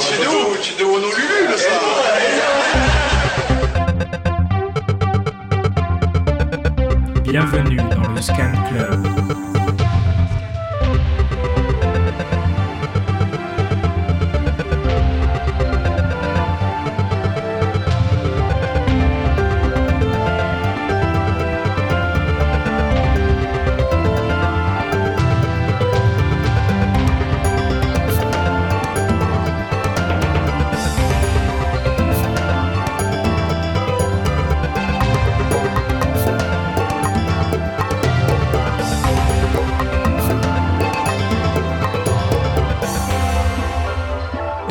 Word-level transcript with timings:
C'est 0.00 0.18
de 0.18 0.28
où 0.28 0.56
C'est 0.62 0.78
de 0.78 0.84
Honolulu, 0.84 1.58
ça 1.58 1.68
Bienvenue 7.22 7.76
dans 7.76 8.12
le 8.12 8.22
Scan 8.22 8.52
Club. 8.70 9.19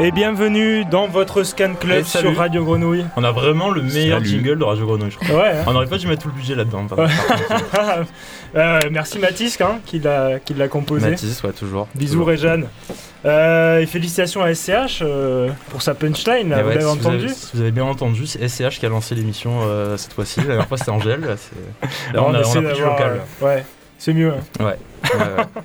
Et 0.10 0.12
bienvenue 0.12 0.86
dans 0.86 1.06
votre 1.08 1.44
Scan 1.44 1.76
Club 1.80 2.04
salut. 2.04 2.30
sur 2.30 2.38
Radio 2.40 2.66
Grenouille. 2.66 3.06
On 3.16 3.24
a 3.24 3.32
vraiment 3.32 3.70
le 3.70 3.84
meilleur 3.84 4.18
Salut. 4.18 4.28
jingle 4.30 4.58
de 4.58 4.64
Radio 4.64 4.88
Grenouille, 4.88 5.12
je 5.12 5.18
crois. 5.20 5.36
Ouais. 5.40 5.52
hein. 5.52 5.64
On 5.68 5.74
n'aurait 5.74 5.86
pas 5.86 6.00
dû 6.00 6.08
mettre 6.08 6.24
tout 6.24 6.30
le 6.30 6.34
budget 6.34 6.56
là-dedans. 6.56 6.88
Euh, 8.56 8.80
merci 8.90 9.20
Mathis 9.20 9.62
hein, 9.62 9.78
qui 9.86 10.00
l'a 10.00 10.40
composé. 10.68 11.12
Mathis, 11.12 11.44
ouais, 11.44 11.52
toujours. 11.52 11.88
Bisous 11.94 12.14
Toujours. 12.14 12.28
Réjeanne. 12.30 12.66
Euh, 13.24 13.78
et 13.82 13.86
félicitations 13.86 14.42
à 14.42 14.56
SCH 14.56 15.04
euh, 15.04 15.50
pour 15.70 15.84
sa 15.84 15.94
punchline, 15.94 16.50
là, 16.50 16.62
Et 16.62 16.64
vous 16.64 16.70
ouais, 16.70 16.76
l'avez 16.76 16.80
si 16.80 16.98
vous 16.98 17.06
entendu 17.06 17.26
avez- 17.26 17.34
si 17.36 17.50
vous 17.54 17.62
avez 17.62 17.70
bien 17.72 17.84
entendu, 17.84 18.26
c'est 18.26 18.48
SCH 18.48 18.80
qui 18.80 18.88
a 18.88 18.90
lancé 18.90 19.14
l'émission 19.14 19.60
euh, 19.62 19.98
cette 19.98 20.14
fois-ci. 20.14 20.40
La 20.40 20.46
dernière 20.48 20.68
fois, 20.68 20.78
c'était 20.78 20.90
Angèle. 20.90 21.20
Là, 21.22 21.36
c'est- 21.38 22.14
là, 22.16 22.24
on, 22.24 22.34
a, 22.34 22.40
on 22.40 22.42
a 22.42 22.42
pris 22.42 22.60
du 22.60 22.66
d'avoir, 22.66 22.94
local. 22.98 23.22
euh, 23.44 23.46
ouais, 23.46 23.64
c'est 24.00 24.14
mieux. 24.14 24.32
hein. 24.34 24.64
Ouais, 24.64 24.66
ouais, 25.14 25.20
ouais. 25.20 25.62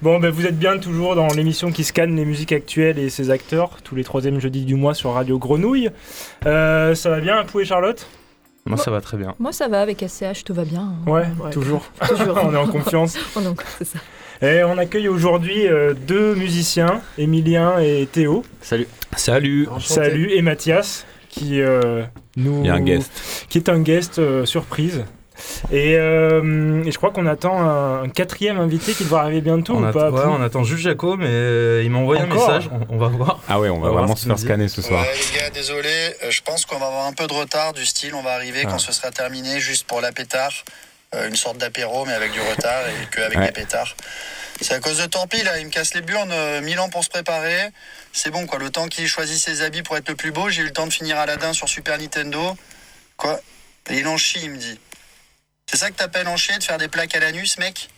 Bon, 0.00 0.20
ben, 0.20 0.30
vous 0.30 0.46
êtes 0.46 0.56
bien 0.56 0.78
toujours 0.78 1.16
dans 1.16 1.26
l'émission 1.26 1.72
qui 1.72 1.82
scanne 1.82 2.14
les 2.14 2.24
musiques 2.24 2.52
actuelles 2.52 3.00
et 3.00 3.10
ses 3.10 3.30
acteurs, 3.30 3.78
tous 3.82 3.96
les 3.96 4.04
troisièmes 4.04 4.38
jeudis 4.38 4.64
du 4.64 4.76
mois 4.76 4.94
sur 4.94 5.12
Radio 5.12 5.38
Grenouille. 5.38 5.90
Euh, 6.46 6.94
ça 6.94 7.10
va 7.10 7.20
bien, 7.20 7.44
Pou 7.44 7.58
et 7.58 7.64
Charlotte? 7.64 8.06
Moi, 8.64 8.76
ça 8.76 8.92
va 8.92 9.00
très 9.00 9.16
bien. 9.16 9.34
Moi, 9.40 9.52
ça 9.52 9.66
va 9.66 9.80
avec 9.80 10.04
SCH, 10.06 10.44
tout 10.44 10.54
va 10.54 10.64
bien. 10.64 10.92
ouais, 11.06 11.24
toujours. 11.50 11.84
Toujours. 12.08 12.38
On 12.44 12.52
est 12.52 12.56
en 12.56 12.68
confiance. 12.68 13.18
Ça. 13.82 13.98
Et 14.40 14.62
on 14.62 14.78
accueille 14.78 15.08
aujourd'hui 15.08 15.66
euh, 15.66 15.94
deux 15.94 16.36
musiciens, 16.36 17.00
Emilien 17.16 17.80
et 17.80 18.06
Théo. 18.06 18.44
Salut. 18.60 18.86
Salut. 19.16 19.66
Salut, 19.80 20.30
et 20.30 20.42
Mathias, 20.42 21.06
qui 21.28 21.60
euh, 21.60 22.04
nous. 22.36 22.60
Il 22.60 22.66
y 22.66 22.70
a 22.70 22.74
un 22.74 22.80
guest. 22.80 23.46
Qui 23.48 23.58
est 23.58 23.68
un 23.68 23.80
guest 23.80 24.20
euh, 24.20 24.44
surprise. 24.44 25.04
Et, 25.72 25.96
euh, 25.96 26.82
et 26.84 26.90
je 26.92 26.96
crois 26.96 27.10
qu'on 27.10 27.26
attend 27.26 27.60
un, 27.60 28.02
un 28.04 28.08
quatrième 28.08 28.58
invité 28.58 28.94
qui 28.94 29.04
devra 29.04 29.22
arriver 29.22 29.40
bientôt 29.40 29.74
on, 29.74 29.82
ou 29.82 29.86
attend- 29.86 29.98
pas 29.98 30.10
ouais, 30.10 30.22
Pou 30.22 30.28
on 30.28 30.42
attend 30.42 30.64
juste 30.64 30.82
Jaco, 30.82 31.16
mais 31.16 31.26
euh, 31.28 31.82
il 31.84 31.90
m'a 31.90 31.98
envoyé 31.98 32.22
Encore 32.22 32.50
un 32.50 32.54
message. 32.58 32.70
On, 32.90 32.94
on 32.94 32.98
va 32.98 33.08
voir. 33.08 33.40
Ah 33.48 33.58
ouais, 33.60 33.68
on 33.68 33.76
On 33.76 33.80
va 33.80 33.90
vraiment 33.90 34.16
se 34.16 34.26
faire 34.26 34.38
scanner 34.38 34.68
ce 34.68 34.82
soir. 34.82 35.02
Ouais, 35.02 35.14
les 35.32 35.38
gars, 35.38 35.50
désolé. 35.50 35.88
euh, 36.22 36.30
je 36.30 36.42
pense 36.42 36.64
qu'on 36.66 36.78
va 36.78 36.86
avoir 36.86 37.06
un 37.06 37.12
peu 37.12 37.26
de 37.26 37.32
retard 37.34 37.72
du 37.72 37.84
style. 37.86 38.14
On 38.14 38.22
va 38.22 38.32
arriver 38.34 38.62
Ah. 38.64 38.68
quand 38.70 38.78
ce 38.78 38.92
sera 38.92 39.10
terminé, 39.10 39.60
juste 39.60 39.86
pour 39.86 40.00
la 40.00 40.12
pétard. 40.12 40.52
Euh, 41.14 41.28
une 41.28 41.36
sorte 41.36 41.56
d'apéro, 41.58 42.04
mais 42.04 42.12
avec 42.12 42.32
du 42.32 42.40
retard 42.40 42.82
et 42.88 43.14
qu'avec 43.16 43.38
Ouais. 43.38 43.46
des 43.46 43.52
pétards. 43.52 43.96
C'est 44.60 44.74
à 44.74 44.80
cause 44.80 44.98
de 44.98 45.06
Tampi, 45.06 45.42
là. 45.42 45.58
Il 45.58 45.66
me 45.66 45.70
casse 45.70 45.94
les 45.94 46.02
burnes. 46.02 46.30
euh, 46.32 46.60
mille 46.60 46.78
ans 46.80 46.88
pour 46.90 47.02
se 47.04 47.08
préparer. 47.08 47.68
C'est 48.12 48.30
bon, 48.30 48.46
quoi. 48.46 48.58
Le 48.58 48.68
temps 48.70 48.88
qu'il 48.88 49.06
choisit 49.06 49.38
ses 49.38 49.62
habits 49.62 49.82
pour 49.82 49.96
être 49.96 50.08
le 50.08 50.16
plus 50.16 50.32
beau, 50.32 50.48
j'ai 50.50 50.62
eu 50.62 50.64
le 50.66 50.72
temps 50.72 50.86
de 50.86 50.92
finir 50.92 51.16
Aladdin 51.18 51.52
sur 51.54 51.68
Super 51.68 51.96
Nintendo. 51.98 52.56
Quoi? 53.16 53.40
Et 53.88 53.98
il 54.00 54.06
en 54.06 54.16
chie, 54.18 54.40
il 54.42 54.50
me 54.50 54.56
dit. 54.58 54.78
C'est 55.70 55.76
ça 55.76 55.90
que 55.90 55.96
t'appelles 55.96 56.28
en 56.28 56.38
chier, 56.38 56.56
de 56.56 56.64
faire 56.64 56.78
des 56.78 56.88
plaques 56.88 57.14
à 57.14 57.20
l'anus, 57.20 57.58
mec? 57.58 57.90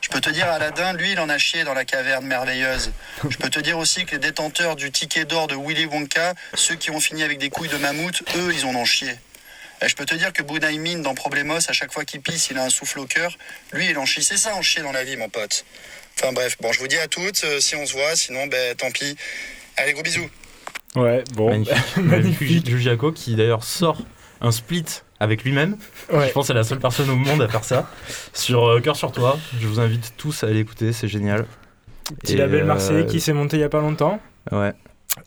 Je 0.00 0.08
peux 0.08 0.20
te 0.20 0.30
dire, 0.30 0.46
Aladdin, 0.46 0.92
lui, 0.92 1.12
il 1.12 1.18
en 1.18 1.28
a 1.28 1.36
chié 1.36 1.64
dans 1.64 1.74
la 1.74 1.84
caverne 1.84 2.24
merveilleuse. 2.24 2.92
Je 3.28 3.36
peux 3.36 3.50
te 3.50 3.58
dire 3.58 3.76
aussi 3.76 4.04
que 4.04 4.12
les 4.12 4.18
détenteurs 4.18 4.76
du 4.76 4.92
ticket 4.92 5.24
d'or 5.24 5.48
de 5.48 5.56
Willy 5.56 5.86
Wonka, 5.86 6.34
ceux 6.54 6.76
qui 6.76 6.92
ont 6.92 7.00
fini 7.00 7.24
avec 7.24 7.38
des 7.38 7.50
couilles 7.50 7.68
de 7.68 7.76
mammouth, 7.76 8.22
eux, 8.36 8.54
ils 8.54 8.64
en 8.66 8.74
ont 8.76 8.84
chié. 8.84 9.10
Et 9.82 9.88
je 9.88 9.96
peux 9.96 10.04
te 10.04 10.14
dire 10.14 10.32
que 10.32 10.44
Bunaimin, 10.44 11.00
dans 11.00 11.14
Problemos, 11.14 11.68
à 11.68 11.72
chaque 11.72 11.92
fois 11.92 12.04
qu'il 12.04 12.20
pisse, 12.20 12.50
il 12.50 12.58
a 12.58 12.64
un 12.64 12.70
souffle 12.70 13.00
au 13.00 13.06
cœur. 13.06 13.36
Lui, 13.72 13.90
il 13.90 13.98
en 13.98 14.06
chie. 14.06 14.22
C'est 14.22 14.36
ça, 14.36 14.54
en 14.54 14.62
chier 14.62 14.82
dans 14.82 14.92
la 14.92 15.02
vie, 15.02 15.16
mon 15.16 15.28
pote. 15.28 15.64
Enfin 16.20 16.32
bref, 16.32 16.56
bon, 16.60 16.72
je 16.72 16.78
vous 16.78 16.86
dis 16.86 16.98
à 16.98 17.08
toutes, 17.08 17.42
euh, 17.42 17.58
si 17.58 17.74
on 17.74 17.84
se 17.84 17.94
voit, 17.94 18.14
sinon, 18.14 18.46
ben, 18.46 18.76
tant 18.76 18.92
pis. 18.92 19.16
Allez, 19.76 19.92
gros 19.92 20.04
bisous. 20.04 20.30
Ouais, 20.94 21.24
bon. 21.34 21.50
Magnifique. 21.50 21.76
Magnifique. 21.96 22.68
Jules 22.68 22.80
Jaco 22.80 23.10
qui 23.10 23.34
d'ailleurs 23.34 23.64
sort 23.64 24.02
un 24.40 24.52
split 24.52 24.84
avec 25.22 25.44
lui-même. 25.44 25.76
Ouais. 26.12 26.28
Je 26.28 26.32
pense 26.32 26.44
que 26.44 26.46
c'est 26.48 26.54
la 26.54 26.64
seule 26.64 26.78
personne 26.80 27.08
au 27.10 27.16
monde 27.16 27.40
à 27.42 27.48
faire 27.48 27.64
ça. 27.64 27.88
Sur 28.34 28.66
euh, 28.68 28.80
Cœur 28.80 28.96
sur 28.96 29.12
toi. 29.12 29.38
Je 29.60 29.66
vous 29.66 29.80
invite 29.80 30.14
tous 30.16 30.42
à 30.44 30.48
aller 30.48 30.60
écouter, 30.60 30.92
c'est 30.92 31.08
génial. 31.08 31.46
Petit 32.20 32.34
Et, 32.34 32.36
label 32.36 32.62
euh, 32.62 32.66
marseillais 32.66 33.06
qui 33.06 33.20
s'est 33.20 33.32
monté 33.32 33.56
il 33.56 33.60
y 33.60 33.64
a 33.64 33.68
pas 33.68 33.80
longtemps. 33.80 34.20
Ouais. 34.50 34.72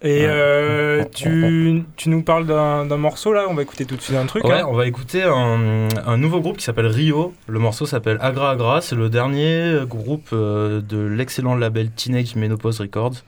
Et 0.02 0.22
Ouais. 0.22 0.28
euh, 0.28 1.04
tu, 1.16 1.84
tu 1.96 2.10
nous 2.10 2.24
parles 2.24 2.46
d'un 2.46 2.98
morceau 2.98 3.32
là, 3.34 3.46
on 3.50 3.54
va 3.54 3.62
écouter 3.62 3.86
tout 3.86 3.96
de 3.96 4.02
suite 4.02 4.18
un 4.18 4.26
truc. 4.26 4.44
Ouais, 4.44 4.60
hein. 4.62 4.66
on 4.68 4.74
va 4.74 4.88
écouter 4.88 5.24
un, 5.24 5.88
un 6.06 6.18
nouveau 6.18 6.42
groupe 6.42 6.58
qui 6.58 6.64
s'appelle 6.66 6.88
Rio. 6.88 7.34
Le 7.48 7.60
morceau 7.60 7.86
s'appelle 7.86 8.18
Agra 8.22 8.52
Agra. 8.52 8.82
C'est 8.82 8.96
le 8.96 9.10
dernier 9.10 9.80
groupe 9.88 10.30
euh, 10.34 10.82
de 10.82 10.98
l'excellent 10.98 11.56
label 11.56 11.92
Teenage 11.92 12.36
Menopause 12.36 12.82
Records. 12.82 13.24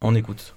On 0.00 0.14
écoute. 0.14 0.54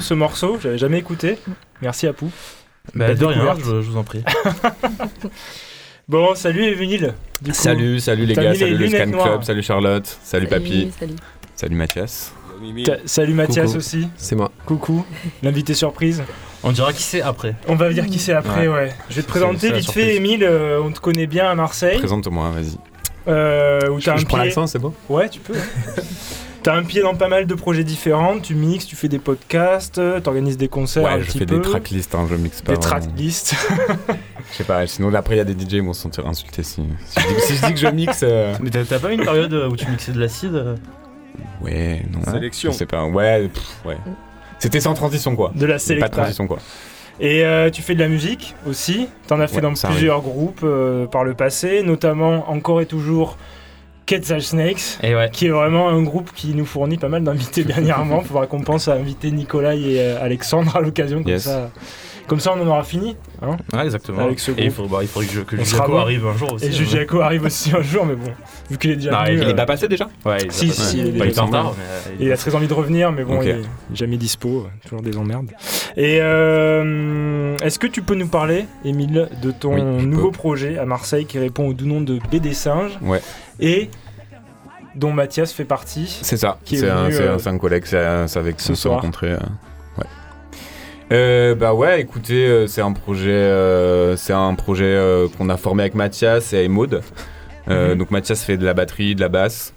Ce 0.00 0.14
morceau, 0.14 0.58
j'avais 0.62 0.78
jamais 0.78 0.98
écouté. 0.98 1.38
Merci 1.82 2.06
Apou. 2.06 2.30
Bah, 2.94 3.08
Belle 3.08 3.18
de 3.18 3.24
rien, 3.26 3.54
je, 3.58 3.64
je 3.82 3.90
vous 3.90 3.96
en 3.96 4.04
prie. 4.04 4.22
Bon, 6.08 6.36
salut 6.36 6.62
Evenil. 6.64 7.14
Salut, 7.52 7.98
salut 7.98 8.26
les 8.26 8.34
gars, 8.34 8.52
les 8.52 8.58
salut 8.58 8.76
le 8.78 8.88
Scan 8.88 9.06
noires. 9.06 9.26
Club, 9.26 9.42
salut 9.42 9.62
Charlotte, 9.62 10.18
salut 10.22 10.46
Papy, 10.46 10.92
Salut. 11.00 11.14
salut 11.56 11.74
Mathias. 11.74 12.32
Salut 13.06 13.34
Mathias 13.34 13.66
Coucou. 13.66 13.78
aussi. 13.78 14.08
C'est 14.16 14.36
moi. 14.36 14.52
Coucou. 14.66 15.04
L'invité 15.42 15.74
surprise. 15.74 16.22
On 16.62 16.70
dira 16.70 16.92
qui 16.92 17.02
c'est 17.02 17.22
après. 17.22 17.56
On 17.66 17.74
va 17.74 17.92
dire 17.92 18.06
qui 18.06 18.20
c'est 18.20 18.32
après, 18.34 18.68
ouais. 18.68 18.92
Je 19.10 19.16
vais 19.16 19.22
te 19.22 19.26
présenter 19.28 19.72
vite 19.72 19.90
fait, 19.90 20.14
Emile. 20.14 20.44
euh, 20.44 20.80
on 20.80 20.92
te 20.92 21.00
connaît 21.00 21.26
bien 21.26 21.50
à 21.50 21.54
Marseille. 21.56 21.98
Présente-moi, 21.98 22.50
vas-y. 22.50 22.76
Euh, 23.28 23.90
où 23.90 23.98
Je, 23.98 24.04
t'as 24.04 24.14
un 24.14 24.16
je 24.18 24.26
prends 24.26 24.36
l'accent, 24.36 24.68
c'est 24.68 24.78
bon 24.78 24.94
Ouais, 25.08 25.28
tu 25.28 25.40
peux. 25.40 25.54
ouais. 25.54 25.58
T'as 26.66 26.74
un 26.74 26.82
pied 26.82 27.00
dans 27.00 27.14
pas 27.14 27.28
mal 27.28 27.46
de 27.46 27.54
projets 27.54 27.84
différents. 27.84 28.40
Tu 28.40 28.56
mixes, 28.56 28.86
tu 28.86 28.96
fais 28.96 29.06
des 29.06 29.20
podcasts, 29.20 29.98
euh, 29.98 30.18
t'organises 30.18 30.56
des 30.56 30.66
concerts 30.66 31.06
un 31.06 31.14
Ouais, 31.18 31.22
je 31.22 31.26
petit 31.28 31.38
fais 31.38 31.46
peu. 31.46 31.58
des 31.58 31.62
tracklists, 31.62 32.12
hein, 32.16 32.26
je 32.28 32.34
mixe 32.34 32.60
pas. 32.60 32.72
Des 32.72 32.80
tracklists. 32.80 33.54
Je 34.50 34.56
sais 34.56 34.64
pas, 34.64 34.84
sinon 34.88 35.14
après 35.14 35.36
il 35.36 35.38
y 35.38 35.40
a 35.40 35.44
des 35.44 35.52
DJ, 35.52 35.74
ils 35.74 35.82
vont 35.82 35.92
se 35.92 36.02
sentir 36.02 36.26
insultés 36.26 36.64
si, 36.64 36.82
si, 37.04 37.20
je, 37.20 37.34
dis, 37.34 37.40
si 37.40 37.56
je 37.56 37.66
dis 37.66 37.72
que 37.74 37.78
je 37.78 37.86
mixe. 37.86 38.20
euh, 38.24 38.52
Mais 38.60 38.70
t'as 38.70 38.98
pas 38.98 39.12
une 39.12 39.22
période 39.22 39.52
où 39.54 39.76
tu 39.76 39.88
mixais 39.88 40.10
de 40.10 40.18
l'acide 40.18 40.56
euh 40.56 40.74
Ouais, 41.62 42.02
non. 42.12 42.20
Sélection. 42.32 42.72
Je 42.72 42.76
sais 42.78 42.86
pas, 42.86 43.04
ouais, 43.04 43.46
pff, 43.48 43.62
ouais. 43.84 43.96
C'était 44.58 44.80
sans 44.80 44.94
transition 44.94 45.36
quoi. 45.36 45.52
de 45.54 45.66
la 45.66 45.74
Pas 45.74 45.78
de 45.78 45.82
sélection. 45.82 46.10
transition 46.10 46.46
quoi. 46.48 46.58
Et 47.20 47.44
euh, 47.44 47.70
tu 47.70 47.80
fais 47.80 47.94
de 47.94 48.00
la 48.00 48.08
musique 48.08 48.56
aussi. 48.68 49.08
T'en 49.28 49.38
as 49.38 49.46
fait 49.46 49.56
Ouais, 49.56 49.62
dans 49.62 49.72
plusieurs 49.72 50.20
groupes 50.20 50.62
euh, 50.64 51.06
par 51.06 51.22
le 51.22 51.34
passé, 51.34 51.84
notamment 51.84 52.50
encore 52.50 52.80
et 52.80 52.86
toujours 52.86 53.36
Quetzal 54.06 54.40
Snakes. 54.40 54.98
Et 55.02 55.14
ouais. 55.14 55.28
qui 55.32 55.46
est 55.46 55.50
vraiment 55.50 55.88
un 55.88 56.02
groupe 56.02 56.30
qui 56.34 56.54
nous 56.54 56.64
fournit 56.64 56.96
pas 56.96 57.08
mal 57.08 57.24
d'invités 57.24 57.64
dernièrement. 57.64 58.20
Il 58.22 58.28
faudra 58.28 58.46
qu'on 58.46 58.60
pense 58.62 58.88
à 58.88 58.94
inviter 58.94 59.30
Nicolas 59.32 59.74
et 59.74 59.98
euh, 60.00 60.22
Alexandre 60.22 60.76
à 60.76 60.80
l'occasion, 60.80 61.22
comme 61.22 61.32
Yes. 61.32 61.42
ça. 61.44 61.70
Comme 62.26 62.40
ça, 62.40 62.52
on 62.56 62.60
en 62.60 62.66
aura 62.66 62.82
fini. 62.82 63.16
hein. 63.40 63.56
Ouais, 63.72 63.84
exactement. 63.84 64.18
Avec 64.24 64.40
ce 64.40 64.50
Et 64.52 64.64
il 64.64 64.70
faut, 64.72 64.86
bah, 64.88 64.98
il 65.02 65.06
faudrait 65.08 65.28
que, 65.28 65.38
que 65.40 65.62
Juliaco 65.62 65.92
bon. 65.92 65.98
arrive 65.98 66.26
un 66.26 66.36
jour 66.36 66.52
aussi. 66.54 66.64
Et 66.64 66.68
hein. 66.68 66.72
Juliaco 66.72 67.20
arrive 67.20 67.44
aussi 67.44 67.72
un 67.76 67.82
jour, 67.82 68.04
mais 68.04 68.16
bon, 68.16 68.32
vu 68.68 68.78
qu'il 68.78 68.90
est 68.90 68.96
déjà 68.96 69.12
Non, 69.12 69.18
venu, 69.24 69.32
il 69.36 69.38
Il 69.42 69.44
euh, 69.46 69.50
est 69.50 69.54
pas 69.54 69.66
passé 69.66 69.86
déjà 69.86 70.08
Ouais, 70.24 70.38
il 70.42 70.48
a 70.48 70.52
Si, 70.52 70.66
pas- 70.66 70.72
si, 70.72 70.96
ouais. 70.96 71.02
il 71.02 71.06
est- 71.06 71.10
il 71.10 71.16
est 71.16 71.20
en 71.20 71.24
il 71.24 71.28
est 71.36 71.40
retard. 71.40 71.74
il 72.20 72.32
a 72.32 72.36
très 72.36 72.54
envie 72.56 72.66
de 72.66 72.74
revenir, 72.74 73.12
mais 73.12 73.22
bon, 73.24 73.40
il 73.42 73.48
est 73.48 73.60
jamais 73.94 74.16
dispo, 74.16 74.66
toujours 74.82 75.02
des 75.02 75.16
emmerdes. 75.16 75.50
Et 75.96 76.18
euh, 76.20 77.56
est-ce 77.62 77.78
que 77.78 77.86
tu 77.86 78.02
peux 78.02 78.14
nous 78.14 78.28
parler, 78.28 78.66
Émile, 78.84 79.28
de 79.42 79.50
ton 79.52 79.74
Oui, 79.74 79.82
nouveau 80.06 80.30
peux. 80.30 80.38
projet 80.38 80.78
à 80.78 80.84
Marseille 80.84 81.26
qui 81.26 81.38
répond 81.38 81.68
au 81.68 81.72
doux 81.74 81.86
nom 81.86 82.00
de 82.00 82.18
BD 82.30 82.52
Singe 82.54 82.98
Ouais. 83.02 83.20
et 83.60 83.88
dont 84.94 85.12
Mathias 85.12 85.52
fait 85.52 85.64
partie 85.64 86.18
C'est 86.22 86.36
ça, 86.36 86.58
est 86.76 86.76
c'est 86.80 86.90
un, 86.90 87.10
euh, 87.10 87.34
un- 87.34 87.38
c'est 87.38 87.48
un 87.50 87.58
collègue, 87.58 87.84
c'est 87.86 87.98
avec 88.38 88.60
ce 88.60 88.66
qui 88.66 88.72
on 88.72 88.74
s'est 88.74 88.82
soir. 88.82 89.00
Euh, 91.12 91.54
bah 91.54 91.72
ouais, 91.74 92.00
écoutez, 92.00 92.46
euh, 92.46 92.66
c'est 92.66 92.80
un 92.80 92.92
projet, 92.92 93.30
euh, 93.30 94.16
c'est 94.16 94.32
un 94.32 94.54
projet 94.54 94.84
euh, 94.84 95.28
qu'on 95.38 95.48
a 95.48 95.56
formé 95.56 95.82
avec 95.84 95.94
Mathias 95.94 96.52
et 96.52 96.68
Maud. 96.68 97.00
Euh, 97.68 97.92
Mhm. 97.92 97.98
Donc 97.98 98.10
Mathias 98.10 98.44
fait 98.44 98.56
de 98.56 98.64
la 98.64 98.74
batterie, 98.74 99.14
de 99.14 99.20
la 99.20 99.28
basse. 99.28 99.72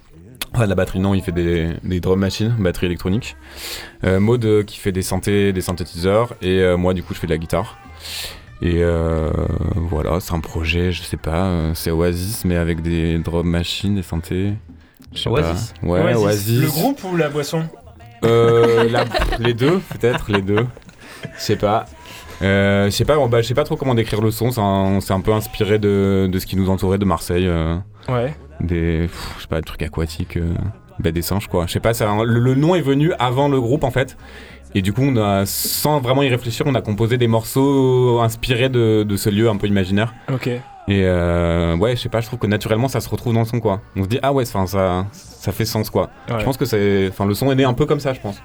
Enfin, 0.54 0.64
de 0.66 0.70
la 0.70 0.76
batterie, 0.76 1.00
non, 1.00 1.14
il 1.14 1.22
fait 1.22 1.31
des, 1.31 1.74
des 1.84 2.00
drum 2.00 2.20
machines, 2.20 2.56
batterie 2.60 2.88
électronique. 2.88 3.36
Euh, 4.04 4.20
Maud 4.20 4.44
euh, 4.46 4.64
qui 4.64 4.80
fait 4.80 4.92
des 4.92 5.04
synthés, 5.04 5.54
des 5.54 5.62
synthétiseurs. 5.62 6.34
Et 6.42 6.60
euh, 6.62 6.76
moi, 6.78 6.94
du 6.96 7.04
coup, 7.04 7.14
je 7.14 7.20
fais 7.20 7.28
de 7.28 7.32
la 7.32 7.38
guitare. 7.38 7.78
Et 8.62 8.84
euh, 8.84 9.30
voilà, 9.75 10.20
c'est 10.20 10.34
un 10.34 10.40
projet, 10.40 10.92
je 10.92 11.02
sais 11.04 11.18
pas, 11.18 11.50
c'est 11.75 11.92
Oasis, 11.92 12.44
mais 12.46 12.58
avec 12.58 12.82
des 12.82 13.18
drum 13.20 13.48
machines, 13.48 13.96
des 13.96 14.02
synthés. 14.04 14.54
Oasis. 15.28 15.74
pas. 15.82 15.88
Ouais, 15.88 16.14
Oasis. 16.16 16.62
Le 16.62 16.68
groupe 16.68 17.02
ou 17.06 17.16
la 17.16 17.30
boisson? 17.30 17.64
Euh, 18.25 18.90
la- 18.90 19.06
les 19.40 19.54
deux, 19.54 19.80
peut-être, 19.80 20.32
les 20.32 20.42
deux. 20.42 20.66
Je 21.38 21.42
sais 21.42 21.56
pas. 21.56 21.86
Euh, 22.42 22.86
je 22.86 22.89
sais 22.92 23.06
pas, 23.06 23.16
bon, 23.16 23.27
bah, 23.27 23.42
je 23.42 23.48
sais 23.48 23.54
pas 23.54 23.63
trop 23.66 23.75
comment 23.75 23.95
décrire 23.95 24.21
le 24.21 24.31
son. 24.31 24.51
C'est 24.51 25.13
un, 25.13 25.21
peu 25.21 25.33
inspiré 25.33 25.77
de, 25.79 26.29
de 26.32 26.39
ce 26.39 26.46
qui 26.46 26.55
nous 26.55 26.70
entourait 26.70 26.98
de 26.98 27.05
Marseille. 27.05 27.48
euh, 27.48 27.75
Ouais. 28.08 28.34
des, 28.62 29.08
je 29.38 29.41
sais 29.41 29.48
pas, 29.48 29.58
des 29.58 29.65
trucs 29.65 29.84
aquatiques, 29.84 30.38
euh, 30.38 30.53
bah, 31.00 31.12
des 31.12 31.22
singes 31.22 31.48
quoi. 31.48 31.65
Je 31.67 31.74
sais 31.74 31.79
pas, 31.79 31.94
c'est 31.94 32.05
un- 32.05 32.24
le, 32.24 32.39
le 32.39 32.55
nom 32.55 32.75
est 32.75 32.82
venu 32.82 33.12
avant 33.20 33.48
le 33.50 33.60
groupe 33.62 33.84
en 33.84 33.91
fait. 33.91 34.17
Et 34.75 34.82
du 34.82 34.94
coup, 34.94 35.01
on 35.03 35.15
a, 35.17 35.46
sans 35.46 36.00
vraiment 36.00 36.22
y 36.24 36.29
réfléchir, 36.29 36.65
on 36.67 36.75
a 36.75 36.82
composé 36.82 37.17
des 37.17 37.27
morceaux 37.27 38.20
inspirés 38.22 38.70
de, 38.70 39.03
de 39.03 39.17
ce 39.17 39.29
lieu 39.29 39.50
un 39.50 39.58
peu 39.58 39.67
imaginaire. 39.67 40.13
Ok. 40.32 40.48
Et 40.88 41.03
ouais, 41.03 41.96
je 41.96 42.01
sais 42.01 42.10
pas, 42.10 42.20
je 42.22 42.27
trouve 42.27 42.39
que 42.39 42.48
naturellement 42.48 42.88
ça 42.88 43.00
se 43.00 43.10
retrouve 43.10 43.34
dans 43.34 43.41
le 43.41 43.46
son 43.46 43.60
quoi. 43.60 43.82
On 43.96 44.03
se 44.03 44.08
dit, 44.08 44.20
ah 44.24 44.32
ouais, 44.34 44.46
ça, 44.46 44.65
ça 44.67 45.51
fait 45.51 45.65
sens 45.65 45.89
quoi. 45.89 46.10
Ouais. 46.29 46.39
Je 46.39 46.44
pense 46.46 46.58
que 46.58 46.65
c'est, 46.65 47.08
enfin, 47.10 47.25
le 47.25 47.34
son 47.36 47.51
est 47.51 47.55
né 47.55 47.63
un 47.63 47.74
peu 47.74 47.86
comme 47.86 48.00
ça, 48.00 48.13
je 48.13 48.20
pense. 48.20 48.41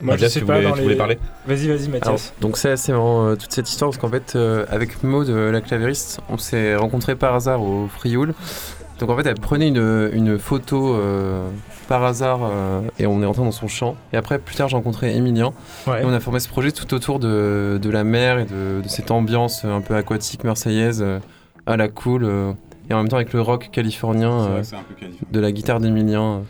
Moi, 0.00 0.14
Mathias, 0.14 0.30
je 0.30 0.34
sais 0.34 0.40
tu 0.40 0.46
pas. 0.46 0.54
voulais, 0.56 0.64
dans 0.68 0.72
tu 0.72 0.78
les- 0.78 0.84
voulais 0.84 0.96
parler 0.96 1.18
Vas-y, 1.46 1.66
vas-y, 1.68 1.86
Alors, 1.86 1.92
Mathias. 2.12 2.32
donc 2.40 2.56
c'est 2.56 2.70
assez 2.70 2.92
marrant 2.92 3.26
euh, 3.26 3.34
toute 3.36 3.50
cette 3.52 3.68
histoire 3.68 3.90
parce 3.90 4.00
qu'en 4.00 4.08
fait 4.08 4.34
euh, 4.36 4.64
avec 4.70 5.02
Maud 5.02 5.28
euh, 5.28 5.50
la 5.50 5.60
clavériste 5.60 6.20
on 6.28 6.38
s'est 6.38 6.76
rencontrés 6.76 7.16
par 7.16 7.34
hasard 7.34 7.62
au 7.62 7.88
Frioul 7.88 8.32
donc 9.00 9.10
en 9.10 9.16
fait 9.16 9.26
elle 9.26 9.34
prenait 9.34 9.68
une, 9.68 10.10
une 10.12 10.38
photo 10.38 10.94
euh, 10.94 11.48
par 11.88 12.04
hasard 12.04 12.40
euh, 12.44 12.80
et 13.00 13.06
on 13.06 13.20
est 13.22 13.26
rentré 13.26 13.42
dans 13.42 13.50
son 13.50 13.66
champ 13.66 13.96
et 14.12 14.16
après 14.16 14.38
plus 14.38 14.54
tard 14.54 14.68
j'ai 14.68 14.76
rencontré 14.76 15.16
Emilien 15.16 15.52
Ouais. 15.88 16.02
et 16.02 16.04
on 16.04 16.12
a 16.12 16.20
formé 16.20 16.38
ce 16.38 16.48
projet 16.48 16.70
tout 16.70 16.94
autour 16.94 17.18
de, 17.18 17.78
de 17.82 17.90
la 17.90 18.04
mer 18.04 18.38
et 18.38 18.44
de, 18.44 18.80
de 18.82 18.88
cette 18.88 19.10
ambiance 19.10 19.64
un 19.64 19.80
peu 19.80 19.94
aquatique 19.96 20.44
marseillaise 20.44 21.02
euh, 21.02 21.18
à 21.66 21.76
la 21.76 21.88
cool 21.88 22.24
euh, 22.24 22.52
et 22.90 22.94
en 22.94 22.98
même 22.98 23.08
temps 23.08 23.16
avec 23.16 23.32
le 23.32 23.40
rock 23.40 23.68
californien 23.72 24.32
euh, 24.48 24.62
de 25.32 25.40
la 25.40 25.50
guitare 25.52 25.80
d'Emilien 25.80 26.22
euh. 26.22 26.40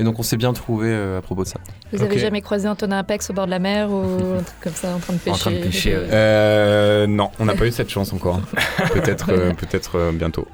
Et 0.00 0.02
donc 0.04 0.18
on 0.18 0.22
s'est 0.22 0.36
bien 0.36 0.52
trouvé 0.52 0.88
euh, 0.90 1.18
à 1.18 1.22
propos 1.22 1.44
de 1.44 1.48
ça 1.48 1.60
Vous 1.92 2.02
avez 2.02 2.14
Ok. 2.16 2.18
jamais 2.20 2.40
croisé 2.40 2.66
Antonin 2.68 2.98
Apex 2.98 3.30
au 3.30 3.32
bord 3.34 3.46
de 3.46 3.50
la 3.50 3.58
mer 3.58 3.90
ou 3.90 4.02
un 4.38 4.42
truc 4.42 4.60
comme 4.62 4.72
ça 4.74 4.88
en 4.94 4.98
train 4.98 5.12
de 5.12 5.18
pêcher 5.18 5.34
En 5.34 5.38
train 5.38 5.50
de 5.52 5.56
pêcher, 5.58 5.96
ouais. 5.96 6.06
Euh, 6.12 7.06
non, 7.06 7.30
on 7.38 7.44
n'a 7.44 7.54
pas 7.56 7.66
eu 7.66 7.72
cette 7.72 7.90
chance 7.90 8.12
encore. 8.12 8.40
peut-être, 8.92 9.30
euh, 9.30 9.52
peut-être 9.52 9.96
euh, 9.98 10.12
bientôt. 10.12 10.46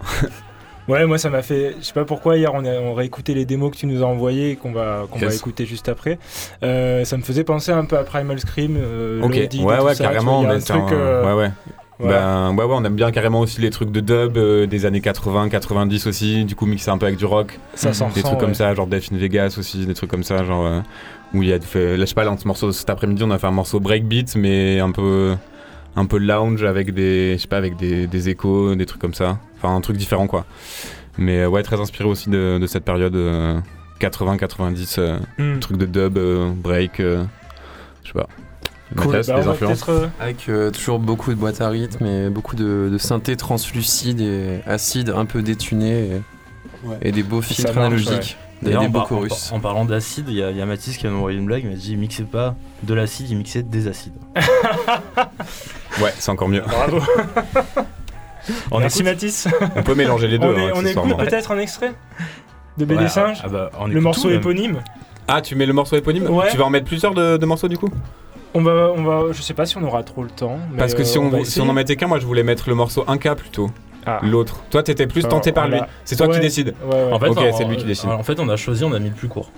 Ouais, 0.88 1.04
moi 1.04 1.18
ça 1.18 1.30
m'a 1.30 1.42
fait. 1.42 1.74
Je 1.80 1.84
sais 1.84 1.92
pas 1.92 2.04
pourquoi 2.04 2.36
hier 2.36 2.52
on 2.54 2.64
a, 2.64 2.74
on 2.74 2.94
réécouté 2.94 3.34
les 3.34 3.44
démos 3.44 3.72
que 3.72 3.76
tu 3.76 3.86
nous 3.86 4.02
as 4.04 4.06
envoyées 4.06 4.50
et 4.52 4.56
qu'on 4.56 4.70
va 4.72 5.04
qu'on 5.10 5.18
va 5.18 5.34
écouter 5.34 5.66
juste 5.66 5.88
après. 5.88 6.18
Euh, 6.62 7.04
ça 7.04 7.16
me 7.16 7.22
faisait 7.22 7.42
penser 7.42 7.72
un 7.72 7.84
peu 7.84 7.98
à 7.98 8.04
Primal 8.04 8.38
Scream. 8.38 8.76
euh, 8.78 9.20
Ok, 9.22 9.32
ouais, 9.34 9.80
ouais, 9.80 9.94
ça, 9.96 10.04
carrément. 10.04 10.42
vois, 10.42 10.42
il 10.42 10.42
y 10.44 10.46
a 10.46 10.48
mais 10.58 10.70
un 10.70 10.80
truc. 10.80 10.92
un- 10.92 10.96
euh, 10.96 11.24
Ouais, 11.34 11.42
ouais. 11.42 11.50
Voilà. 11.98 12.20
Ben, 12.50 12.54
ouais, 12.56 12.64
ouais, 12.64 12.74
on 12.76 12.84
aime 12.84 12.94
bien 12.96 13.10
carrément 13.10 13.40
aussi 13.40 13.60
les 13.60 13.70
trucs 13.70 13.90
de 13.90 14.00
dub 14.00 14.36
euh, 14.36 14.66
des 14.66 14.84
années 14.86 15.00
80, 15.00 15.48
90 15.48 16.06
aussi, 16.06 16.44
du 16.44 16.54
coup 16.54 16.66
mixé 16.66 16.90
un 16.90 16.98
peu 16.98 17.06
avec 17.06 17.18
du 17.18 17.24
rock. 17.24 17.58
ça 17.74 17.86
des 17.86 17.92
ressent, 17.92 18.10
trucs 18.10 18.38
comme 18.38 18.48
ouais. 18.50 18.54
ça, 18.54 18.74
genre 18.74 18.86
Death 18.86 19.10
in 19.12 19.16
Vegas 19.16 19.56
aussi, 19.58 19.86
des 19.86 19.94
trucs 19.94 20.10
comme 20.10 20.22
ça, 20.22 20.44
genre 20.44 20.66
euh, 20.66 20.80
où 21.34 21.42
il 21.42 21.48
y 21.48 21.52
a 21.52 21.60
fait, 21.60 21.96
là 21.96 22.04
je 22.04 22.06
sais 22.06 22.14
pas, 22.14 22.24
là, 22.24 22.36
ce 22.38 22.46
morceau 22.46 22.70
cet 22.72 22.90
après-midi 22.90 23.22
on 23.24 23.30
a 23.30 23.38
fait 23.38 23.46
un 23.46 23.50
morceau 23.52 23.80
breakbeat 23.80 24.36
mais 24.36 24.78
un 24.80 24.90
peu 24.92 25.34
un 25.96 26.04
peu 26.04 26.18
lounge 26.18 26.62
avec 26.62 26.92
des, 26.92 27.34
je 27.36 27.42
sais 27.42 27.48
pas, 27.48 27.56
avec 27.56 27.76
des, 27.76 28.06
des 28.06 28.28
échos, 28.28 28.74
des 28.74 28.84
trucs 28.86 29.00
comme 29.00 29.14
ça, 29.14 29.38
enfin 29.56 29.74
un 29.74 29.80
truc 29.80 29.96
différent 29.96 30.26
quoi. 30.26 30.44
Mais 31.18 31.40
euh, 31.40 31.48
ouais, 31.48 31.62
très 31.62 31.80
inspiré 31.80 32.08
aussi 32.08 32.28
de, 32.28 32.58
de 32.60 32.66
cette 32.66 32.84
période 32.84 33.16
80-90, 34.00 35.00
Hmm. 35.38 35.58
trucs 35.60 35.78
de 35.78 35.86
dub, 35.86 36.18
euh, 36.18 36.50
break, 36.54 37.00
euh, 37.00 37.24
je 38.02 38.08
sais 38.08 38.14
pas. 38.18 38.28
Mathias, 38.94 39.26
Bah, 39.26 39.40
des 39.40 39.48
influences 39.48 39.84
euh, 39.88 40.06
Avec 40.20 40.48
euh, 40.48 40.70
toujours 40.70 40.98
beaucoup 40.98 41.30
de 41.30 41.36
boîtes 41.38 41.60
à 41.60 41.68
rythme 41.68 42.06
et 42.06 42.30
beaucoup 42.30 42.54
de, 42.56 42.88
de 42.92 42.98
synthés 42.98 43.36
translucides 43.36 44.20
et 44.20 44.60
acides 44.66 45.10
un 45.10 45.24
peu 45.24 45.42
détunés 45.42 45.98
et, 46.10 46.22
Ouais. 46.84 46.98
et 47.02 47.10
des 47.10 47.22
beaux 47.22 47.40
filtres 47.42 47.64
marche, 47.74 47.78
analogiques. 47.78 48.36
Et 48.62 48.66
D'ailleurs, 48.66 48.82
des 48.82 48.86
en, 48.86 48.90
beaux 48.90 48.98
par- 49.00 49.06
en, 49.06 49.08
chorus. 49.16 49.52
en 49.52 49.60
parlant 49.60 49.84
d'acide, 49.86 50.26
il 50.28 50.34
y, 50.36 50.42
a- 50.42 50.50
il 50.50 50.56
y 50.56 50.60
a 50.62 50.66
Mathis 50.66 50.96
qui 50.98 51.06
m'a 51.06 51.14
envoyé 51.14 51.36
une 51.38 51.46
blague, 51.46 51.64
il 51.64 51.70
m'a 51.70 51.74
dit 51.76 51.92
il 51.92 51.98
mixait 51.98 52.22
pas 52.22 52.54
de 52.84 52.94
l'acide, 52.94 53.28
il 53.30 53.36
mixait 53.36 53.62
des 53.62 53.88
acides. 53.88 54.12
Ouais, 56.00 56.12
c'est 56.18 56.30
encore 56.30 56.48
mieux. 56.48 56.60
Bravo. 56.60 57.00
On 58.70 58.78
Merci 58.78 58.98
écoute 59.00 59.10
Mathis. 59.12 59.48
On 59.74 59.82
peut 59.82 59.94
mélanger 59.94 60.28
les 60.28 60.38
deux. 60.38 60.46
on 60.46 60.50
hein, 60.50 60.68
est- 60.84 60.96
on 60.98 61.04
écoute 61.06 61.16
peut-être 61.18 61.50
un 61.52 61.58
extrait 61.58 61.94
de 62.78 62.84
BD 62.84 63.02
Ouais, 63.04 63.08
Singe. 63.08 63.40
ah 63.42 63.48
bah, 63.48 63.70
on 63.80 63.86
le 63.86 64.00
morceau 64.00 64.28
tout, 64.28 64.34
éponyme. 64.34 64.82
Ah, 65.26 65.40
tu 65.40 65.56
mets 65.56 65.66
le 65.66 65.72
morceau 65.72 65.96
éponyme? 65.96 66.28
Ouais. 66.30 66.50
Tu 66.50 66.56
vas 66.56 66.64
en 66.64 66.70
mettre 66.70 66.86
plusieurs 66.86 67.14
de, 67.14 67.36
de 67.38 67.46
morceaux 67.46 67.66
du 67.68 67.78
coup? 67.78 67.88
On 68.56 68.62
va, 68.62 68.90
on 68.96 69.02
va. 69.04 69.32
Je 69.32 69.42
sais 69.42 69.54
pas 69.54 69.66
si 69.66 69.76
on 69.76 69.82
aura 69.82 70.02
trop 70.02 70.22
le 70.22 70.30
temps. 70.30 70.58
mais, 70.72 70.78
Parce 70.78 70.94
que 70.94 71.04
si 71.04 71.18
euh, 71.18 71.20
on, 71.20 71.44
si 71.44 71.60
en 71.60 71.72
mettait 71.72 71.96
qu'un, 71.96 72.06
moi 72.06 72.18
je 72.18 72.26
voulais 72.26 72.42
mettre 72.42 72.68
le 72.68 72.74
morceau 72.74 73.04
1K 73.04 73.34
plutôt. 73.34 73.70
Ah. 74.06 74.20
L'autre. 74.22 74.62
Toi, 74.70 74.82
t'étais 74.82 75.06
plus 75.06 75.24
Alors, 75.24 75.38
tenté 75.38 75.52
par 75.52 75.68
lui. 75.68 75.78
C'est 76.04 76.16
toi 76.16 76.28
Ouais. 76.28 76.34
qui 76.34 76.40
décides. 76.40 76.74
Ouais, 76.84 76.94
ouais. 76.94 77.12
En 77.12 77.18
fait, 77.18 77.52
c'est 77.56 77.64
lui 77.64 77.76
qui 77.76 77.84
décide. 77.84 78.08
En 78.10 78.22
fait, 78.22 78.38
on 78.40 78.48
a 78.48 78.56
choisi, 78.56 78.84
on 78.84 78.92
a 78.92 78.98
mis 78.98 79.08
le 79.10 79.14
plus 79.14 79.28
court. 79.28 79.50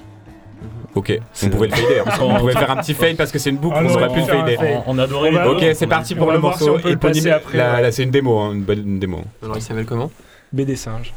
Ok, 0.94 1.12
on 1.44 1.48
pouvait 1.50 1.68
le 1.68 1.76
fader. 1.76 2.00
hein. 2.04 2.12
On- 2.22 2.34
pouvait 2.40 2.54
faire 2.54 2.70
un 2.70 2.76
petit 2.76 2.94
fade 2.94 3.16
parce 3.16 3.30
que 3.30 3.38
c'est 3.38 3.50
une 3.50 3.58
boucle, 3.58 3.76
Ah 3.78 3.82
on 3.84 3.88
non, 3.88 3.94
aurait 3.94 4.08
on 4.08 4.14
pu 4.14 4.20
le 4.20 4.24
va 4.24 4.26
faire 4.32 4.36
un 4.42 4.44
fader. 4.46 4.56
fade. 4.56 4.82
On, 4.86 4.94
on 4.94 4.98
adorait 4.98 5.30
On. 5.46 5.50
Ok, 5.52 5.64
c'est 5.74 5.86
parti 5.86 6.14
pour 6.14 6.26
on 6.28 6.30
le 6.30 6.36
si 6.38 6.42
morceau 6.42 6.74
on 6.76 6.80
peut 6.80 6.88
le 6.88 6.94
éponyme. 6.94 7.28
après, 7.28 7.58
Là, 7.58 7.74
ouais. 7.76 7.82
là, 7.82 7.92
c'est 7.92 8.02
une 8.02 8.10
démo, 8.10 8.38
hein, 8.38 8.54
une 8.54 8.62
bonne 8.62 8.98
démo. 8.98 9.20
Alors 9.42 9.56
il 9.58 9.62
s'appelle 9.62 9.84
comment? 9.86 10.10
BD 10.52 10.74
Singe. 10.76 11.12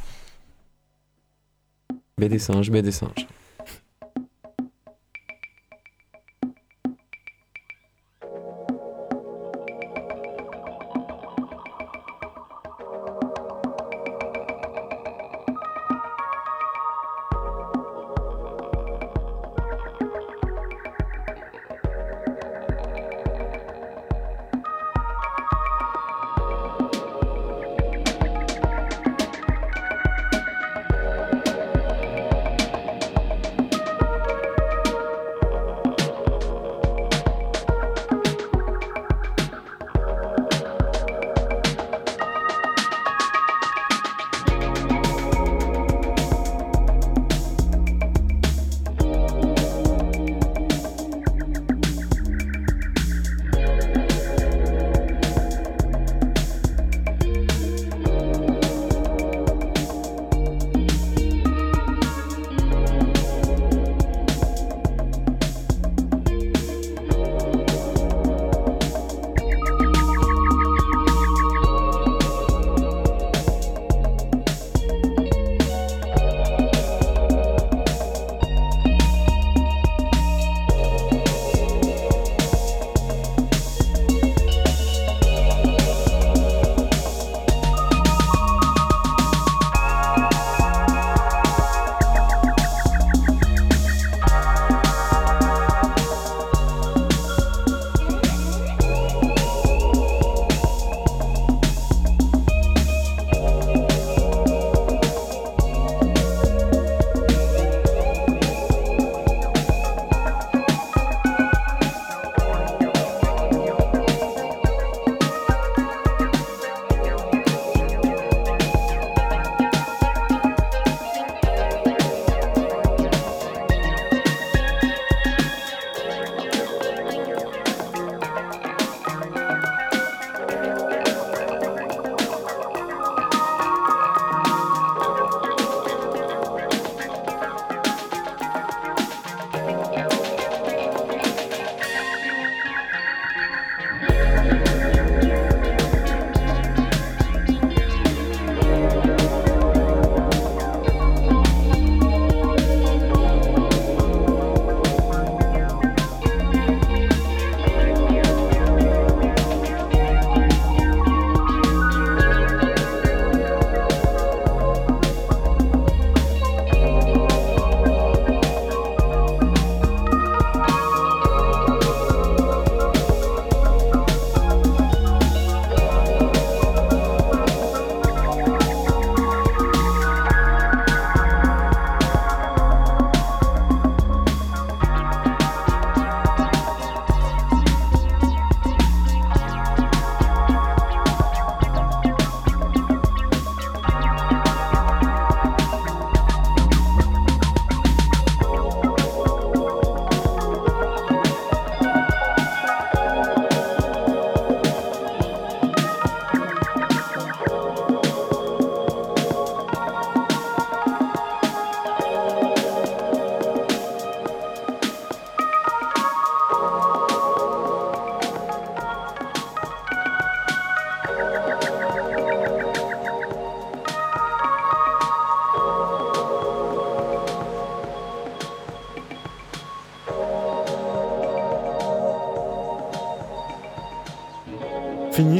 BD 2.20 2.38
singe, 2.38 2.70
BD 2.70 2.92
singe. 2.92 3.26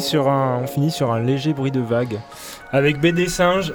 Finit 0.02 0.10
sur 0.10 0.30
un, 0.30 0.60
on 0.64 0.68
finit 0.68 0.92
sur 0.92 1.12
un 1.12 1.20
léger 1.20 1.54
bruit 1.54 1.70
de 1.72 1.80
vague. 1.80 2.20
Avec 2.72 3.00
BD 3.00 3.28
Singe, 3.28 3.74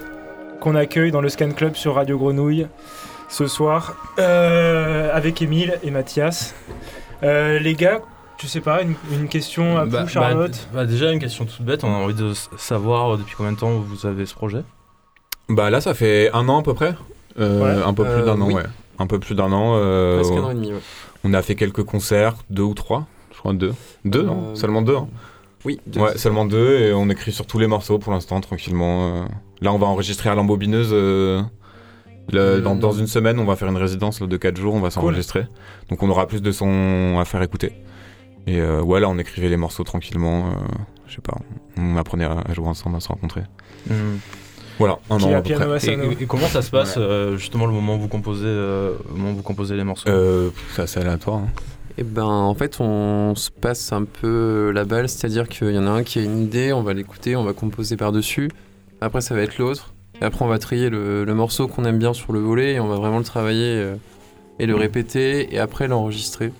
qu'on 0.59 0.75
accueille 0.75 1.11
dans 1.11 1.21
le 1.21 1.29
Scan 1.29 1.51
Club 1.51 1.75
sur 1.75 1.95
Radio 1.95 2.17
Grenouille 2.17 2.67
ce 3.29 3.47
soir, 3.47 3.95
euh, 4.19 5.09
avec 5.13 5.41
Émile 5.41 5.79
et 5.83 5.91
Mathias. 5.91 6.53
Euh, 7.23 7.59
les 7.59 7.75
gars, 7.75 8.01
je 8.41 8.47
sais 8.47 8.59
pas, 8.61 8.81
une, 8.81 8.95
une 9.13 9.27
question 9.29 9.77
à 9.77 9.85
Bah, 9.85 10.03
vous, 10.03 10.09
Charlotte 10.09 10.67
bah, 10.73 10.85
déjà, 10.85 11.11
une 11.13 11.19
question 11.19 11.45
toute 11.45 11.61
bête. 11.61 11.83
On 11.85 11.93
a 11.93 11.97
envie 11.97 12.13
de 12.13 12.33
savoir 12.57 13.13
euh, 13.13 13.17
depuis 13.17 13.35
combien 13.37 13.53
de 13.53 13.57
temps 13.57 13.71
vous 13.71 14.05
avez 14.05 14.25
ce 14.25 14.33
projet? 14.35 14.63
Bah 15.49 15.69
là, 15.69 15.79
ça 15.79 15.93
fait 15.93 16.29
un 16.33 16.49
an 16.49 16.59
à 16.59 16.63
peu 16.63 16.73
près. 16.73 16.93
Euh, 17.39 17.61
Ouais. 17.77 17.83
Un 17.85 17.93
peu 17.93 18.03
plus 18.03 18.11
Euh, 18.21 18.25
d'un 18.25 18.41
an, 18.41 18.47
oui. 18.47 18.53
ouais. 18.55 18.63
Un 18.99 19.07
peu 19.07 19.19
plus 19.19 19.35
d'un 19.35 19.51
an. 19.53 19.75
euh, 19.77 20.17
Presque 20.17 20.33
un 20.33 20.43
an 20.43 20.51
et 20.51 20.55
demi, 20.55 20.73
ouais. 20.73 20.79
on 21.23 21.33
a 21.33 21.41
fait 21.41 21.55
quelques 21.55 21.83
concerts, 21.83 22.33
deux 22.49 22.63
ou 22.63 22.73
trois. 22.73 23.05
Je 23.33 23.37
crois 23.39 23.53
deux. 23.53 23.73
Deux, 24.05 24.23
non? 24.23 24.49
Euh, 24.51 24.55
Seulement 24.55 24.81
deux. 24.81 24.95
hein. 24.95 25.07
Oui, 25.65 25.79
deux. 25.87 25.99
Ouais, 26.01 26.17
seulement 26.17 26.45
deux. 26.45 26.79
Et 26.79 26.93
on 26.93 27.09
écrit 27.09 27.31
sur 27.31 27.45
tous 27.45 27.59
les 27.59 27.67
morceaux 27.67 27.99
pour 27.99 28.13
l'instant, 28.13 28.39
tranquillement. 28.41 29.15
euh. 29.23 29.25
Là, 29.61 29.73
on 29.73 29.77
va 29.77 29.87
enregistrer 29.87 30.29
à 30.29 30.35
l'embobineuse. 30.35 30.89
euh, 30.93 31.41
le- 32.31 32.59
dans, 32.61 32.75
dans 32.75 32.91
une 32.91 33.07
semaine, 33.07 33.39
on 33.39 33.45
va 33.45 33.55
faire 33.55 33.69
une 33.69 33.77
résidence 33.77 34.19
là, 34.19 34.27
de 34.27 34.37
4 34.37 34.57
jours, 34.57 34.73
on 34.75 34.79
va 34.81 34.89
s'enregistrer. 34.91 35.47
Donc 35.89 36.03
on 36.03 36.09
aura 36.09 36.27
plus 36.27 36.41
de 36.41 36.51
sons 36.51 37.17
à 37.19 37.25
faire 37.25 37.41
écouter. 37.41 37.71
Et 38.47 38.59
euh, 38.59 38.81
ouais, 38.81 38.99
là, 38.99 39.09
on 39.09 39.17
écrivait 39.17 39.49
les 39.49 39.57
morceaux 39.57 39.83
tranquillement. 39.83 40.47
euh, 40.47 40.51
je 41.07 41.15
sais 41.15 41.21
pas, 41.21 41.37
on 41.77 41.95
apprenait 41.97 42.25
à, 42.25 42.37
à 42.47 42.53
jouer 42.53 42.67
ensemble, 42.67 42.97
à 42.97 42.99
se 42.99 43.07
rencontrer. 43.07 43.41
Voilà, 44.77 44.99
un 45.09 45.15
an 45.15 45.19
à 45.37 45.41
peu 45.41 45.49
près. 45.55 45.67
Et, 46.21 46.25
comment 46.27 46.47
ça 46.47 46.61
se 46.61 46.69
passe 46.69 46.95
euh, 46.97 47.35
justement 47.37 47.65
le 47.65 47.71
moment 47.73 47.95
où 47.95 47.99
vous 47.99 48.07
composez, 48.09 48.43
euh, 48.45 48.93
le 49.09 49.15
moment 49.15 49.31
où 49.31 49.35
vous 49.37 49.41
composez 49.41 49.75
les 49.75 49.83
morceaux? 49.83 50.09
Euh, 50.09 50.49
ça, 50.75 50.85
c'est 50.85 50.99
aléatoire. 50.99 51.37
hein. 51.39 51.47
Et 51.99 52.03
ben 52.03 52.25
en 52.25 52.53
fait 52.53 52.79
on 52.79 53.33
se 53.35 53.49
passe 53.49 53.91
un 53.91 54.03
peu 54.03 54.71
la 54.71 54.85
balle, 54.85 55.09
c'est-à-dire 55.09 55.47
qu'il 55.47 55.71
y 55.71 55.77
en 55.79 55.87
a 55.87 55.89
un 55.89 56.03
qui 56.03 56.19
a 56.19 56.21
une 56.21 56.39
idée, 56.43 56.71
on 56.71 56.83
va 56.83 56.93
l'écouter, 56.93 57.35
on 57.35 57.43
va 57.43 57.53
composer 57.53 57.97
par-dessus. 57.97 58.49
Après 59.01 59.21
ça 59.21 59.33
va 59.33 59.41
être 59.41 59.57
l'autre. 59.57 59.93
Et 60.21 60.25
après 60.25 60.45
on 60.45 60.47
va 60.47 60.59
trier 60.59 60.89
le, 60.89 61.25
le 61.25 61.33
morceau 61.33 61.67
qu'on 61.67 61.85
aime 61.85 61.97
bien 61.97 62.13
sur 62.13 62.33
le 62.33 62.39
volet 62.39 62.73
et 62.73 62.79
on 62.79 62.87
va 62.87 62.95
vraiment 62.95 63.17
le 63.19 63.23
travailler 63.23 63.73
euh, 63.77 63.95
et 64.59 64.65
le 64.65 64.75
répéter 64.75 65.53
et 65.53 65.59
après 65.59 65.87
l'enregistrer. 65.87 66.51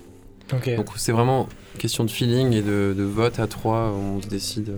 Donc 0.76 0.88
c'est 0.96 1.12
vraiment 1.12 1.48
question 1.78 2.04
de 2.04 2.10
feeling 2.10 2.54
et 2.54 2.62
de, 2.62 2.96
de 2.98 3.04
vote 3.04 3.40
à 3.40 3.48
trois, 3.48 3.92
on 3.96 4.22
se 4.22 4.28
décide. 4.28 4.70
euh. 4.70 4.78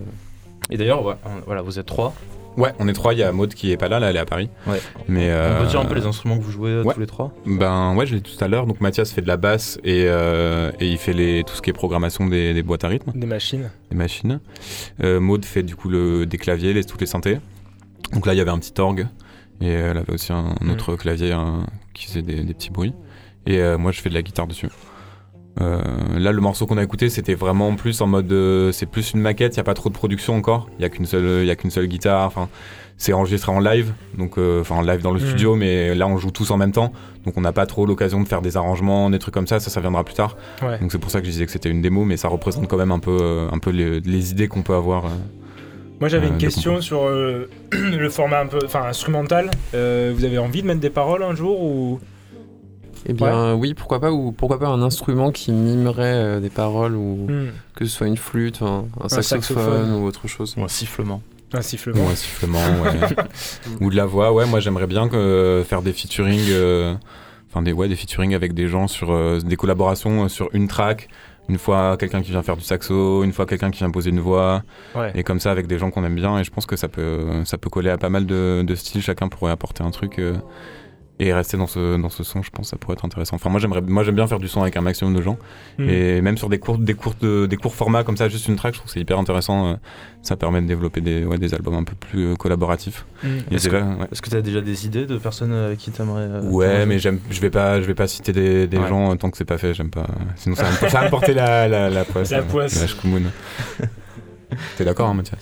Et 0.71 0.77
d'ailleurs, 0.77 1.17
voilà, 1.45 1.61
vous 1.61 1.79
êtes 1.79 1.85
trois. 1.85 2.13
Ouais, 2.59 2.73
on 2.77 2.87
est 2.87 2.93
trois. 2.93 3.13
Il 3.13 3.19
y 3.19 3.23
a 3.23 3.31
Maud 3.31 3.53
qui 3.53 3.71
est 3.71 3.77
pas 3.77 3.87
là, 3.87 3.99
là, 3.99 4.09
elle 4.09 4.15
est 4.17 4.19
à 4.19 4.25
Paris. 4.25 4.49
Ouais. 4.67 4.79
Mais 5.07 5.29
On 5.29 5.33
euh, 5.33 5.61
peut 5.61 5.67
dire 5.67 5.79
un 5.79 5.85
peu 5.85 5.95
les 5.95 6.05
instruments 6.05 6.37
que 6.37 6.43
vous 6.43 6.51
jouez 6.51 6.69
euh, 6.71 6.83
ouais. 6.83 6.93
tous 6.93 6.99
les 6.99 7.07
trois 7.07 7.33
Ben 7.45 7.95
ouais, 7.95 8.05
je 8.05 8.15
l'ai 8.15 8.21
dit 8.21 8.35
tout 8.37 8.43
à 8.43 8.47
l'heure. 8.47 8.67
Donc 8.67 8.81
Mathias 8.81 9.11
fait 9.11 9.21
de 9.21 9.27
la 9.27 9.37
basse 9.37 9.79
et, 9.83 10.03
euh, 10.07 10.71
et 10.79 10.87
il 10.87 10.97
fait 10.97 11.13
les, 11.13 11.43
tout 11.43 11.55
ce 11.55 11.61
qui 11.61 11.69
est 11.69 11.73
programmation 11.73 12.27
des, 12.27 12.53
des 12.53 12.61
boîtes 12.61 12.83
à 12.83 12.89
rythme, 12.89 13.11
Des 13.15 13.25
machines. 13.27 13.69
des 13.89 13.95
machines. 13.97 14.39
Euh, 15.03 15.19
Maud 15.19 15.45
fait 15.45 15.63
du 15.63 15.75
coup 15.75 15.89
le, 15.89 16.25
des 16.25 16.37
claviers, 16.37 16.73
les, 16.73 16.83
toutes 16.83 17.01
les 17.01 17.07
synthés. 17.07 17.39
Donc 18.13 18.25
là, 18.25 18.33
il 18.33 18.37
y 18.37 18.41
avait 18.41 18.51
un 18.51 18.59
petit 18.59 18.79
orgue 18.79 19.07
et 19.61 19.69
elle 19.69 19.97
avait 19.97 20.13
aussi 20.13 20.31
un, 20.33 20.55
un 20.61 20.69
autre 20.69 20.95
clavier 20.95 21.31
un- 21.31 21.65
qui 21.93 22.05
faisait 22.07 22.21
des, 22.21 22.43
des 22.43 22.53
petits 22.53 22.71
bruits. 22.71 22.93
Et 23.45 23.59
euh, 23.59 23.77
moi, 23.77 23.91
je 23.91 24.01
fais 24.01 24.09
de 24.09 24.13
la 24.15 24.21
guitare 24.21 24.47
dessus. 24.47 24.67
Euh, 25.61 25.81
là, 26.17 26.31
le 26.31 26.41
morceau 26.41 26.65
qu'on 26.65 26.77
a 26.77 26.83
écouté, 26.83 27.09
c'était 27.09 27.33
vraiment 27.35 27.75
plus 27.75 27.99
en 28.01 28.07
mode, 28.07 28.31
euh, 28.31 28.71
c'est 28.71 28.85
plus 28.85 29.11
une 29.13 29.19
maquette. 29.21 29.55
Il 29.55 29.57
y 29.57 29.59
a 29.59 29.63
pas 29.63 29.73
trop 29.73 29.89
de 29.89 29.93
production 29.93 30.35
encore. 30.35 30.69
Il 30.79 30.81
y 30.81 30.85
a 30.85 30.89
qu'une 30.89 31.05
seule, 31.05 31.41
il 31.41 31.45
y 31.45 31.51
a 31.51 31.55
qu'une 31.55 31.71
seule 31.71 31.87
guitare. 31.87 32.25
Enfin, 32.25 32.47
c'est 32.97 33.13
enregistré 33.13 33.49
en 33.51 33.59
live, 33.61 33.93
donc 34.17 34.37
euh, 34.37 34.59
enfin 34.59 34.75
en 34.75 34.81
live 34.81 35.01
dans 35.01 35.11
le 35.13 35.21
Mhm. 35.21 35.25
studio, 35.27 35.55
mais 35.55 35.95
là 35.95 36.05
on 36.05 36.17
joue 36.17 36.31
tous 36.31 36.51
en 36.51 36.57
même 36.57 36.73
temps, 36.73 36.91
donc 37.25 37.37
on 37.37 37.41
n'a 37.41 37.53
pas 37.53 37.65
trop 37.65 37.85
l'occasion 37.85 38.19
de 38.21 38.27
faire 38.27 38.41
des 38.41 38.57
arrangements, 38.57 39.09
des 39.09 39.19
trucs 39.19 39.33
comme 39.33 39.47
ça. 39.47 39.61
Ça, 39.61 39.69
ça 39.69 39.79
viendra 39.79 40.03
plus 40.03 40.15
tard. 40.15 40.35
Ouais. 40.61 40.77
Donc 40.79 40.91
c'est 40.91 40.97
pour 40.97 41.09
ça 41.09 41.21
que 41.21 41.25
je 41.25 41.31
disais 41.31 41.45
que 41.45 41.51
c'était 41.53 41.69
une 41.69 41.81
démo, 41.81 42.03
mais 42.03 42.17
ça 42.17 42.27
représente 42.27 42.67
quand 42.67 42.75
même 42.75 42.91
un 42.91 42.99
peu, 42.99 43.17
euh, 43.21 43.47
un 43.53 43.57
peu 43.59 43.69
les, 43.69 44.01
les 44.01 44.31
idées 44.31 44.49
qu'on 44.49 44.63
peut 44.63 44.75
avoir. 44.75 45.05
euh. 45.05 45.09
Moi 46.01 46.09
j'avais 46.09 46.27
Euh, 46.27 46.31
une 46.31 46.37
question 46.39 46.81
sur 46.81 47.03
euh, 47.03 47.49
le 47.71 48.09
format 48.09 48.41
un 48.41 48.47
peu, 48.47 48.59
enfin 48.65 48.83
instrumental. 48.83 49.49
Euh, 49.73 50.11
vous 50.13 50.25
avez 50.25 50.37
envie 50.37 50.61
de 50.61 50.67
mettre 50.67 50.81
des 50.81 50.89
paroles 50.89 51.23
un 51.23 51.35
jour 51.35 51.61
ou 51.63 51.99
Eh 53.05 53.13
bien 53.13 53.53
oui, 53.55 53.73
pourquoi 53.73 53.99
pas, 53.99 54.11
ou 54.11 54.31
pourquoi 54.31 54.59
pas 54.59 54.67
un 54.67 54.81
instrument 54.81 55.31
qui 55.31 55.51
mimerait 55.51 56.03
euh, 56.15 56.39
des 56.39 56.49
paroles, 56.49 56.95
ou 56.95 57.27
Hmm, 57.29 57.47
que 57.75 57.85
ce 57.85 57.91
soit 57.91 58.07
une 58.07 58.17
flûte, 58.17 58.61
un, 58.61 58.85
un 59.01 59.09
saxophone, 59.09 59.41
saxophone. 59.41 59.93
ou 59.93 60.05
autre 60.05 60.27
chose. 60.27 60.55
Ou 60.57 60.63
un 60.63 60.67
sifflement 60.67 61.21
un 61.51 61.63
sifflement 61.63 62.05
Ou 62.05 62.09
un 62.09 62.15
sifflement, 62.15 62.59
ouais. 62.83 63.15
ou 63.81 63.89
de 63.89 63.95
la 63.95 64.05
voix. 64.05 64.31
Ouais, 64.33 64.45
moi 64.45 64.59
j'aimerais 64.59 64.85
bien 64.85 65.07
que, 65.09 65.63
faire 65.67 65.81
des 65.81 65.93
featuring, 65.93 66.41
euh, 66.51 66.93
enfin 67.49 67.63
des 67.63 67.71
ouais 67.73 67.87
des 67.87 67.95
featuring 67.95 68.35
avec 68.35 68.53
des 68.53 68.67
gens 68.67 68.87
sur 68.87 69.11
euh, 69.11 69.39
des 69.39 69.55
collaborations 69.55 70.25
euh, 70.25 70.27
sur 70.27 70.49
une 70.53 70.67
track. 70.67 71.09
Une 71.47 71.57
fois 71.57 71.97
quelqu'un 71.97 72.21
qui 72.21 72.29
vient 72.29 72.43
faire 72.43 72.55
du 72.57 72.63
saxo, 72.63 73.23
une 73.23 73.33
fois 73.33 73.47
quelqu'un 73.47 73.71
qui 73.71 73.79
vient 73.79 73.89
poser 73.89 74.11
une 74.11 74.19
voix, 74.19 74.61
Ouais. 74.93 75.11
et 75.15 75.23
comme 75.23 75.39
ça 75.39 75.49
avec 75.49 75.65
des 75.65 75.79
gens 75.79 75.89
qu'on 75.89 76.03
aime 76.03 76.13
bien. 76.13 76.37
Et 76.37 76.43
je 76.43 76.51
pense 76.51 76.67
que 76.67 76.75
ça 76.75 76.87
peut 76.87 77.25
ça 77.45 77.57
peut 77.57 77.71
coller 77.71 77.89
à 77.89 77.97
pas 77.97 78.09
mal 78.09 78.27
de, 78.27 78.61
de 78.63 78.75
styles. 78.75 79.01
Chacun 79.01 79.27
pourrait 79.29 79.51
apporter 79.51 79.81
un 79.83 79.89
truc. 79.89 80.19
euh, 80.19 80.35
et 81.21 81.33
rester 81.33 81.57
dans 81.57 81.67
ce, 81.67 81.97
dans 82.01 82.09
ce 82.09 82.23
son, 82.23 82.41
je 82.41 82.49
pense 82.49 82.67
que 82.67 82.69
ça 82.69 82.77
pourrait 82.77 82.93
être 82.93 83.03
intéressant. 83.03 83.35
Enfin, 83.35 83.49
moi, 83.49 83.59
j'aimerais, 83.59 83.81
moi, 83.81 84.03
j'aime 84.03 84.15
bien 84.15 84.25
faire 84.27 84.39
du 84.39 84.47
son 84.47 84.61
avec 84.61 84.77
un 84.77 84.81
maximum 84.81 85.13
de 85.13 85.21
gens. 85.21 85.37
Hmm. 85.77 85.89
Et 85.89 86.21
même 86.21 86.37
sur 86.37 86.47
des 86.47 86.59
courts, 86.59 86.77
des, 86.77 86.93
courtes, 86.93 87.25
des 87.25 87.57
courts 87.57 87.75
formats 87.75 88.03
comme 88.05 88.15
ça, 88.15 88.29
juste 88.29 88.47
une 88.47 88.55
track, 88.55 88.73
je 88.73 88.79
trouve 88.79 88.87
que 88.87 88.93
c'est 88.93 89.01
hyper 89.01 89.19
intéressant. 89.19 89.67
euh, 89.67 89.73
Ça 90.21 90.37
permet 90.37 90.61
de 90.61 90.67
développer 90.67 91.01
des, 91.01 91.25
ouais, 91.25 91.37
des 91.37 91.53
albums 91.53 91.73
un 91.75 91.83
peu 91.83 91.95
plus 91.95 92.27
euh, 92.31 92.35
collaboratifs. 92.35 93.05
Et 93.51 93.55
Est-ce 93.55 93.65
c'est 93.65 93.69
que- 93.69 93.75
ouais. 93.75 94.07
Est-ce 94.11 94.21
que 94.21 94.29
tu 94.29 94.35
as 94.37 94.41
déjà 94.41 94.61
des 94.61 94.85
idées 94.85 95.05
de 95.05 95.17
personnes 95.17 95.51
avec 95.51 95.77
qui 95.79 95.91
t'aimerais 95.91 96.21
euh, 96.23 96.41
Ouais, 96.43 96.85
mais 96.85 96.99
j'aime, 96.99 97.19
je 97.29 97.41
vais 97.41 97.49
pas, 97.49 97.81
je 97.81 97.85
vais 97.85 97.95
pas 97.95 98.07
citer 98.07 98.31
des, 98.31 98.67
des 98.67 98.77
Ouais. 98.77 98.87
gens 98.87 99.11
euh, 99.11 99.15
tant 99.15 99.29
que 99.29 99.37
c'est 99.37 99.45
pas 99.45 99.57
fait. 99.57 99.73
J'aime 99.73 99.89
pas. 99.89 100.07
Sinon, 100.37 100.55
ça 100.55 100.63
va 100.63 101.03
me, 101.03 101.09
porter 101.09 101.33
la, 101.33 101.67
la, 101.67 101.89
la 101.89 102.05
poisse. 102.05 102.29
La 102.31 102.39
euh, 102.39 102.43
poisse. 102.43 102.79
La. 102.81 103.87
T'es 104.77 104.85
d'accord, 104.85 105.09
hein, 105.09 105.13
Mathias? 105.13 105.39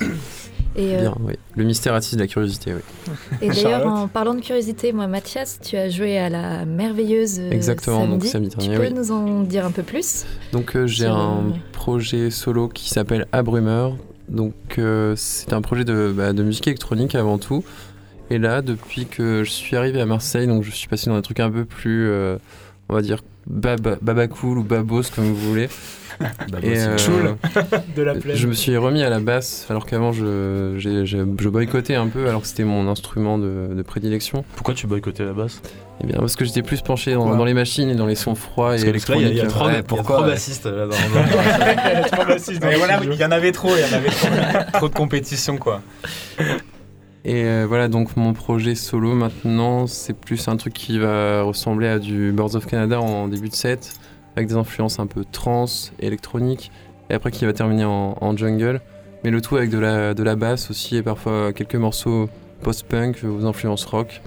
Et, 0.77 0.95
euh, 0.95 1.01
Bien, 1.01 1.15
oui. 1.21 1.33
Le 1.55 1.63
mystère 1.63 1.95
attise 1.95 2.17
la 2.19 2.27
curiosité, 2.27 2.73
oui. 2.73 3.13
et 3.41 3.49
d'ailleurs, 3.49 3.87
en 3.87 4.07
parlant 4.07 4.35
de 4.35 4.41
curiosité, 4.41 4.93
moi, 4.93 5.07
Mathias, 5.07 5.59
tu 5.59 5.75
as 5.75 5.89
joué 5.89 6.17
à 6.19 6.29
la 6.29 6.65
merveilleuse 6.65 7.39
euh, 7.39 7.49
Exactement, 7.51 8.01
donc 8.07 8.23
samedi. 8.23 8.29
samedi 8.29 8.49
Tu 8.49 8.57
dernier, 8.69 8.77
peux 8.77 8.93
oui. 8.93 8.93
nous 8.93 9.11
en 9.11 9.41
dire 9.41 9.65
un 9.65 9.71
peu 9.71 9.81
plus 9.83 10.25
Donc 10.51 10.75
euh, 10.75 10.85
j'ai 10.85 11.05
Sur, 11.05 11.15
un 11.17 11.37
euh, 11.37 11.57
projet 11.71 12.29
solo 12.29 12.67
qui 12.67 12.89
s'appelle 12.89 13.25
Abrumeur. 13.31 13.97
Donc 14.29 14.53
euh, 14.77 15.13
c'est 15.15 15.53
un 15.53 15.61
projet 15.61 15.83
de, 15.85 16.13
bah, 16.15 16.33
de 16.33 16.43
musique 16.43 16.67
électronique 16.67 17.15
avant 17.15 17.37
tout. 17.39 17.63
Et 18.29 18.37
là, 18.37 18.61
depuis 18.61 19.05
que 19.05 19.43
je 19.43 19.49
suis 19.49 19.75
arrivé 19.77 20.01
à 20.01 20.05
Marseille, 20.05 20.47
donc 20.47 20.63
je 20.63 20.71
suis 20.71 20.87
passé 20.89 21.09
dans 21.09 21.15
un 21.15 21.21
truc 21.21 21.39
un 21.39 21.49
peu 21.49 21.63
plus, 21.65 22.09
euh, 22.09 22.37
on 22.89 22.93
va 22.93 23.01
dire, 23.01 23.23
baba, 23.47 23.97
baba 24.01 24.27
cool 24.27 24.57
ou 24.59 24.63
babos 24.63 25.03
comme 25.15 25.23
vous 25.25 25.49
voulez. 25.49 25.69
Bah, 26.19 26.57
Et, 26.63 26.77
euh, 26.77 26.97
c'est- 26.97 27.05
Choul. 27.05 27.35
de 27.95 28.01
la 28.01 28.15
plaine. 28.15 28.35
je 28.35 28.47
me 28.47 28.53
suis 28.53 28.75
remis 28.77 29.03
à 29.03 29.09
la 29.09 29.19
basse 29.19 29.65
alors 29.69 29.85
qu'avant 29.85 30.11
je, 30.11 30.75
j'ai- 30.77 31.05
j'ai- 31.05 31.23
je 31.39 31.49
boycottais 31.49 31.95
un 31.95 32.07
peu 32.07 32.27
alors 32.27 32.41
que 32.41 32.47
c'était 32.47 32.63
mon 32.63 32.87
instrument 32.89 33.37
de, 33.37 33.69
de 33.75 33.81
prédilection. 33.83 34.43
Pourquoi 34.55 34.73
tu 34.73 34.87
boycottais 34.87 35.25
la 35.25 35.33
basse? 35.33 35.61
Et 36.03 36.07
bien 36.07 36.17
parce 36.19 36.35
que 36.35 36.45
j'étais 36.45 36.61
plus 36.61 36.81
penché 36.81 37.13
dans, 37.13 37.43
les 37.45 37.53
machines 37.53 37.89
et 37.89 37.95
dans 37.95 38.05
les 38.05 38.15
sons 38.15 38.35
froids 38.35 38.75
et 38.77 38.83
Parce 38.83 39.07
là, 39.09 39.15
il 39.15 39.21
y 39.21 39.25
a- 39.25 39.27
y 39.27 39.29
électroniques. 39.31 39.47
trois- 39.49 39.67
Ouais, 39.67 39.73
il 39.73 39.75
y 39.75 39.79
a 39.79 39.83
pourquoi 39.83 40.15
trois 40.17 40.27
ouais. 40.27 40.33
bassistes 40.33 40.65
là 40.65 40.85
dans 40.87 40.91
y 42.53 42.59
voilà, 42.77 42.99
il 43.03 43.13
y 43.13 43.25
en 43.25 43.31
avait 43.31 43.51
trop, 43.51 43.69
il 43.75 43.81
y 43.81 43.93
en 43.93 43.97
avait 43.97 44.09
trop, 44.09 44.27
trop 44.73 44.89
de 44.89 44.93
compétition, 44.93 45.57
quoi. 45.57 45.81
Et 47.25 47.43
euh, 47.43 47.65
voilà, 47.67 47.87
donc 47.89 48.15
mon 48.15 48.33
projet 48.33 48.75
solo 48.75 49.13
maintenant, 49.13 49.85
c'est 49.87 50.13
plus 50.13 50.47
un 50.47 50.55
truc 50.55 50.73
qui 50.73 50.97
va 50.97 51.41
ressembler 51.41 51.87
à 51.87 51.99
du 51.99 52.31
Birds 52.31 52.55
of 52.55 52.65
Canada 52.67 53.01
en 53.01 53.27
début 53.27 53.49
de 53.49 53.55
set, 53.55 53.93
avec 54.37 54.47
des 54.47 54.55
influences 54.55 54.99
un 54.99 55.07
peu 55.07 55.25
trans, 55.29 55.65
électroniques, 55.99 56.71
et 57.09 57.13
après 57.15 57.31
qui 57.31 57.45
va 57.45 57.51
terminer 57.53 57.83
en, 57.85 58.15
en 58.21 58.37
jungle, 58.37 58.79
mais 59.23 59.31
le 59.31 59.41
tout 59.41 59.57
avec 59.57 59.69
de 59.69 59.79
la, 59.79 60.13
de 60.13 60.23
la 60.23 60.35
basse 60.35 60.69
aussi, 60.69 60.95
et 60.95 61.01
parfois 61.03 61.51
quelques 61.53 61.75
morceaux 61.75 62.29
post-punk 62.61 63.23
aux 63.25 63.45
influences 63.45 63.85
rock. 63.85 64.21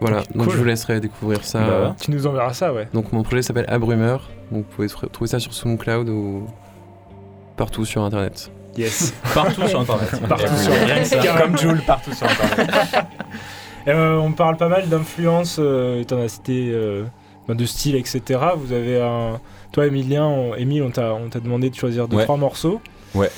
Voilà, 0.00 0.22
donc 0.34 0.44
cool. 0.44 0.52
je 0.52 0.58
vous 0.58 0.64
laisserai 0.64 1.00
découvrir 1.00 1.44
ça. 1.44 1.60
Bah. 1.60 1.96
Tu 2.00 2.10
nous 2.10 2.26
enverras 2.26 2.54
ça, 2.54 2.72
ouais. 2.72 2.88
Donc 2.94 3.12
mon 3.12 3.22
projet 3.22 3.42
s'appelle 3.42 3.66
Abrumeur, 3.68 4.30
donc 4.50 4.64
vous 4.64 4.74
pouvez 4.76 4.88
tr- 4.88 5.10
trouver 5.10 5.28
ça 5.28 5.38
sur 5.38 5.52
SoundCloud 5.52 6.08
ou 6.08 6.46
partout 7.56 7.84
sur 7.84 8.02
internet. 8.02 8.50
Yes. 8.76 9.12
partout 9.34 9.66
sur 9.66 9.80
internet. 9.80 10.08
Partout 10.28 10.56
sur. 10.56 11.20
Carrément. 11.20 11.40
Comme 11.46 11.58
Joule 11.58 11.82
partout 11.86 12.12
sur 12.14 12.26
Internet. 12.26 12.70
Euh, 13.88 14.18
on 14.18 14.32
parle 14.32 14.58
pas 14.58 14.68
mal 14.68 14.90
d'influence, 14.90 15.56
euh, 15.58 16.04
t'en 16.04 16.20
as 16.20 16.28
cité 16.28 16.70
euh, 16.70 17.04
ben, 17.50 17.56
de 17.56 17.66
style, 17.66 17.96
etc. 17.96 18.20
Vous 18.56 18.72
avez 18.72 19.00
un. 19.00 19.40
Toi, 19.72 19.86
Emilien, 19.86 20.24
on, 20.26 20.54
Émile, 20.56 20.82
on 20.82 20.90
t'a 20.90 21.14
on 21.14 21.28
t'a 21.28 21.40
demandé 21.40 21.70
de 21.70 21.74
choisir 21.74 22.08
deux, 22.08 22.16
Ouais. 22.16 22.24
trois 22.24 22.36
morceaux. 22.36 22.80
Et 23.16 23.28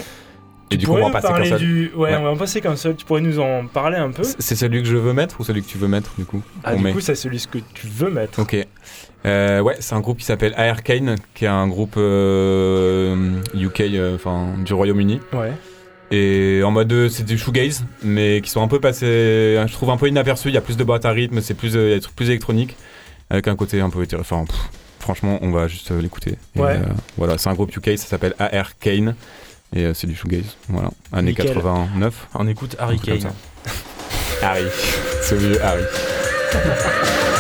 Tu 0.71 0.79
du 0.79 0.87
coup, 0.87 0.93
on 0.95 1.05
va 1.07 1.11
passer 1.11 1.29
parler 1.29 1.49
seul. 1.51 1.59
du. 1.59 1.91
Ouais, 1.95 2.11
Ouais. 2.11 2.17
on 2.17 2.23
va 2.23 2.31
en 2.31 2.37
passer 2.37 2.63
qu'un 2.63 2.77
seul. 2.77 2.97
Tu 2.97 3.05
pourrais 3.05 3.21
nous 3.21 3.39
en 3.41 3.67
parler 3.67 3.99
un 3.99 4.11
peu. 4.11 4.23
C'est 4.23 4.55
celui 4.55 4.83
que 4.83 4.89
je 4.89 4.97
veux 4.97 5.13
mettre 5.13 5.39
ou 5.41 5.45
celui 5.45 5.63
que 5.63 5.69
tu 5.69 5.77
veux 5.77 5.89
mettre, 5.89 6.13
du 6.17 6.25
coup 6.25 6.43
Ah, 6.65 6.71
On 6.73 6.77
du 6.79 6.83
met? 6.85 6.93
coup, 6.93 7.01
c'est 7.01 7.15
celui 7.15 7.39
que 7.51 7.59
tu 7.75 7.87
veux 7.89 8.09
mettre. 8.11 8.41
Ok. 8.41 8.57
Euh, 9.27 9.61
ouais, 9.61 9.77
c'est 9.81 9.95
un 9.95 10.01
groupe 10.01 10.19
qui 10.19 10.25
s'appelle 10.25 10.55
Airkane, 10.57 11.17
qui 11.35 11.45
est 11.45 11.49
un 11.49 11.69
groupe 11.69 11.97
euh, 11.99 13.35
UK, 13.55 13.81
euh, 13.83 14.15
enfin 14.15 14.55
du 14.65 14.73
Royaume-Uni. 14.75 15.21
Ouais. 15.33 15.53
Et 16.11 16.63
en 16.65 16.71
mode, 16.71 16.93
euh, 16.93 17.09
c'est 17.09 17.25
du 17.25 17.39
shoegaze, 17.39 17.85
mais 18.03 18.41
qui 18.43 18.51
sont 18.51 18.63
un 18.63 18.69
peu 18.69 18.81
passés, 18.81 19.07
je 19.67 19.73
trouve 19.73 19.91
un 19.91 19.97
peu 19.97 20.09
inaperçus. 20.09 20.49
Il 20.49 20.55
y 20.55 20.59
a 20.59 20.61
plus 20.63 20.77
de 20.77 20.85
boîtes 20.85 21.05
à 21.07 21.11
rythme, 21.11 21.41
c'est 21.41 21.55
plus, 21.55 21.77
euh, 21.77 21.87
il 21.87 21.91
y 21.91 21.93
a 21.93 21.97
des 21.97 22.01
trucs 22.03 22.17
plus 22.17 22.29
électroniques, 22.31 22.77
avec 23.33 23.49
un 23.49 23.57
côté 23.57 23.81
un 23.81 23.89
peu 23.89 24.03
éthéré. 24.03 24.21
Enfin, 24.21 24.45
pff, 24.45 24.69
franchement, 25.01 25.39
on 25.41 25.51
va 25.51 25.67
juste 25.67 25.91
euh, 25.91 26.01
l'écouter. 26.03 26.37
Ouais. 26.55 26.77
euh, 26.77 26.83
voilà, 27.17 27.39
c'est 27.39 27.49
un 27.49 27.55
groupe 27.55 27.75
UK, 27.75 27.97
ça 27.99 28.07
s'appelle 28.07 28.35
Airkane. 28.39 29.17
Et 29.75 29.87
euh, 29.87 29.95
c'est 29.95 30.07
du 30.07 30.15
shoegaze, 30.15 30.57
voilà. 30.69 30.91
Années 31.13 31.31
Nickel. 31.31 31.47
89. 31.47 32.29
On 32.35 32.47
écoute 32.47 32.77
Harry 32.79 33.01
Kane. 33.01 33.33
Harry. 34.43 34.67
Ce 35.23 35.35
vieux 35.35 35.65
Harry. 35.65 35.85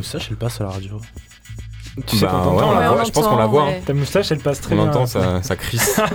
moustache 0.00 0.26
elle 0.30 0.36
passe 0.36 0.60
à 0.60 0.64
la 0.64 0.70
radio 0.70 1.00
Tu 2.06 2.16
sais 2.16 2.26
Bah, 2.26 2.32
qu'on 2.44 2.50
ouais, 2.54 2.60
t'entend, 2.60 2.76
on 2.76 2.78
la 2.80 2.88
voit, 2.90 3.04
je 3.04 3.10
pense 3.10 3.26
qu'on 3.26 3.36
la 3.36 3.46
voit. 3.46 3.68
hein. 3.68 3.72
Ta 3.86 3.94
moustache, 3.94 4.30
elle 4.32 4.38
passe 4.38 4.60
très 4.60 4.74
On 4.74 4.82
bien. 4.82 4.90
entend 4.90 5.06
ça, 5.06 5.42
ça 5.42 5.56
crisse. 5.56 6.00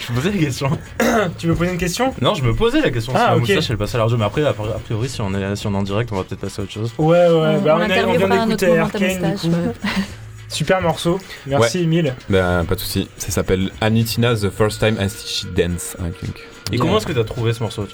Je 0.00 0.12
me 0.12 0.16
posais 0.16 0.30
la 0.32 0.38
question. 0.38 0.70
Tu 1.38 1.46
veux 1.48 1.54
poser 1.54 1.70
une 1.72 1.78
question? 1.78 2.14
Non, 2.20 2.34
je 2.34 2.42
me 2.42 2.54
posais 2.54 2.80
la 2.80 2.90
question 2.90 3.12
Ah, 3.14 3.18
si 3.18 3.24
ma 3.26 3.34
ok. 3.34 3.40
moustache 3.40 3.70
elle 3.70 3.76
passe 3.76 3.94
à 3.94 3.98
la 3.98 4.04
radio, 4.04 4.16
mais 4.16 4.24
après, 4.24 4.44
a 4.44 4.52
priori, 4.52 5.08
si 5.08 5.20
on 5.20 5.34
est, 5.34 5.56
si 5.56 5.66
on 5.66 5.72
est 5.74 5.76
en 5.76 5.82
direct, 5.82 6.10
on 6.12 6.16
va 6.16 6.24
peut-être 6.24 6.40
passer 6.40 6.60
à 6.60 6.64
autre 6.64 6.72
chose. 6.72 6.92
Ouais, 6.98 7.18
ouais, 7.18 7.28
on, 7.28 7.60
bah 7.60 7.76
on 7.76 7.78
on, 7.78 7.80
a- 7.80 7.84
on 7.84 7.86
vient 7.86 7.94
interviewera 7.96 8.34
un 8.36 8.38
autre 8.50 8.56
d'écouter 8.56 8.66
moment 8.68 8.88
ta 8.88 8.98
Arkane, 8.98 9.08
du 9.18 9.26
moustache. 9.26 9.50
coup. 9.50 9.56
ouais. 9.56 9.74
Super 10.48 10.80
morceau. 10.80 11.18
Merci, 11.46 11.82
Emile. 11.82 12.14
Ben, 12.30 12.64
pas 12.64 12.74
de 12.74 12.80
soucis. 12.80 13.08
Ça 13.18 13.30
s'appelle 13.30 13.70
Anitina 13.82 14.34
The 14.34 14.48
First 14.50 14.80
Time 14.80 14.96
I 15.00 15.08
She 15.10 15.44
Dance, 15.54 15.96
I 16.00 16.10
think. 16.18 16.36
Et 16.70 16.76
Yeah. 16.76 16.80
comment 16.80 16.96
est-ce 16.98 17.06
que 17.06 17.12
t'as 17.12 17.24
trouvé 17.24 17.52
ce 17.52 17.62
morceau 17.62 17.86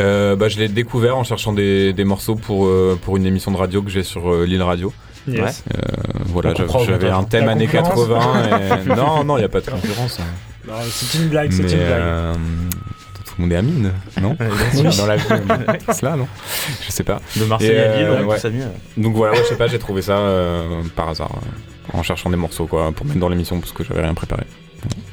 Euh, 0.00 0.34
bah, 0.36 0.48
je 0.48 0.58
l'ai 0.58 0.68
découvert 0.68 1.16
en 1.16 1.24
cherchant 1.24 1.52
des, 1.52 1.92
des 1.92 2.04
morceaux 2.04 2.34
pour, 2.34 2.66
euh, 2.66 2.98
pour 3.00 3.16
une 3.16 3.26
émission 3.26 3.50
de 3.52 3.56
radio 3.56 3.80
que 3.82 3.90
j'ai 3.90 4.02
sur 4.02 4.32
euh, 4.32 4.44
l'île 4.44 4.62
radio. 4.62 4.92
Yes. 5.28 5.64
Euh, 5.72 5.78
voilà, 6.26 6.52
j'avais- 6.84 7.08
un 7.08 7.24
thème 7.24 7.48
années 7.48 7.66
concurrence 7.66 8.08
80. 8.08 8.82
Et... 8.84 8.88
non, 8.96 9.24
non, 9.24 9.36
il 9.36 9.40
n'y 9.40 9.44
a 9.46 9.48
pas 9.48 9.60
de 9.60 9.70
concurrence. 9.70 10.18
hein. 10.20 10.24
Non, 10.68 10.74
c'est 10.88 11.18
une 11.18 11.28
blague, 11.28 11.52
c'est 11.52 11.62
une 11.62 11.68
blague. 11.68 11.78
euh, 11.80 12.34
tout 13.24 13.34
le 13.38 13.42
monde 13.42 13.52
est 13.52 13.56
Amine, 13.56 13.92
non? 14.20 14.36
Dans 14.98 15.06
la 15.06 15.16
vie, 15.16 15.24
c'est 15.88 16.02
là, 16.02 16.16
non? 16.16 16.26
Je 16.86 16.90
sais 16.92 17.04
pas. 17.04 17.20
De 17.36 17.44
Marseille 17.44 17.70
Et, 17.70 17.78
à 17.80 17.96
Lille, 17.96 18.06
euh, 18.06 18.22
on 18.24 18.28
ouais. 18.28 18.38
Donc 18.96 19.14
voilà, 19.14 19.32
ouais, 19.34 19.40
je 19.44 19.48
sais 19.48 19.56
pas, 19.56 19.66
j'ai 19.66 19.78
trouvé 19.78 20.02
ça 20.02 20.18
euh, 20.18 20.82
par 20.94 21.08
hasard, 21.08 21.30
euh, 21.36 21.98
en 21.98 22.02
cherchant 22.02 22.30
des 22.30 22.36
morceaux 22.36 22.66
quoi, 22.66 22.92
pour 22.92 23.06
mettre 23.06 23.18
dans 23.20 23.28
l'émission 23.28 23.60
parce 23.60 23.72
que 23.72 23.82
j'avais 23.84 24.02
rien 24.02 24.14
préparé. 24.14 24.44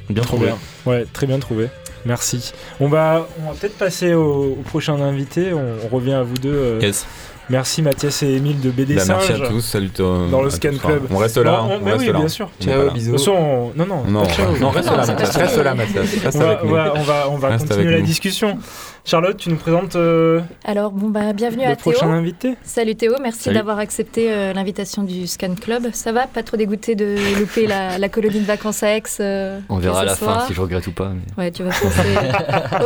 Bien 0.10 0.24
trouvé. 0.24 0.48
bien. 0.48 0.58
Ouais, 0.86 1.06
très 1.12 1.28
bien 1.28 1.40
trouvé. 1.40 1.68
Merci. 2.06 2.52
On 2.80 2.88
va, 2.88 3.28
on 3.44 3.50
va 3.52 3.56
peut-être 3.60 3.78
passer 3.78 4.14
au, 4.14 4.58
au 4.60 4.64
prochain 4.68 5.00
invité. 5.02 5.54
On, 5.54 5.62
on 5.86 5.96
revient 5.96 6.14
à 6.14 6.24
vous 6.24 6.36
deux. 6.38 6.54
euh, 6.54 6.80
Yes. 6.82 7.06
Merci 7.50 7.82
Mathias 7.82 8.24
et 8.24 8.28
Émile 8.30 8.62
de 8.62 8.70
BD 8.72 8.96
Bah, 8.96 9.04
merci 9.06 9.34
à 9.34 9.40
tous, 9.40 9.60
salut 9.62 9.90
toi. 9.90 10.20
Dans 10.32 10.42
le 10.42 10.50
Scan 10.50 10.70
tous. 10.72 10.80
Club. 10.88 11.04
On 11.12 11.18
reste 11.18 11.36
là, 11.38 11.52
Non, 11.52 11.58
on- 11.58 11.76
on 11.76 11.80
mais 11.82 11.92
reste 11.92 12.06
oui, 12.06 12.12
là. 12.14 12.20
bien 12.20 12.28
sûr. 12.30 12.50
Ciao, 12.62 12.72
là. 12.72 12.78
De 12.78 12.84
toute 12.86 12.94
bisous. 12.94 13.12
façon, 13.14 13.32
on- 13.34 13.72
non, 13.76 13.86
non, 13.86 14.04
Non, 14.08 14.24
non, 14.62 14.70
reste 14.70 14.90
là, 14.90 15.06
Mathias, 15.06 15.36
reste 15.36 15.58
là, 15.58 15.74
Mathias, 15.76 16.06
reste 16.24 16.36
On 16.38 16.40
va, 16.40 16.62
on 16.64 16.68
va, 16.70 16.94
on 16.96 17.02
va, 17.04 17.30
on 17.32 17.38
va 17.38 17.50
Reste 17.50 17.68
continuer 17.68 17.92
la 17.92 18.02
discussion. 18.02 18.58
Charlotte, 19.04 19.38
tu 19.38 19.50
nous 19.50 19.56
présentes 19.56 19.96
euh, 19.96 20.42
Alors, 20.64 20.92
bon, 20.92 21.10
bah, 21.10 21.34
bienvenue 21.34 21.64
le 21.66 21.72
à 21.72 21.76
Théo. 21.76 21.92
prochain 21.92 22.10
invité 22.12 22.56
Salut 22.64 22.96
Théo, 22.96 23.16
merci 23.22 23.52
d'avoir 23.52 23.80
accepté 23.80 24.32
euh, 24.32 24.54
l'invitation 24.54 25.02
du 25.04 25.26
Scan 25.26 25.56
Club. 25.56 25.88
Ça 25.92 26.12
va 26.12 26.28
Pas 26.28 26.44
trop 26.44 26.56
dégoûté 26.56 26.94
de 26.94 27.16
louper 27.40 27.66
la, 27.66 27.98
la 27.98 28.10
colonie 28.10 28.40
de 28.40 28.46
vacances 28.46 28.84
à 28.84 28.96
Aix 28.96 29.02
euh, 29.20 29.60
On 29.70 29.78
verra 29.78 30.02
à 30.02 30.06
la 30.06 30.16
soir 30.16 30.42
fin 30.42 30.48
si 30.48 30.54
je 30.54 30.62
regrette 30.62 30.86
ou 30.86 30.92
pas. 30.92 31.10
mais- 31.10 31.44
Ouais, 31.44 31.52
tu 31.52 31.64
vas 31.64 31.72
penser. 31.72 32.16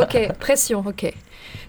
ok, 0.00 0.32
pression, 0.38 0.82
ok. 0.86 1.12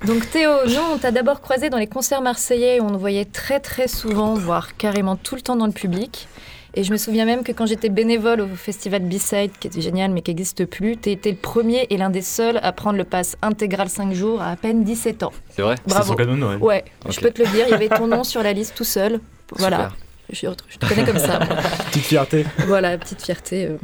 Donc 0.05 0.29
Théo, 0.29 0.51
nous, 0.65 0.93
on 0.93 0.97
t'a 0.97 1.11
d'abord 1.11 1.41
croisé 1.41 1.69
dans 1.69 1.77
les 1.77 1.87
concerts 1.87 2.21
marseillais 2.21 2.79
où 2.79 2.85
on 2.85 2.91
nous 2.91 2.99
voyait 2.99 3.25
très 3.25 3.59
très 3.59 3.89
souvent, 3.89 4.33
voire 4.35 4.77
carrément 4.77 5.17
tout 5.17 5.35
le 5.35 5.41
temps 5.41 5.57
dans 5.57 5.65
le 5.65 5.71
public. 5.73 6.27
Et 6.77 6.83
je 6.83 6.91
me 6.91 6.97
souviens 6.97 7.25
même 7.25 7.41
que 7.43 7.51
quand 7.51 7.65
j'étais 7.65 7.89
bénévole 7.89 8.39
au 8.39 8.47
festival 8.55 9.01
B-Side, 9.01 9.49
qui 9.59 9.65
était 9.65 9.81
génial 9.81 10.11
mais 10.11 10.21
qui 10.21 10.29
n'existe 10.29 10.63
plus, 10.65 10.95
tu 10.95 11.09
été 11.09 11.31
le 11.31 11.37
premier 11.37 11.87
et 11.89 11.97
l'un 11.97 12.11
des 12.11 12.21
seuls 12.21 12.59
à 12.61 12.71
prendre 12.71 12.97
le 12.99 13.03
pass 13.03 13.35
intégral 13.41 13.89
5 13.89 14.13
jours 14.13 14.41
à 14.43 14.51
à 14.51 14.55
peine 14.55 14.83
17 14.83 15.23
ans. 15.23 15.33
C'est 15.49 15.63
vrai 15.63 15.73
C'est 15.87 15.89
Bravo. 15.89 16.09
son 16.09 16.15
cadeau 16.15 16.33
de 16.33 16.37
Noël. 16.37 16.59
Ouais, 16.61 16.85
Ok. 17.03 17.13
je 17.13 17.19
peux 17.19 17.31
te 17.31 17.41
le 17.41 17.47
dire, 17.49 17.65
il 17.67 17.71
y 17.71 17.73
avait 17.73 17.89
ton 17.89 18.05
nom 18.05 18.23
sur 18.23 18.43
la 18.43 18.53
liste 18.53 18.75
tout 18.75 18.83
seul. 18.83 19.19
Voilà, 19.53 19.89
je, 20.31 20.47
je 20.69 20.77
te 20.77 20.85
connais 20.87 21.03
comme 21.03 21.17
ça. 21.17 21.39
Petite 21.87 22.03
fierté. 22.03 22.45
Voilà, 22.67 22.95
petite 22.99 23.23
fierté. 23.23 23.65
euh. 23.65 23.77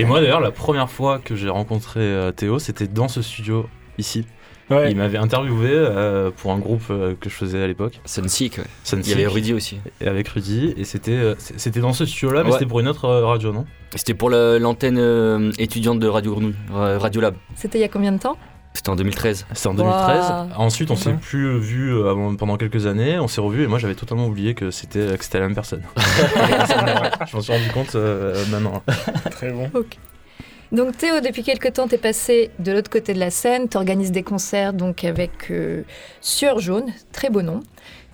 Et 0.00 0.04
moi 0.04 0.20
d'ailleurs, 0.20 0.40
la 0.40 0.50
première 0.50 0.90
fois 0.90 1.20
que 1.20 1.36
j'ai 1.36 1.50
rencontré 1.50 2.00
euh, 2.00 2.32
Théo, 2.32 2.58
c'était 2.58 2.88
dans 2.88 3.06
ce 3.06 3.22
studio 3.22 3.68
ici. 3.96 4.24
Ouais. 4.70 4.90
Il 4.90 4.96
m'avait 4.96 5.18
interviewé 5.18 5.70
euh, 5.72 6.30
pour 6.36 6.52
un 6.52 6.58
groupe 6.58 6.82
euh, 6.90 7.14
que 7.20 7.28
je 7.28 7.34
faisais 7.34 7.62
à 7.62 7.66
l'époque, 7.66 8.00
Sunseek, 8.04 8.58
ouais. 8.58 8.64
Sunseek, 8.84 9.06
Il 9.06 9.10
y 9.10 9.14
avait 9.14 9.26
Rudy 9.26 9.52
aussi. 9.52 9.78
et 10.00 10.06
avec 10.06 10.28
Rudy, 10.28 10.74
et 10.76 10.84
c'était 10.84 11.10
euh, 11.12 11.34
c'était 11.38 11.80
dans 11.80 11.92
ce 11.92 12.04
studio-là, 12.06 12.42
mais 12.44 12.50
Ouais. 12.50 12.52
c'était 12.54 12.66
pour 12.66 12.80
une 12.80 12.88
autre 12.88 13.06
euh, 13.06 13.26
radio, 13.26 13.52
non? 13.52 13.64
C'était 13.96 14.14
pour 14.14 14.30
l'antenne 14.30 14.98
euh, 14.98 15.50
étudiante 15.58 15.98
de 15.98 16.06
Radio 16.06 16.32
Grenouille, 16.34 16.54
euh, 16.72 16.98
Radio 16.98 17.20
Lab. 17.20 17.34
C'était 17.56 17.78
il 17.78 17.80
y 17.80 17.84
a 17.84 17.88
combien 17.88 18.12
de 18.12 18.18
temps? 18.18 18.36
C'était 18.72 18.90
en 18.90 18.94
2013. 18.94 19.46
C'était 19.52 19.66
en 19.66 19.74
2013. 19.74 20.18
Waouh. 20.30 20.48
Ensuite, 20.56 20.92
on 20.92 20.94
s'est 20.96 21.10
Ouais. 21.10 21.16
plus 21.20 21.58
vu 21.58 21.92
euh, 21.92 22.14
pendant 22.38 22.56
quelques 22.56 22.86
années. 22.86 23.18
On 23.18 23.26
s'est 23.26 23.40
revus 23.40 23.64
et 23.64 23.66
moi, 23.66 23.80
j'avais 23.80 23.96
totalement 23.96 24.28
oublié 24.28 24.54
que 24.54 24.70
c'était 24.70 25.08
la 25.08 25.40
même 25.40 25.56
personne. 25.56 25.82
je 25.96 27.34
m'en 27.36 27.42
suis 27.42 27.52
rendu 27.52 27.68
compte 27.74 27.96
euh, 27.96 28.44
maintenant. 28.52 28.80
Très 29.32 29.50
bon. 29.50 29.68
Donc 30.72 30.96
Théo, 30.96 31.18
depuis 31.20 31.42
quelque 31.42 31.68
temps, 31.68 31.88
tu 31.88 31.96
es 31.96 31.98
passé 31.98 32.50
de 32.60 32.70
l'autre 32.70 32.90
côté 32.90 33.12
de 33.12 33.18
la 33.18 33.30
scène, 33.30 33.68
tu 33.68 33.76
organises 33.76 34.12
des 34.12 34.22
concerts 34.22 34.72
donc 34.72 35.02
avec 35.02 35.50
euh, 35.50 35.82
Jaune, 36.58 36.92
très 37.10 37.28
beau 37.28 37.42
nom. 37.42 37.62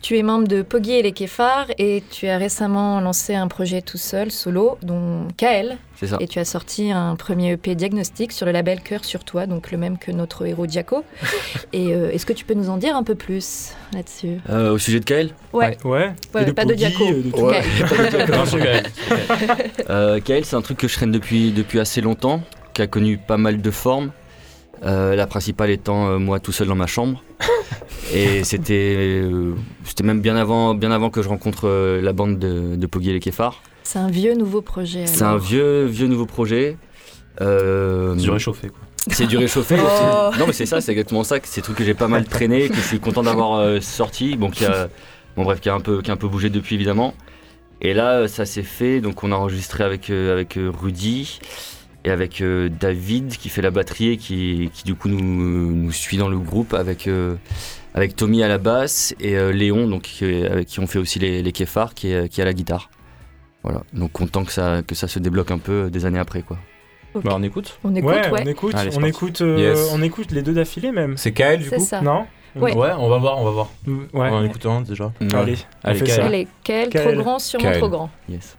Tu 0.06 0.16
es 0.16 0.22
membre 0.22 0.46
de 0.46 0.62
Poggy 0.62 0.92
et 0.92 1.02
les 1.02 1.10
Kéfars 1.10 1.66
et 1.78 2.00
tu 2.12 2.28
as 2.28 2.38
récemment 2.38 3.00
lancé 3.00 3.34
un 3.34 3.48
projet 3.48 3.82
tout 3.82 3.98
seul, 3.98 4.30
solo, 4.30 4.78
dont 4.80 5.26
KL. 5.36 5.78
C'est 5.96 6.06
ça. 6.06 6.18
Et 6.20 6.28
tu 6.28 6.38
as 6.38 6.44
sorti 6.44 6.92
un 6.92 7.16
premier 7.16 7.54
EP 7.54 7.74
diagnostic 7.74 8.30
sur 8.30 8.46
le 8.46 8.52
label 8.52 8.82
Cœur 8.82 9.04
sur 9.04 9.24
toi, 9.24 9.48
donc 9.48 9.72
le 9.72 9.78
même 9.78 9.98
que 9.98 10.12
notre 10.12 10.46
héros 10.46 10.68
Diaco. 10.68 11.02
et 11.72 11.92
euh, 11.92 12.12
est-ce 12.12 12.24
que 12.24 12.32
tu 12.32 12.44
peux 12.44 12.54
nous 12.54 12.70
en 12.70 12.76
dire 12.76 12.94
un 12.94 13.02
peu 13.02 13.16
plus 13.16 13.72
là-dessus? 13.92 14.38
Euh, 14.48 14.74
au 14.74 14.78
sujet 14.78 15.00
de 15.00 15.04
Kael, 15.04 15.30
Ouais, 15.52 15.76
Ouais. 15.82 16.12
Ouais, 16.32 16.42
Et 16.42 16.44
de 16.44 16.52
pas 16.52 16.64
de 16.64 16.74
Diaco. 16.74 17.04
de 17.04 17.30
tout. 17.32 17.40
Ouais. 17.40 17.62
Euh, 19.90 20.20
Kael, 20.20 20.44
c'est 20.44 20.54
un 20.54 20.62
truc 20.62 20.78
que 20.78 20.86
je 20.86 20.94
traîne 20.94 21.10
depuis, 21.10 21.50
depuis 21.50 21.80
assez 21.80 22.00
longtemps, 22.00 22.42
qui 22.74 22.82
a 22.82 22.86
connu 22.86 23.18
pas 23.18 23.38
mal 23.38 23.60
de 23.60 23.70
formes. 23.72 24.12
Euh, 24.84 25.16
la 25.16 25.26
principale 25.26 25.70
étant 25.70 26.08
euh, 26.08 26.18
moi 26.18 26.38
tout 26.38 26.52
seul 26.52 26.68
dans 26.68 26.74
ma 26.74 26.86
chambre. 26.86 27.22
Et 28.14 28.44
c'était 28.44 28.94
euh, 28.96 29.54
c'était 29.84 30.04
même 30.04 30.20
bien 30.20 30.36
avant, 30.36 30.74
bien 30.74 30.90
avant 30.90 31.10
que 31.10 31.22
je 31.22 31.28
rencontre 31.28 31.66
euh, 31.66 32.00
la 32.00 32.12
bande 32.12 32.38
de, 32.38 32.76
de 32.76 32.86
Poggy 32.86 33.10
et 33.10 33.12
les 33.14 33.20
Kéfars. 33.20 33.62
C'est 33.82 33.98
un 33.98 34.08
vieux 34.08 34.34
nouveau 34.34 34.62
projet. 34.62 35.06
C'est 35.06 35.22
un 35.22 35.38
vieux, 35.38 35.84
vieux 35.84 36.06
nouveau 36.06 36.26
projet. 36.26 36.76
Euh, 37.40 38.14
du 38.14 38.30
réchauffé. 38.30 38.68
Quoi. 38.68 38.80
C'est 39.12 39.26
du 39.26 39.36
réchauffé. 39.36 39.76
Oh. 39.86 40.30
Non, 40.38 40.46
mais 40.46 40.52
c'est 40.52 40.66
ça, 40.66 40.80
c'est 40.80 40.92
exactement 40.92 41.22
ça. 41.24 41.38
que 41.38 41.46
C'est 41.46 41.60
des 41.60 41.64
trucs 41.64 41.76
que 41.76 41.84
j'ai 41.84 41.94
pas 41.94 42.08
mal 42.08 42.24
traîné, 42.28 42.68
que 42.68 42.74
je 42.74 42.80
suis 42.80 43.00
content 43.00 43.22
d'avoir 43.22 43.60
euh, 43.60 43.80
sorti. 43.80 44.36
Bon, 44.36 44.50
qui 44.50 44.64
a, 44.64 44.88
bon, 45.36 45.44
bref, 45.44 45.60
qui 45.60 45.68
a, 45.68 45.74
un 45.74 45.80
peu, 45.80 46.02
qui 46.02 46.10
a 46.10 46.14
un 46.14 46.16
peu 46.16 46.28
bougé 46.28 46.50
depuis, 46.50 46.74
évidemment. 46.74 47.14
Et 47.80 47.94
là, 47.94 48.26
ça 48.26 48.46
s'est 48.46 48.62
fait. 48.62 49.00
Donc, 49.00 49.22
on 49.22 49.32
a 49.32 49.36
enregistré 49.36 49.84
avec, 49.84 50.10
euh, 50.10 50.32
avec 50.32 50.56
euh, 50.56 50.70
Rudy 50.70 51.38
et 52.06 52.10
avec 52.10 52.40
euh, 52.40 52.68
David 52.68 53.36
qui 53.36 53.48
fait 53.48 53.60
la 53.62 53.70
batterie 53.70 54.10
et 54.12 54.16
qui, 54.16 54.70
qui 54.72 54.84
du 54.84 54.94
coup, 54.94 55.08
nous, 55.08 55.20
nous 55.20 55.92
suit 55.92 56.16
dans 56.16 56.28
le 56.28 56.38
groupe 56.38 56.72
avec, 56.72 57.08
euh, 57.08 57.34
avec 57.94 58.14
Tommy 58.16 58.42
à 58.44 58.48
la 58.48 58.58
basse 58.58 59.14
et 59.20 59.36
euh, 59.36 59.50
Léon, 59.52 59.88
donc, 59.88 60.02
qui, 60.02 60.24
avec 60.24 60.68
qui 60.68 60.78
on 60.80 60.86
fait 60.86 60.98
aussi 61.00 61.18
les, 61.18 61.42
les 61.42 61.52
kéfars, 61.52 61.94
qui 61.94 62.12
est, 62.12 62.28
qui 62.28 62.40
est 62.40 62.42
à 62.42 62.46
la 62.46 62.52
guitare. 62.54 62.90
Voilà. 63.64 63.82
Donc, 63.92 64.12
content 64.12 64.44
que 64.44 64.52
ça, 64.52 64.82
que 64.86 64.94
ça 64.94 65.08
se 65.08 65.18
débloque 65.18 65.50
un 65.50 65.58
peu 65.58 65.90
des 65.90 66.06
années 66.06 66.20
après, 66.20 66.42
quoi. 66.42 66.56
Bah, 67.24 67.32
on 67.34 67.42
écoute 67.42 67.78
On 67.82 67.94
écoute, 67.94 68.10
ouais, 68.10 68.30
ouais. 68.30 68.42
on 68.44 68.46
écoute, 68.46 68.74
Allez, 68.76 68.90
on 68.96 69.02
écoute, 69.04 69.40
euh, 69.40 69.58
Yes. 69.74 69.90
on 69.92 70.02
écoute 70.02 70.30
les 70.32 70.42
deux 70.42 70.52
d'affilée 70.52 70.92
même. 70.92 71.16
C'est 71.16 71.32
Kael 71.32 71.60
du 71.60 71.68
C'est 71.68 71.76
coup 71.78 71.84
ça. 71.84 72.00
Non 72.02 72.26
Ouais. 72.54 72.74
Ouais, 72.74 72.90
on 72.98 73.08
va 73.08 73.18
voir, 73.18 73.38
on 73.38 73.44
va 73.44 73.50
voir. 73.50 73.68
Mm, 73.86 73.98
On 74.14 74.20
Ouais. 74.20 74.30
va 74.30 74.36
en 74.36 74.44
écouter 74.44 74.68
un 74.68 74.80
déjà. 74.82 75.12
Allez, 75.34 75.56
on 75.84 75.88
Allez, 75.88 76.00
Kael. 76.02 76.20
Allez, 76.20 76.48
Kael, 76.62 76.88
Kael. 76.90 77.12
trop 77.14 77.22
grand, 77.22 77.38
sûrement 77.38 77.64
Kael. 77.70 77.78
trop 77.78 77.88
grand. 77.88 78.10
Yes. 78.28 78.56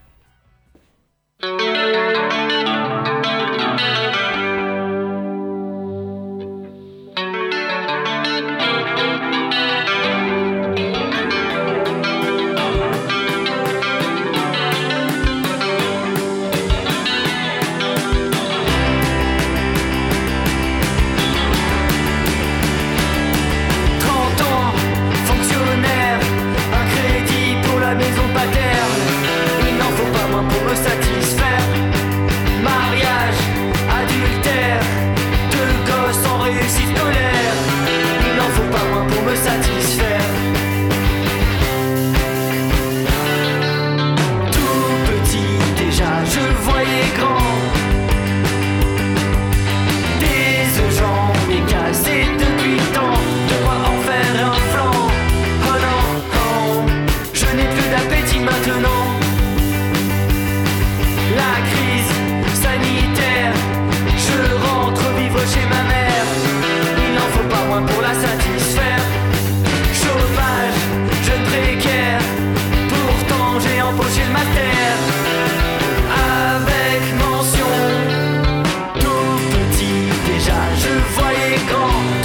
Voyais 81.77 82.16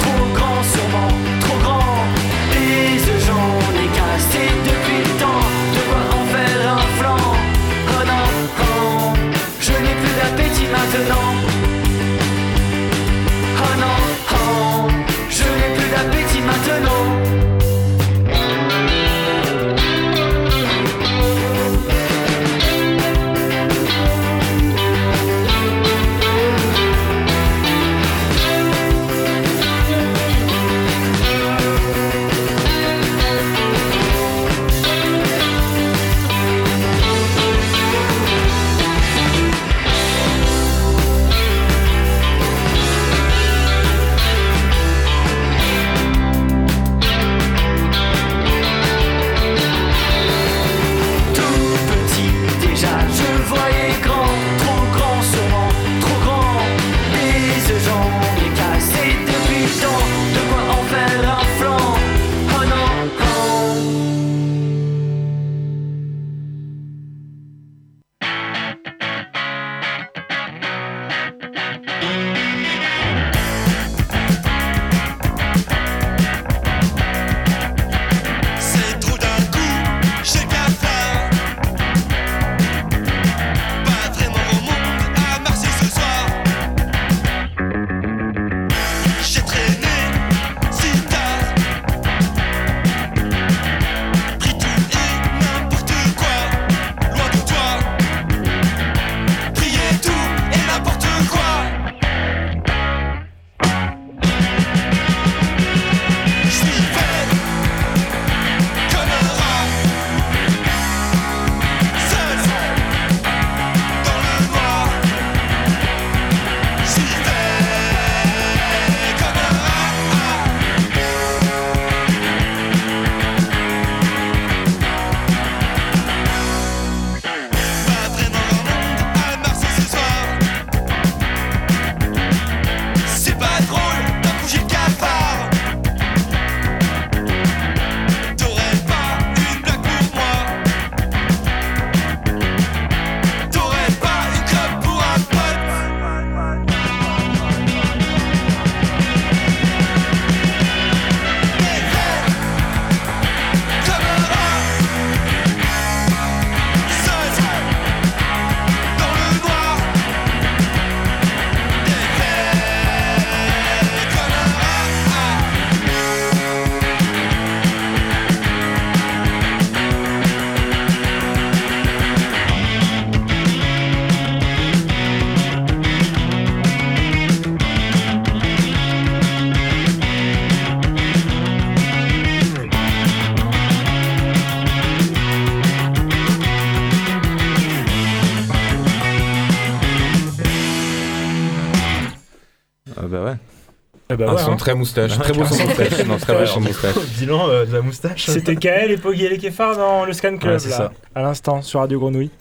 bah 194.25 194.31
Un 194.31 194.35
ouais, 194.35 194.41
son 194.41 194.51
hein. 194.51 194.55
très 194.55 194.73
moustache, 194.75 195.17
très 195.17 195.33
beau 195.33 195.45
son 195.45 195.55
moustache. 195.63 196.05
Non, 196.05 196.17
très 196.17 196.37
beau 196.37 196.45
son 196.45 196.61
moustache. 196.61 196.95
Bilan 197.19 197.49
euh, 197.49 197.65
de 197.65 197.73
la 197.73 197.81
moustache. 197.81 198.25
C'était 198.25 198.55
Kael 198.55 198.91
et 198.91 198.97
Poggy 198.97 199.25
et 199.25 199.29
les 199.29 199.37
Kéfars 199.37 199.77
dans 199.77 200.05
le 200.05 200.13
Scan 200.13 200.37
Club, 200.37 200.53
Ouais, 200.53 200.59
c'est 200.59 200.69
là, 200.69 200.77
ça. 200.77 200.91
à 201.15 201.21
l'instant, 201.21 201.61
sur 201.61 201.79
Radio 201.79 201.99
Grenouille. 201.99 202.31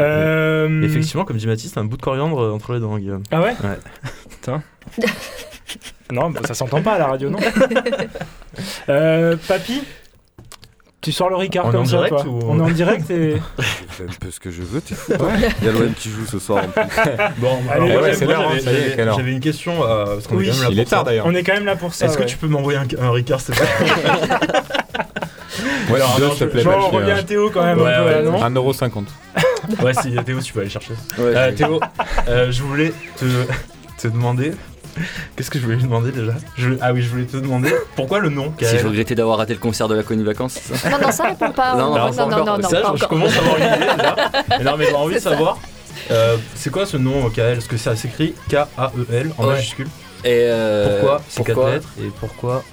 Euh, 0.00 0.82
Effectivement, 0.82 1.24
comme 1.24 1.36
dit 1.36 1.46
Mathis, 1.46 1.72
c'est 1.72 1.80
un 1.80 1.84
bout 1.84 1.96
de 1.96 2.02
coriandre 2.02 2.40
euh, 2.40 2.52
entre 2.52 2.72
les 2.72 2.80
dents, 2.80 2.96
Guillaume. 2.98 3.22
Ah 3.32 3.40
ouais 3.40 3.54
Ouais. 3.64 3.78
Putain. 4.30 4.62
non, 6.12 6.30
bah, 6.30 6.40
ça 6.46 6.54
s'entend 6.54 6.82
pas 6.82 6.92
à 6.94 6.98
la 6.98 7.06
radio, 7.08 7.30
non 7.30 7.38
euh, 8.88 9.36
Papy 9.48 9.82
tu 11.00 11.12
sors 11.12 11.30
le 11.30 11.36
Ricard 11.36 11.66
On 11.66 11.70
comme 11.70 11.82
en 11.82 11.84
ça, 11.84 11.96
direct 11.98 12.10
toi 12.16 12.26
ou- 12.26 12.40
On 12.48 12.58
est 12.58 12.62
en 12.62 12.70
direct 12.70 13.08
et... 13.10 13.36
Fais 13.98 14.04
un 14.04 14.14
peu 14.20 14.30
ce 14.30 14.38
que 14.38 14.50
je 14.52 14.62
veux, 14.62 14.80
t'es 14.80 14.94
fou. 14.94 15.12
Il 15.60 15.66
y 15.66 15.68
a 15.68 15.72
l'OM 15.72 15.92
qui 15.92 16.08
joue 16.10 16.24
ce 16.24 16.38
soir 16.38 16.64
en 16.64 16.68
plus. 16.68 16.82
Bon, 17.38 17.58
Allez, 17.70 17.90
alors, 17.90 18.02
ouais, 18.02 18.14
c'est 18.14 18.26
l'heure, 18.26 18.40
hein, 18.42 18.46
j'avais- 18.50 18.60
ça 18.62 18.70
y 18.70 18.74
est, 18.74 18.78
j'avais- 18.82 18.96
quelle 18.96 19.08
heure 19.08 19.16
J'avais 19.16 19.32
une 19.32 19.40
question, 19.40 19.82
euh, 19.84 20.04
parce 20.14 20.26
qu'on 20.28 20.36
Oui, 20.36 20.46
est 20.48 20.50
quand 20.50 20.54
même 20.56 20.62
là 20.64 20.68
Il 20.70 20.78
est 20.78 20.82
pour 20.84 20.90
ça. 20.90 20.96
tard 20.96 21.04
d'ailleurs. 21.04 21.26
On 21.26 21.34
est 21.34 21.42
quand 21.42 21.54
même 21.54 21.64
là 21.64 21.74
pour 21.76 21.94
ça. 21.94 22.06
Est-ce 22.06 22.16
que 22.16 22.22
ouais. 22.22 22.28
tu 22.28 22.36
peux 22.36 22.46
m'envoyer 22.46 22.78
un, 22.78 22.86
un 23.02 23.10
Ricard, 23.10 23.40
s'il 23.40 23.54
te 23.54 23.58
plaît 23.60 23.68
Ouais, 25.90 25.96
Alors, 25.96 26.16
deux, 26.18 26.24
non, 26.26 26.30
s'il 26.30 26.38
te 26.38 26.44
je- 26.44 26.48
plaît, 26.50 26.62
Genre, 26.62 26.90
on 26.92 26.96
revient 26.96 27.10
à 27.10 27.22
Théo 27.24 27.50
quand 27.52 27.64
même 27.64 27.80
Ouais, 27.80 27.92
un 27.92 27.98
peu, 27.98 28.04
ouais. 28.04 28.22
là, 28.22 28.50
non 28.50 28.72
1,50€. 28.72 29.06
Ouais, 29.82 29.92
si 29.94 30.14
Théo, 30.24 30.40
tu 30.40 30.52
peux 30.52 30.60
aller 30.60 30.70
chercher. 30.70 30.92
Ouais, 31.18 31.32
Euh, 31.34 31.52
Théo, 31.52 31.80
euh, 32.28 32.52
je 32.52 32.62
voulais 32.62 32.92
te, 33.16 33.24
te 34.00 34.06
demander. 34.08 34.52
Qu'est-ce 35.36 35.50
que 35.50 35.58
je 35.58 35.64
voulais 35.64 35.76
lui 35.76 35.84
demander 35.84 36.10
déjà 36.12 36.32
Je- 36.56 36.70
Ah 36.80 36.92
oui, 36.92 37.02
je 37.02 37.08
voulais 37.08 37.24
te 37.24 37.36
demander 37.36 37.72
pourquoi 37.96 38.18
le 38.20 38.28
nom 38.28 38.52
Si 38.60 38.78
je 38.78 38.86
regrettais 38.86 39.14
d'avoir 39.14 39.38
raté 39.38 39.54
le 39.54 39.58
concert 39.60 39.88
de 39.88 39.94
la 39.94 40.02
Colonie 40.02 40.24
Vacances, 40.24 40.58
Non, 40.90 40.98
non, 41.00 41.10
ça 41.12 41.24
répond 41.28 41.50
pas. 41.50 41.74
Non, 41.76 41.94
non, 41.94 42.10
non, 42.12 42.44
non, 42.44 42.62
ça 42.62 42.62
non, 42.62 42.68
Ça, 42.68 42.80
pas 42.80 42.92
je, 42.96 43.04
commence 43.06 43.36
à 43.36 43.38
avoir 43.40 43.56
une 43.56 43.64
idée 43.64 43.94
déjà. 43.96 44.16
Mais 44.58 44.64
non, 44.64 44.76
mais 44.76 44.86
j'ai 44.86 44.94
envie 44.94 45.14
de 45.14 45.20
savoir. 45.30 45.58
euh, 46.10 46.36
c'est 46.54 46.70
quoi 46.70 46.86
ce 46.86 46.96
nom 46.96 47.28
Kael 47.30 47.58
Est-ce 47.58 47.68
que 47.68 47.76
ça 47.76 47.94
s'écrit 47.96 48.34
K-A-E-L 48.50 49.32
en 49.38 49.44
Ouais. 49.46 49.54
majuscule 49.54 49.86
Et 50.24 50.42
euh, 50.44 51.00
Pourquoi 51.00 51.22
C'est 51.28 51.44
quatre 51.44 51.54
pourquoi 51.54 51.70
lettres 51.72 51.88
et 52.00 52.10
pourquoi 52.20 52.64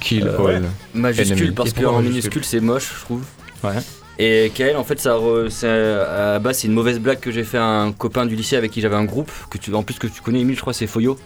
Kill, 0.00 0.26
Euh. 0.26 0.60
Majuscule 0.94 1.52
parce 1.54 1.72
qu'en 1.72 1.92
majuscule 1.92 2.08
minuscule 2.10 2.44
c'est 2.44 2.60
moche, 2.60 2.90
je 2.98 3.04
trouve. 3.04 3.22
Ouais. 3.62 3.72
Et 4.18 4.50
Kael, 4.54 4.76
en 4.76 4.84
fait, 4.84 5.00
ça, 5.00 5.12
re- 5.14 5.48
c'est, 5.48 5.66
à 5.68 6.32
la 6.32 6.38
base, 6.38 6.58
c'est 6.58 6.66
une 6.68 6.74
mauvaise 6.74 6.98
blague 6.98 7.20
que 7.20 7.30
j'ai 7.30 7.44
fait 7.44 7.56
à 7.58 7.64
un 7.64 7.92
copain 7.92 8.26
du 8.26 8.36
lycée 8.36 8.56
avec 8.56 8.70
qui 8.70 8.80
j'avais 8.82 8.96
un 8.96 9.04
groupe, 9.04 9.30
que 9.50 9.56
tu, 9.56 9.72
en 9.74 9.82
plus 9.82 9.98
que 9.98 10.06
tu 10.06 10.20
connais, 10.20 10.40
Emile, 10.40 10.56
je 10.56 10.60
crois, 10.60 10.74
c'est 10.74 10.86
Foyo. 10.86 11.18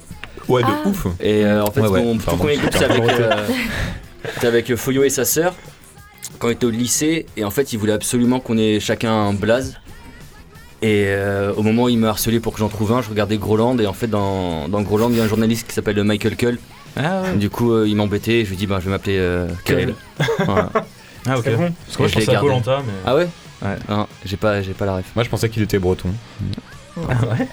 Ouais, 0.49 0.63
de 0.63 0.69
Ah. 0.71 0.89
ouf. 0.89 1.07
Et 1.21 1.45
euh, 1.45 1.65
en 1.65 1.71
fait, 1.73 1.81
Ouais, 1.81 2.01
tout 2.03 2.37
groupe, 2.37 2.51
c'est 2.73 2.85
avec, 2.85 3.03
euh, 3.11 3.31
c'était 4.35 4.47
avec 4.47 4.75
Foyo 4.77 5.03
et 5.03 5.11
sa 5.11 5.25
sœur, 5.25 5.55
quand 6.39 6.47
on 6.49 6.51
était 6.51 6.67
au 6.67 6.71
lycée. 6.71 7.27
Et 7.37 7.45
en 7.45 7.51
fait, 7.51 7.73
ils 7.73 7.79
voulaient 7.79 7.93
absolument 7.95 8.39
qu'on 8.39 8.59
ait 8.59 8.79
chacun 8.79 9.13
un 9.13 9.33
blaze. 9.33 9.75
Et 10.83 11.07
euh, 11.09 11.53
au 11.57 11.63
moment 11.63 11.85
où 11.85 11.89
il 11.89 11.99
m'a 11.99 12.11
harcelé 12.11 12.39
pour 12.41 12.53
que 12.53 12.59
j'en 12.61 12.69
trouve 12.69 12.93
un, 12.93 13.01
je 13.03 13.09
regardais 13.09 13.39
Groland. 13.39 13.79
Et 13.79 13.87
en 13.87 13.93
fait, 13.95 14.07
dans, 14.07 14.69
dans 14.69 14.83
Groland, 14.83 15.09
il 15.11 15.17
y 15.17 15.21
a 15.21 15.25
un 15.25 15.29
journaliste 15.29 15.67
qui 15.67 15.75
s'appelle 15.75 16.01
Michael 16.05 16.37
Kull. 16.37 16.59
Ah 16.97 17.23
ouais. 17.23 17.37
Du 17.39 17.49
coup, 17.51 17.73
euh, 17.73 17.89
il 17.89 17.97
m'embêtait. 17.97 18.41
Et 18.41 18.45
je 18.45 18.51
lui 18.51 18.55
ai 18.55 18.59
dit, 18.59 18.67
bah, 18.67 18.79
je 18.81 18.85
vais 18.85 18.91
m'appeler 18.91 19.17
euh, 19.19 19.49
Kael. 19.65 19.95
Voilà. 20.45 20.71
Ah 21.27 21.39
ok. 21.39 21.45
C'est 21.45 21.57
bon. 21.57 21.73
Parce 21.87 21.97
que 21.97 22.03
moi 22.03 22.09
je 22.09 22.15
pensais 22.15 22.37
à. 22.37 22.41
Colanta, 22.41 22.83
mais. 22.87 22.93
Ah 23.07 23.15
ouais 23.17 23.29
Ouais. 23.63 23.77
Non, 23.89 24.07
j'ai 24.25 24.37
pas, 24.37 24.61
j'ai 24.61 24.73
pas 24.75 24.85
la 24.85 24.97
ref. 24.97 25.07
Moi, 25.15 25.25
je 25.25 25.31
pensais 25.31 25.49
qu'il 25.49 25.63
était 25.63 25.79
breton. 25.79 26.11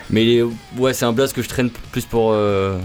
Mais 0.09 0.23
il 0.25 0.37
est- 0.39 0.43
ouais, 0.77 0.93
c'est 0.93 1.05
un 1.05 1.13
blaze 1.13 1.31
que 1.33 1.41
je 1.41 1.47
traîne 1.49 1.69
plus 1.91 2.05
pour 2.05 2.31
euh, 2.33 2.77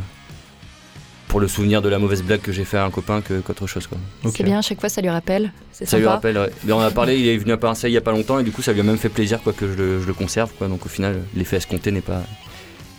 pour 1.28 1.40
le 1.40 1.48
souvenir 1.48 1.82
de 1.82 1.88
la 1.88 1.98
mauvaise 1.98 2.22
blague 2.22 2.40
que 2.40 2.52
j'ai 2.52 2.64
fait 2.64 2.76
à 2.78 2.84
un 2.84 2.90
copain 2.90 3.20
que 3.20 3.40
qu'autre 3.40 3.66
chose 3.66 3.86
quoi. 3.86 3.98
C'est 4.32 4.44
bien, 4.44 4.58
à 4.58 4.62
chaque 4.62 4.80
fois 4.80 4.88
ça 4.88 5.00
lui 5.02 5.10
rappelle. 5.10 5.52
Ça 5.72 5.98
lui 5.98 6.06
rappelle. 6.06 6.38
Ouais. 6.38 6.50
Mais 6.64 6.72
on 6.72 6.80
a 6.80 6.90
parlé, 6.90 7.18
il 7.18 7.26
est 7.28 7.36
venu 7.36 7.52
à 7.52 7.56
Marseille 7.60 7.90
il 7.90 7.94
y 7.94 7.98
a 7.98 8.02
pas 8.02 8.12
longtemps 8.12 8.38
et 8.38 8.44
du 8.44 8.52
coup 8.52 8.62
ça 8.62 8.72
lui 8.72 8.80
a 8.80 8.84
même 8.84 8.96
fait 8.96 9.08
plaisir 9.08 9.42
quoi 9.42 9.52
que 9.52 9.66
je 9.70 9.74
le, 9.76 10.00
je 10.00 10.06
le 10.06 10.14
conserve 10.14 10.52
quoi. 10.56 10.68
Donc 10.68 10.86
au 10.86 10.88
final 10.88 11.20
l'effet 11.34 11.56
escompté 11.56 11.90
n'est 11.90 12.00
pas 12.00 12.22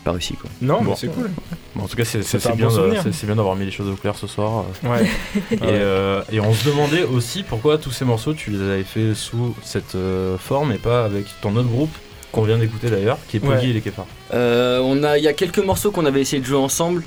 pas 0.07 0.13
réussi 0.13 0.33
quoi. 0.35 0.49
Non, 0.61 0.81
Bon. 0.81 0.91
mais 0.91 0.95
c'est 0.95 1.07
cool. 1.07 1.29
Bon, 1.75 1.83
en 1.83 1.87
tout 1.87 1.95
cas, 1.97 2.05
c'est 2.05 2.19
bien, 2.55 2.67
bon 2.67 2.93
c'est 3.11 3.25
bien 3.25 3.35
d'avoir 3.35 3.55
mis 3.55 3.65
les 3.65 3.71
choses 3.71 3.89
au 3.89 3.95
clair 3.95 4.15
ce 4.15 4.25
soir. 4.27 4.65
Ouais. 4.83 5.05
Et, 5.51 5.57
euh, 5.63 6.21
et 6.31 6.39
on 6.39 6.53
se 6.53 6.65
demandait 6.69 7.03
aussi 7.03 7.43
pourquoi 7.43 7.77
tous 7.77 7.91
ces 7.91 8.05
morceaux 8.05 8.33
tu 8.33 8.51
les 8.51 8.61
avais 8.61 8.83
fait 8.83 9.13
sous 9.13 9.55
cette 9.63 9.95
euh, 9.95 10.37
forme 10.37 10.71
et 10.71 10.77
pas 10.77 11.03
avec 11.05 11.25
ton 11.41 11.55
autre 11.55 11.67
groupe 11.67 11.91
qu'on 12.31 12.43
vient 12.43 12.57
d'écouter 12.57 12.89
d'ailleurs, 12.89 13.17
qui 13.27 13.37
est 13.37 13.39
Poggy 13.39 13.53
Ouais. 13.65 13.69
et 13.69 13.73
les 13.73 13.81
Kéfars. 13.81 14.05
Euh, 14.33 14.79
on 14.83 15.03
a, 15.03 15.17
il 15.17 15.23
y 15.23 15.27
a 15.27 15.33
quelques 15.33 15.59
morceaux 15.59 15.91
qu'on 15.91 16.05
avait 16.05 16.21
essayé 16.21 16.41
de 16.41 16.47
jouer 16.47 16.57
ensemble, 16.57 17.03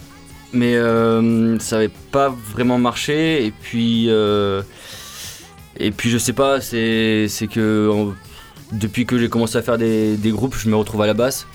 mais 0.53 0.75
euh, 0.77 1.59
ça 1.59 1.77
avait 1.77 1.91
pas 2.13 2.35
vraiment 2.53 2.79
marché. 2.79 3.45
Et 3.47 3.51
puis, 3.53 4.07
euh, 4.09 4.63
et 5.79 5.91
puis 5.91 6.11
je 6.11 6.19
sais 6.19 6.33
pas, 6.33 6.61
c'est, 6.61 7.29
que 7.53 8.11
depuis 8.73 9.05
que 9.07 9.19
j'ai 9.19 9.29
commencé 9.29 9.57
à 9.59 9.63
faire 9.63 9.79
des, 9.79 10.17
des 10.17 10.31
groupes, 10.31 10.55
je 10.57 10.69
me 10.69 10.77
retrouve 10.77 11.03
à 11.03 11.07
la 11.07 11.15
basse. 11.15 11.47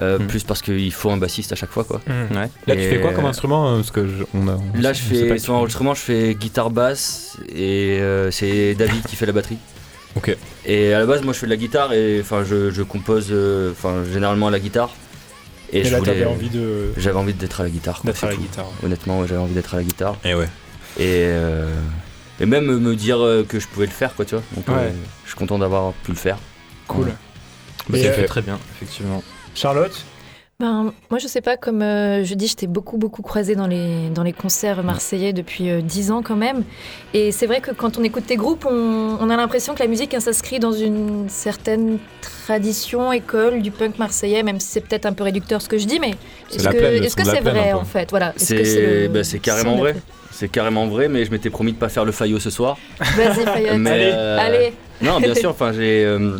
Euh, 0.00 0.18
Hmm. 0.18 0.26
Plus 0.26 0.42
parce 0.44 0.62
qu'il 0.62 0.90
faut 0.92 1.10
un 1.10 1.18
bassiste 1.18 1.52
à 1.52 1.54
chaque 1.56 1.70
fois 1.70 1.84
quoi. 1.84 2.00
Mmh. 2.06 2.34
Ouais. 2.36 2.48
Là, 2.66 2.76
tu 2.76 2.82
fais 2.88 2.98
quoi 3.00 3.12
comme 3.12 3.26
euh, 3.26 3.28
instrument 3.28 3.68
euh, 3.72 3.76
Parce 3.76 3.90
que 3.90 4.06
je- 4.06 4.24
on 4.32 4.48
a. 4.48 4.52
on 4.56 4.80
Là 4.80 4.92
je 4.94 5.02
fais 5.02 5.38
sur 5.38 5.52
enregistrement 5.54 5.92
je 5.94 6.00
fais 6.00 6.34
guitare 6.34 6.70
basse 6.70 7.36
et 7.54 7.98
euh, 8.00 8.30
c'est 8.30 8.74
David 8.74 9.04
qui 9.06 9.16
fait 9.16 9.26
la 9.26 9.32
batterie. 9.32 9.58
Ok. 10.16 10.34
Et 10.64 10.94
à 10.94 10.98
la 10.98 11.04
base 11.06 11.22
moi 11.22 11.34
je 11.34 11.38
fais 11.40 11.46
de 11.46 11.50
la 11.50 11.56
guitare 11.58 11.92
et 11.92 12.20
enfin 12.22 12.42
je, 12.42 12.70
je 12.70 12.82
compose 12.82 13.28
euh, 13.32 13.70
enfin 13.72 14.02
généralement 14.10 14.48
à 14.48 14.50
la 14.50 14.60
guitare. 14.60 14.90
Et, 15.74 15.80
Et 15.80 15.84
je 15.84 15.92
là, 15.92 15.98
voulais- 15.98 16.24
envie 16.26 16.48
de 16.50 16.92
J'avais 16.96 17.16
envie 17.18 17.34
d'être 17.34 17.60
à 17.60 17.64
la 17.64 17.70
guitare. 17.70 18.00
quoi, 18.00 18.10
d'être 18.12 18.16
à 18.18 18.20
c'est 18.20 18.26
la 18.28 18.34
tout. 18.34 18.40
guitare. 18.42 18.66
Honnêtement, 18.82 19.20
ouais, 19.20 19.26
j'avais 19.28 19.40
envie 19.40 19.54
d'être 19.54 19.74
à 19.74 19.78
la 19.78 19.84
guitare. 19.84 20.16
Et 20.24 20.34
ouais. 20.34 20.48
Et, 20.98 21.24
euh, 21.26 21.66
et 22.40 22.46
même 22.46 22.66
me 22.78 22.94
dire 22.96 23.16
que 23.48 23.58
je 23.58 23.66
pouvais 23.68 23.86
le 23.86 23.92
faire, 23.92 24.14
quoi, 24.14 24.24
tu 24.26 24.34
vois. 24.34 24.44
Donc, 24.54 24.68
euh, 24.68 24.72
Ouais. 24.88 24.92
je 25.24 25.30
suis 25.30 25.38
content 25.38 25.58
d'avoir 25.58 25.92
pu 25.94 26.10
le 26.12 26.16
faire. 26.18 26.36
Cool. 26.88 27.06
Bah, 27.88 27.98
ça 27.98 28.04
euh, 28.08 28.12
fait 28.12 28.26
très 28.26 28.42
bien, 28.42 28.58
effectivement. 28.76 29.22
Charlotte 29.54 30.04
Ben, 30.60 30.92
moi, 31.10 31.18
je 31.18 31.26
sais 31.26 31.40
pas, 31.40 31.56
comme 31.56 31.82
euh, 31.82 32.24
je 32.24 32.34
dis, 32.34 32.46
j'étais 32.46 32.66
beaucoup, 32.66 32.98
beaucoup 32.98 33.22
croisée 33.22 33.54
dans 33.54 33.66
les, 33.66 34.08
dans 34.10 34.22
les 34.22 34.32
concerts 34.32 34.82
marseillais 34.82 35.32
depuis 35.32 35.70
euh, 35.70 35.80
10 35.80 36.10
ans 36.10 36.22
quand 36.22 36.36
même. 36.36 36.62
Et 37.14 37.32
c'est 37.32 37.46
vrai 37.46 37.60
que 37.60 37.70
quand 37.70 37.98
on 37.98 38.04
écoute 38.04 38.26
tes 38.26 38.36
groupes, 38.36 38.64
on, 38.68 39.18
on 39.20 39.30
a 39.30 39.36
l'impression 39.36 39.74
que 39.74 39.80
la 39.80 39.88
musique 39.88 40.14
hein, 40.14 40.20
s'inscrit 40.20 40.58
dans 40.58 40.72
une 40.72 41.28
certaine 41.28 41.98
tradition, 42.44 43.12
école 43.12 43.62
du 43.62 43.70
punk 43.70 43.98
marseillais, 43.98 44.42
même 44.42 44.60
si 44.60 44.68
c'est 44.68 44.80
peut-être 44.80 45.06
un 45.06 45.12
peu 45.12 45.24
réducteur 45.24 45.62
ce 45.62 45.68
que 45.68 45.78
je 45.78 45.86
dis, 45.86 46.00
mais 46.00 46.12
est-ce 46.52 46.64
la 46.64 46.72
que 46.72 47.24
c'est 47.24 47.40
vrai 47.40 47.72
en 47.72 47.84
fait? 47.84 48.10
Voilà. 48.10 48.32
C'est 48.36 49.08
bah, 49.08 49.20
carrément 49.42 49.76
vrai. 49.76 49.96
C'est 50.32 50.48
carrément 50.48 50.88
vrai, 50.88 51.08
mais 51.08 51.24
je 51.24 51.30
m'étais 51.30 51.50
promis 51.50 51.72
de 51.72 51.76
pas 51.76 51.90
faire 51.90 52.04
le 52.04 52.10
faillot 52.10 52.40
ce 52.40 52.50
soir. 52.50 52.78
Vas-y, 52.98 53.44
Fayette. 53.44 53.74
Mais, 53.76 53.90
Allez, 53.90 54.10
euh, 54.12 54.38
Allez. 54.40 54.72
Non, 55.02 55.20
bien 55.20 55.34
sûr, 55.34 55.50
enfin, 55.50 55.72
j'ai 55.72 56.04
euh, 56.04 56.38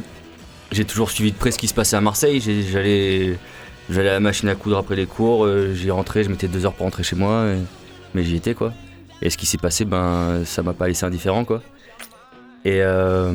j'ai 0.72 0.84
toujours 0.84 1.10
suivi 1.10 1.30
de 1.32 1.36
près 1.36 1.50
ce 1.52 1.58
qui 1.58 1.68
se 1.68 1.74
passait 1.74 1.96
à 1.96 2.00
Marseille. 2.00 2.40
J'allais 2.40 3.36
j'allais 3.90 4.08
à 4.08 4.12
la 4.14 4.20
machine 4.20 4.48
à 4.48 4.54
coudre 4.54 4.78
après 4.78 4.96
les 4.96 5.06
cours, 5.06 5.44
euh, 5.44 5.72
j'y 5.74 5.90
rentrais, 5.90 6.24
je 6.24 6.28
mettais 6.30 6.48
deux 6.48 6.64
heures 6.66 6.72
pour 6.72 6.84
rentrer 6.84 7.02
chez 7.02 7.16
moi, 7.16 7.46
et- 7.48 7.58
mais 8.14 8.22
j'y 8.24 8.36
étais 8.36 8.54
quoi. 8.54 8.72
Et 9.20 9.30
ce 9.30 9.36
qui 9.36 9.46
s'est 9.46 9.58
passé, 9.58 9.84
ben, 9.84 10.42
ça 10.44 10.62
m'a 10.62 10.72
pas 10.72 10.88
laissé 10.88 11.04
indifférent 11.04 11.44
quoi. 11.44 11.62
Et 12.64 12.80
euh, 12.80 13.32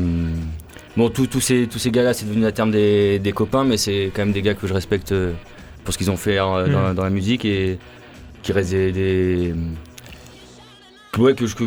bon, 0.95 1.09
tous 1.09 1.39
ces, 1.41 1.67
tous 1.67 1.79
ces 1.79 1.91
gars-là, 1.91 2.13
c'est 2.13 2.25
devenu 2.25 2.45
à 2.45 2.51
terme 2.51 2.71
des, 2.71 3.19
des 3.19 3.31
copains, 3.33 3.63
mais 3.65 3.77
c'est 3.77 4.11
quand 4.13 4.21
même 4.23 4.31
des 4.33 4.41
gars 4.41 4.53
que 4.53 4.67
je 4.67 4.73
respecte 4.73 5.11
euh, 5.11 5.33
pour 5.83 5.93
ce 5.93 5.97
qu'ils 5.97 6.09
ont 6.11 6.17
fait 6.17 6.37
dans, 6.37 6.65
Mm. 6.65 6.93
dans 6.95 7.03
la 7.03 7.09
musique 7.09 7.43
et 7.45 7.77
qui 8.41 8.51
restent 8.53 8.71
des. 8.71 8.91
des- 8.91 9.53
ouais, 11.17 11.33
que 11.35 11.45
je, 11.45 11.55
que- 11.55 11.65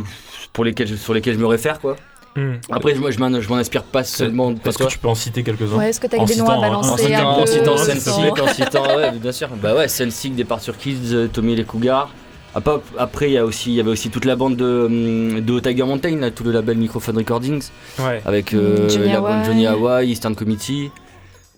pour 0.52 0.64
lesquels, 0.64 0.96
sur 0.98 1.14
lesquels 1.14 1.34
je 1.34 1.38
me 1.38 1.46
réfère 1.46 1.80
quoi. 1.80 1.96
Mmh. 2.36 2.52
Après, 2.70 2.94
je, 2.94 3.00
moi, 3.00 3.10
je 3.10 3.18
m'en 3.18 3.40
je 3.40 3.48
m'en 3.48 3.56
inspire 3.56 3.82
pas 3.82 4.04
seulement 4.04 4.54
parce 4.54 4.76
Est-ce 4.76 4.86
que 4.86 4.92
tu 4.92 4.98
peux 4.98 5.08
en 5.08 5.14
citer 5.16 5.42
quelques-uns 5.42 5.76
Ouais, 5.76 5.88
est-ce 5.90 5.98
que 6.00 6.06
t'as 6.06 6.24
des 6.24 6.36
noms 6.36 6.48
à 6.48 6.54
hein, 6.54 6.60
balancer 6.60 6.90
en 6.90 6.96
citant, 6.96 7.18
un 7.18 8.44
en 8.44 8.54
citant 8.54 8.96
ouais, 8.96 9.10
bien 9.18 9.32
sûr. 9.32 9.48
Bah 9.60 9.74
ouais, 9.74 9.88
Sensik, 9.88 10.36
Départ 10.36 10.60
sur 10.60 10.76
Kids, 10.78 11.12
euh, 11.12 11.26
Tommy 11.26 11.54
et 11.54 11.56
les 11.56 11.64
Cougars. 11.64 12.08
Ah, 12.54 12.60
Après, 12.98 13.30
il 13.30 13.32
y, 13.34 13.38
a 13.38 13.44
aussi- 13.44 13.70
il 13.70 13.74
y 13.76 13.80
avait 13.80 13.90
aussi 13.90 14.10
toute 14.10 14.24
la 14.24 14.36
bande 14.36 14.56
de, 14.56 14.86
hum, 14.86 15.40
de 15.40 15.60
Tiger 15.60 15.84
Mountain, 15.84 16.16
là, 16.16 16.30
tout 16.30 16.44
le 16.44 16.52
label 16.52 16.76
Microphone 16.78 17.16
Recordings, 17.18 17.62
Ouais. 17.98 18.20
avec 18.24 18.54
euh, 18.54 18.86
Mm, 18.86 18.90
Johnny 18.90 19.08
la 19.12 19.20
bande 19.20 19.30
Hawaii. 19.30 19.44
Johnny 19.46 19.66
Hawaii, 19.66 20.10
Eastern 20.10 20.34
Committee. 20.36 20.90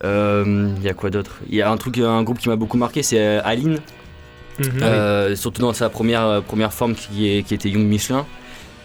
Euh, 0.05 0.69
Il 0.79 0.83
y 0.83 0.89
a 0.89 0.95
quoi 0.95 1.11
d'autre? 1.11 1.39
Il 1.49 1.55
y 1.57 1.63
a 1.63 1.71
un 1.71 1.77
truc, 1.77 1.99
un 1.99 2.23
groupe 2.23 2.39
qui 2.39 2.49
m'a 2.49 2.57
beaucoup 2.57 2.77
marqué, 2.77 3.03
c'est 3.03 3.19
euh, 3.21 3.41
Aline, 3.45 3.79
Mhm. 4.59 4.83
euh, 4.83 5.37
surtout 5.37 5.63
dans 5.63 5.73
sa 5.73 5.89
première, 5.89 6.25
euh, 6.27 6.41
première 6.41 6.73
forme 6.73 6.95
qui, 6.95 7.29
est, 7.29 7.43
qui 7.43 7.55
était 7.55 7.69
Young 7.69 7.87
Michelin. 7.87 8.27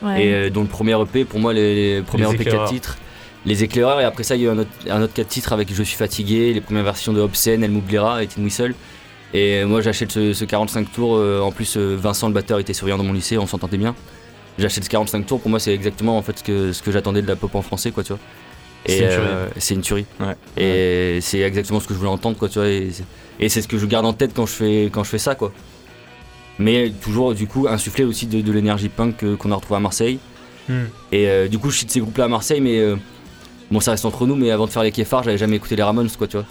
Ouais. 0.01 0.25
Et 0.25 0.33
euh, 0.33 0.49
dont 0.49 0.61
le 0.61 0.67
premier 0.67 0.99
EP, 1.01 1.25
pour 1.25 1.39
moi, 1.39 1.53
les, 1.53 1.95
les 1.97 2.01
premiers 2.03 2.25
Les 2.25 2.29
EP 2.35 2.37
4 2.43 2.47
éclaireurs. 2.47 2.69
titres, 2.69 2.97
les 3.45 3.63
éclaireurs, 3.63 3.99
et 4.01 4.03
après 4.03 4.23
ça, 4.23 4.35
il 4.35 4.41
y 4.41 4.45
a 4.45 4.49
eu 4.49 4.51
un 4.53 4.59
autre, 4.59 4.69
un 4.89 5.01
autre 5.01 5.13
4 5.13 5.27
titres 5.27 5.53
avec 5.53 5.73
Je 5.73 5.83
suis 5.83 5.97
fatigué, 5.97 6.53
les 6.53 6.61
premières 6.61 6.83
versions 6.83 7.13
de 7.13 7.21
Obscene, 7.21 7.63
Elle 7.63 7.71
m'oubliera 7.71 8.21
et 8.23 8.27
Tin 8.27 8.41
Whistle. 8.43 8.73
Et 9.33 9.65
moi, 9.65 9.81
j'achète 9.81 10.11
ce, 10.11 10.33
ce 10.33 10.45
45 10.45 10.91
tours. 10.91 11.15
euh, 11.17 11.41
en 11.41 11.51
plus, 11.51 11.75
euh, 11.77 11.95
Vincent, 11.99 12.27
le 12.27 12.33
batteur, 12.33 12.59
était 12.59 12.73
surveillant 12.73 12.97
dans 12.97 13.03
mon 13.03 13.13
lycée, 13.13 13.37
on 13.37 13.47
s'entendait 13.47 13.77
bien. 13.77 13.95
J'achète 14.59 14.83
ce 14.85 14.89
45 14.89 15.25
tours, 15.25 15.39
pour 15.41 15.49
moi, 15.49 15.59
c'est 15.59 15.73
exactement 15.73 16.17
en 16.17 16.21
fait 16.21 16.39
ce 16.39 16.43
que, 16.43 16.71
ce 16.73 16.81
que 16.81 16.91
j'attendais 16.91 17.21
de 17.21 17.27
la 17.27 17.35
pop 17.35 17.53
en 17.55 17.61
français, 17.61 17.91
quoi, 17.91 18.03
tu 18.03 18.13
vois. 18.13 18.19
C'est 18.85 18.93
Et 18.93 19.01
une 19.03 19.09
tuerie. 19.09 19.25
euh, 19.27 19.47
c'est 19.57 19.73
une 19.75 19.81
tuerie. 19.81 20.05
Ouais. 20.19 20.35
Et 21.15 21.19
c'est 21.21 21.39
exactement 21.41 21.79
ce 21.79 21.87
que 21.87 21.93
je 21.93 21.99
voulais 21.99 22.09
entendre, 22.11 22.37
quoi, 22.37 22.47
tu 22.49 22.59
vois. 22.59 22.67
Et 22.69 22.89
c'est- 22.91 23.03
et 23.39 23.49
c'est 23.49 23.61
ce 23.61 23.67
que 23.67 23.77
je 23.77 23.85
garde 23.85 24.05
en 24.05 24.13
tête 24.13 24.31
quand 24.33 24.45
je 24.45 24.53
fais, 24.53 24.89
quand 24.91 25.03
je 25.03 25.09
fais 25.09 25.17
ça, 25.19 25.35
quoi. 25.35 25.51
Mais 26.59 26.91
toujours, 27.01 27.33
du 27.35 27.47
coup, 27.47 27.67
insuffler 27.69 28.03
aussi 28.03 28.25
de, 28.25 28.41
de 28.41 28.51
l'énergie 28.51 28.89
punk 28.89 29.17
que- 29.17 29.35
qu'on 29.35 29.51
a 29.51 29.55
retrouvée 29.55 29.77
à 29.77 29.79
Marseille. 29.81 30.19
Mmh. 30.69 30.73
Et 31.11 31.27
euh, 31.29 31.47
du 31.47 31.59
coup, 31.59 31.69
je 31.69 31.77
cite 31.79 31.91
ces 31.91 31.99
groupes-là 31.99 32.25
à 32.25 32.27
Marseille, 32.27 32.61
mais 32.61 32.79
euh, 32.79 32.95
bon, 33.71 33.79
ça 33.79 33.91
reste 33.91 34.05
entre 34.05 34.25
nous. 34.25 34.35
Mais 34.35 34.51
avant 34.51 34.65
de 34.65 34.71
faire 34.71 34.83
les 34.83 34.91
Kéfars, 34.91 35.23
j'avais 35.23 35.37
jamais 35.37 35.55
écouté 35.57 35.75
les 35.75 35.83
Ramones, 35.83 36.09
quoi, 36.17 36.27
tu 36.27 36.37
vois. 36.37 36.45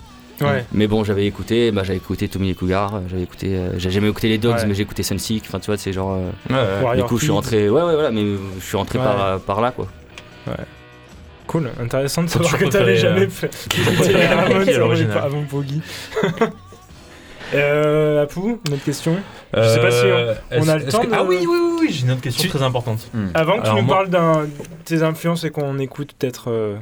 Ouais. 0.48 0.64
Mais 0.72 0.86
bon, 0.86 1.02
j'avais 1.02 1.26
écouté, 1.26 1.70
bah, 1.72 1.82
j'avais 1.82 1.96
écouté 1.96 2.28
Tommy 2.28 2.50
et 2.50 2.54
Cougar, 2.54 2.94
euh, 2.94 3.00
j'avais 3.08 3.22
écouté, 3.22 3.56
euh, 3.56 3.78
j'ai 3.78 3.90
jamais 3.90 4.08
écouté 4.10 4.28
les 4.28 4.36
Dogs, 4.38 4.54
Ouais. 4.56 4.66
mais 4.66 4.74
j'ai 4.74 4.82
écouté 4.82 5.02
Sunseek. 5.02 5.44
Enfin, 5.48 5.58
tu 5.60 5.66
vois, 5.66 5.78
c'est 5.78 5.92
genre. 5.94 6.12
euh, 6.50 6.82
Ouais, 6.82 6.88
ouais. 6.90 6.96
du 6.98 7.02
coup, 7.04 7.16
je 7.18 7.22
suis 7.24 7.32
rentré. 7.32 7.68
Ouais, 7.70 7.82
ouais, 7.82 7.94
voilà, 7.94 8.10
mais 8.10 8.22
je 8.60 8.64
suis 8.64 8.76
rentré 8.76 8.98
Ouais. 8.98 9.04
par, 9.04 9.40
par 9.40 9.60
là, 9.60 9.70
quoi. 9.72 9.88
Cool, 11.46 11.70
intéressant 11.80 12.22
de 12.24 12.28
savoir 12.28 12.58
que 12.58 12.64
t'avais 12.64 12.96
jamais 12.96 13.22
euh, 13.22 13.28
fait 13.28 13.50
avant- 14.32 14.58
l'original. 14.78 15.22
euh, 17.54 18.22
Apou, 18.24 18.60
une 18.66 18.74
autre 18.74 18.84
question 18.84 19.16
Je 19.54 19.62
sais 19.62 19.80
pas 19.80 19.90
si 19.90 20.04
on- 20.04 20.08
Euh, 20.08 20.34
on 20.52 20.68
a 20.68 20.76
le 20.76 20.84
temps 20.86 21.00
que- 21.00 21.06
de- 21.06 21.12
Ah 21.14 21.24
oui, 21.24 21.36
oui, 21.40 21.46
oui, 21.48 21.76
oui, 21.80 21.88
j'ai 21.90 22.04
une 22.04 22.10
autre 22.12 22.20
question 22.20 22.42
Tu- 22.42 22.48
très 22.48 22.62
importante. 22.62 23.08
Avant 23.34 23.58
que 23.60 23.68
tu 23.68 23.74
nous 23.74 23.82
moi- 23.82 23.96
parles 23.96 24.08
d'un 24.10 24.44
de 24.44 24.48
tes 24.84 25.02
influences 25.02 25.44
et 25.44 25.50
qu'on 25.50 25.78
écoute 25.78 26.14
peut-être. 26.18 26.50
euh, 26.50 26.76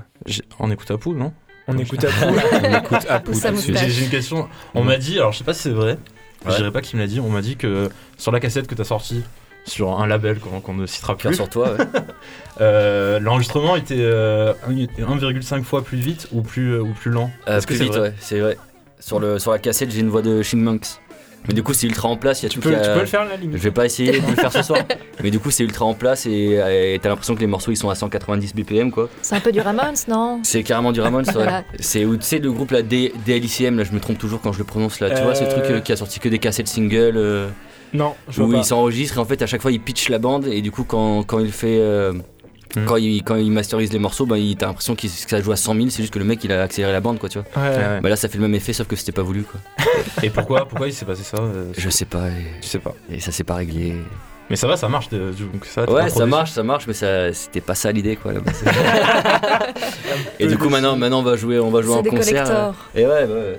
On 0.58 0.70
écoute 0.70 0.90
à 0.90 0.96
Poule, 0.98 1.16
non? 1.16 1.32
on 1.68 1.78
écoute 1.78 2.04
Apou. 2.04 2.34
On 2.62 2.78
écoute 2.78 3.06
Apple. 3.08 3.30
Ou 3.30 3.34
sa 3.34 3.48
tout 3.50 3.54
de 3.56 3.60
suite. 3.60 3.72
moustache. 3.74 3.90
J'ai 3.90 4.04
une 4.04 4.10
question. 4.10 4.48
On 4.74 4.84
m'a 4.84 4.96
dit, 4.96 5.18
alors 5.18 5.32
je 5.32 5.38
sais 5.38 5.44
pas 5.44 5.54
si 5.54 5.62
c'est 5.62 5.70
vrai, 5.70 5.98
je 6.44 6.50
Ouais. 6.50 6.56
dirais 6.56 6.70
pas 6.70 6.80
qui 6.82 6.96
me 6.96 7.00
l'a 7.00 7.06
dit, 7.06 7.20
on 7.20 7.28
m'a 7.30 7.40
dit 7.42 7.56
que 7.56 7.88
sur 8.18 8.32
la 8.32 8.40
cassette 8.40 8.66
que 8.66 8.74
t'as 8.74 8.84
sortie 8.84 9.22
sur 9.66 9.98
un 9.98 10.06
label 10.06 10.40
qu'on 10.40 10.60
qu'on 10.60 10.74
ne 10.74 10.84
citera 10.86 11.16
plus, 11.16 11.34
sur 11.34 11.48
toi, 11.48 11.70
ouais. 11.72 11.78
euh, 12.60 13.18
l'enregistrement 13.18 13.76
était 13.76 13.94
euh, 13.98 14.52
1,5 14.68 15.62
fois 15.64 15.82
plus 15.82 15.96
vite 15.98 16.28
ou 16.32 16.42
plus, 16.42 16.78
ou 16.78 16.92
plus 16.92 17.10
lent. 17.10 17.30
Euh, 17.48 17.60
plus 17.62 17.76
c'est 17.78 17.84
vite, 17.84 17.92
vrai? 17.94 18.08
ouais, 18.10 18.14
c'est 18.18 18.40
vrai. 18.40 18.58
Sur, 19.06 19.20
le, 19.20 19.38
sur 19.38 19.50
la 19.50 19.58
cassette, 19.58 19.90
j'ai 19.90 20.00
une 20.00 20.08
voix 20.08 20.22
de 20.22 20.42
Chipmunks. 20.42 20.86
Mais 21.46 21.52
du 21.52 21.62
coup, 21.62 21.74
c'est 21.74 21.86
ultra 21.86 22.08
en 22.08 22.16
place. 22.16 22.40
Il 22.40 22.44
y 22.44 22.46
a 22.46 22.48
tu, 22.48 22.58
peux, 22.58 22.74
a- 22.74 22.80
tu 22.80 22.90
peux 22.90 23.00
le 23.00 23.04
faire 23.06 23.24
la 23.26 23.36
Je 23.36 23.40
limite. 23.42 23.58
vais 23.58 23.70
pas 23.70 23.84
essayer 23.84 24.12
de 24.18 24.26
le 24.30 24.34
faire 24.34 24.50
ce 24.50 24.62
soir. 24.62 24.80
Mais 25.22 25.30
du 25.30 25.38
coup, 25.38 25.50
c'est 25.50 25.62
ultra 25.62 25.84
en 25.84 25.92
place 25.92 26.24
et 26.24 26.98
t'as 27.02 27.10
l'impression 27.10 27.34
que 27.34 27.40
les 27.40 27.46
morceaux 27.46 27.70
ils 27.70 27.76
sont 27.76 27.90
à 27.90 27.94
190 27.94 28.54
BPM 28.54 28.90
quoi. 28.90 29.10
C'est 29.20 29.34
un 29.34 29.40
peu 29.40 29.52
du 29.52 29.60
Ramones, 29.60 29.94
non? 30.08 30.40
C'est 30.42 30.62
carrément 30.62 30.90
du 30.90 31.02
Ramones, 31.02 31.26
ouais. 31.26 31.32
Voilà. 31.34 31.62
C'est 31.80 32.06
où 32.06 32.16
tu 32.16 32.22
sais 32.22 32.38
le 32.38 32.50
groupe 32.50 32.70
là, 32.70 32.80
D- 32.80 33.12
DLICM, 33.26 33.76
là 33.76 33.84
je 33.84 33.92
me 33.92 34.00
trompe 34.00 34.16
toujours 34.16 34.40
quand 34.40 34.52
je 34.54 34.58
le 34.58 34.64
prononce 34.64 35.00
là. 35.00 35.10
Tu 35.10 35.22
vois, 35.22 35.34
c'est 35.34 35.44
le 35.44 35.50
truc 35.50 35.64
Euh. 35.66 35.74
euh, 35.76 35.80
qui 35.80 35.92
a 35.92 35.96
sorti 35.96 36.18
que 36.18 36.30
des 36.30 36.38
cassettes 36.38 36.68
singles 36.68 37.12
euh, 37.18 37.48
Non, 37.92 38.14
je 38.30 38.40
où 38.40 38.46
vois 38.46 38.54
il 38.56 38.58
pas. 38.60 38.64
s'enregistre 38.64 39.18
et 39.18 39.20
en 39.20 39.26
fait 39.26 39.42
à 39.42 39.46
chaque 39.46 39.60
fois 39.60 39.70
il 39.70 39.80
pitch 39.80 40.08
la 40.08 40.18
bande 40.18 40.46
et 40.46 40.62
du 40.62 40.70
coup 40.70 40.84
quand, 40.84 41.24
quand 41.24 41.40
il 41.40 41.52
fait. 41.52 41.78
Euh, 42.76 42.80
Hmm. 42.80 42.86
Quand, 42.86 42.96
il, 42.96 43.22
quand 43.22 43.36
il 43.36 43.50
masterise 43.52 43.92
les 43.92 43.98
morceaux, 43.98 44.26
bah, 44.26 44.38
il- 44.38 44.56
t'as 44.56 44.66
l'impression 44.66 44.94
qu'il- 44.96 45.10
que 45.10 45.30
ça 45.30 45.40
joue 45.40 45.52
à 45.52 45.56
100 45.56 45.74
000, 45.74 45.86
c'est 45.90 46.02
juste 46.02 46.12
que 46.12 46.18
le 46.18 46.24
mec 46.24 46.42
il 46.44 46.52
a 46.52 46.62
accéléré 46.62 46.92
la 46.92 47.00
bande 47.00 47.18
quoi, 47.18 47.28
tu 47.28 47.38
vois. 47.38 47.62
Ouais. 47.62 47.76
Ouais. 47.76 48.00
Bah 48.00 48.08
là 48.08 48.16
ça 48.16 48.28
fait 48.28 48.36
le 48.38 48.42
même 48.42 48.54
effet 48.54 48.72
sauf 48.72 48.86
que 48.88 48.96
c'était 48.96 49.12
pas 49.12 49.22
voulu 49.22 49.42
quoi. 49.44 49.60
Et 50.22 50.30
pourquoi, 50.30 50.66
pourquoi 50.66 50.88
il 50.88 50.92
s'est 50.92 51.04
passé 51.04 51.22
ça 51.22 51.36
euh, 51.38 51.66
Je 51.76 51.88
sais 51.90 52.04
pas, 52.04 52.28
et, 52.28 52.44
Je 52.62 52.66
sais 52.66 52.78
pas. 52.80 52.94
et 53.10 53.20
ça 53.20 53.30
s'est 53.32 53.44
pas 53.44 53.54
réglé. 53.54 53.94
Mais 54.50 54.56
ça 54.56 54.66
va, 54.66 54.76
ça 54.76 54.88
marche. 54.88 55.08
de- 55.08 55.30
Donc 55.52 55.64
ça, 55.64 55.90
Ouais, 55.90 56.08
ça 56.10 56.26
marche, 56.26 56.50
ça 56.52 56.62
marche, 56.62 56.86
mais 56.86 56.92
ça, 56.94 57.32
c'était 57.32 57.60
pas 57.62 57.74
ça 57.74 57.90
l'idée 57.92 58.16
quoi. 58.16 58.32
et 60.40 60.46
du 60.46 60.58
coup 60.58 60.68
maintenant, 60.68 60.96
maintenant 60.96 61.20
on 61.20 61.22
va 61.22 61.36
jouer, 61.36 61.58
on 61.58 61.70
va 61.70 61.82
jouer 61.82 61.94
en 61.94 62.02
des 62.02 62.10
concert. 62.10 62.44
collectors. 62.44 62.74
Et 62.94 63.06
ouais, 63.06 63.26
bah 63.26 63.34
ouais. 63.34 63.58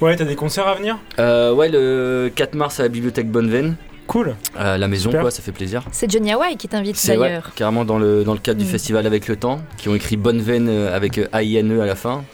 Ouais, 0.00 0.16
t'as 0.16 0.24
des 0.24 0.36
concerts 0.36 0.66
à 0.66 0.74
venir? 0.74 0.98
Euh, 1.18 1.52
ouais, 1.52 1.68
le 1.68 2.30
4 2.34 2.54
mars 2.54 2.80
à 2.80 2.84
la 2.84 2.88
bibliothèque 2.88 3.30
Bonneveine, 3.30 3.76
Cool. 4.10 4.34
à 4.58 4.76
la 4.76 4.88
maison 4.88 5.10
Super. 5.10 5.20
quoi, 5.20 5.30
ça 5.30 5.40
fait 5.40 5.52
plaisir. 5.52 5.84
C'est 5.92 6.10
Johnny 6.10 6.32
Hawaii 6.32 6.56
qui 6.56 6.66
t'invite 6.66 6.96
C'est 6.96 7.16
ouais, 7.16 7.28
d'ailleurs. 7.28 7.52
carrément 7.54 7.84
dans 7.84 7.96
le, 7.98 8.24
dans 8.24 8.32
le 8.32 8.40
cadre 8.40 8.58
du 8.58 8.64
Mm. 8.64 8.68
festival 8.68 9.06
avec 9.06 9.28
le 9.28 9.36
temps, 9.36 9.60
qui 9.76 9.88
ont 9.88 9.94
écrit 9.94 10.16
Bonneveine 10.16 10.68
euh, 10.68 10.96
avec 10.96 11.16
euh, 11.18 11.28
A-I-N-E 11.32 11.80
à 11.80 11.86
la 11.86 11.94
fin. 11.94 12.24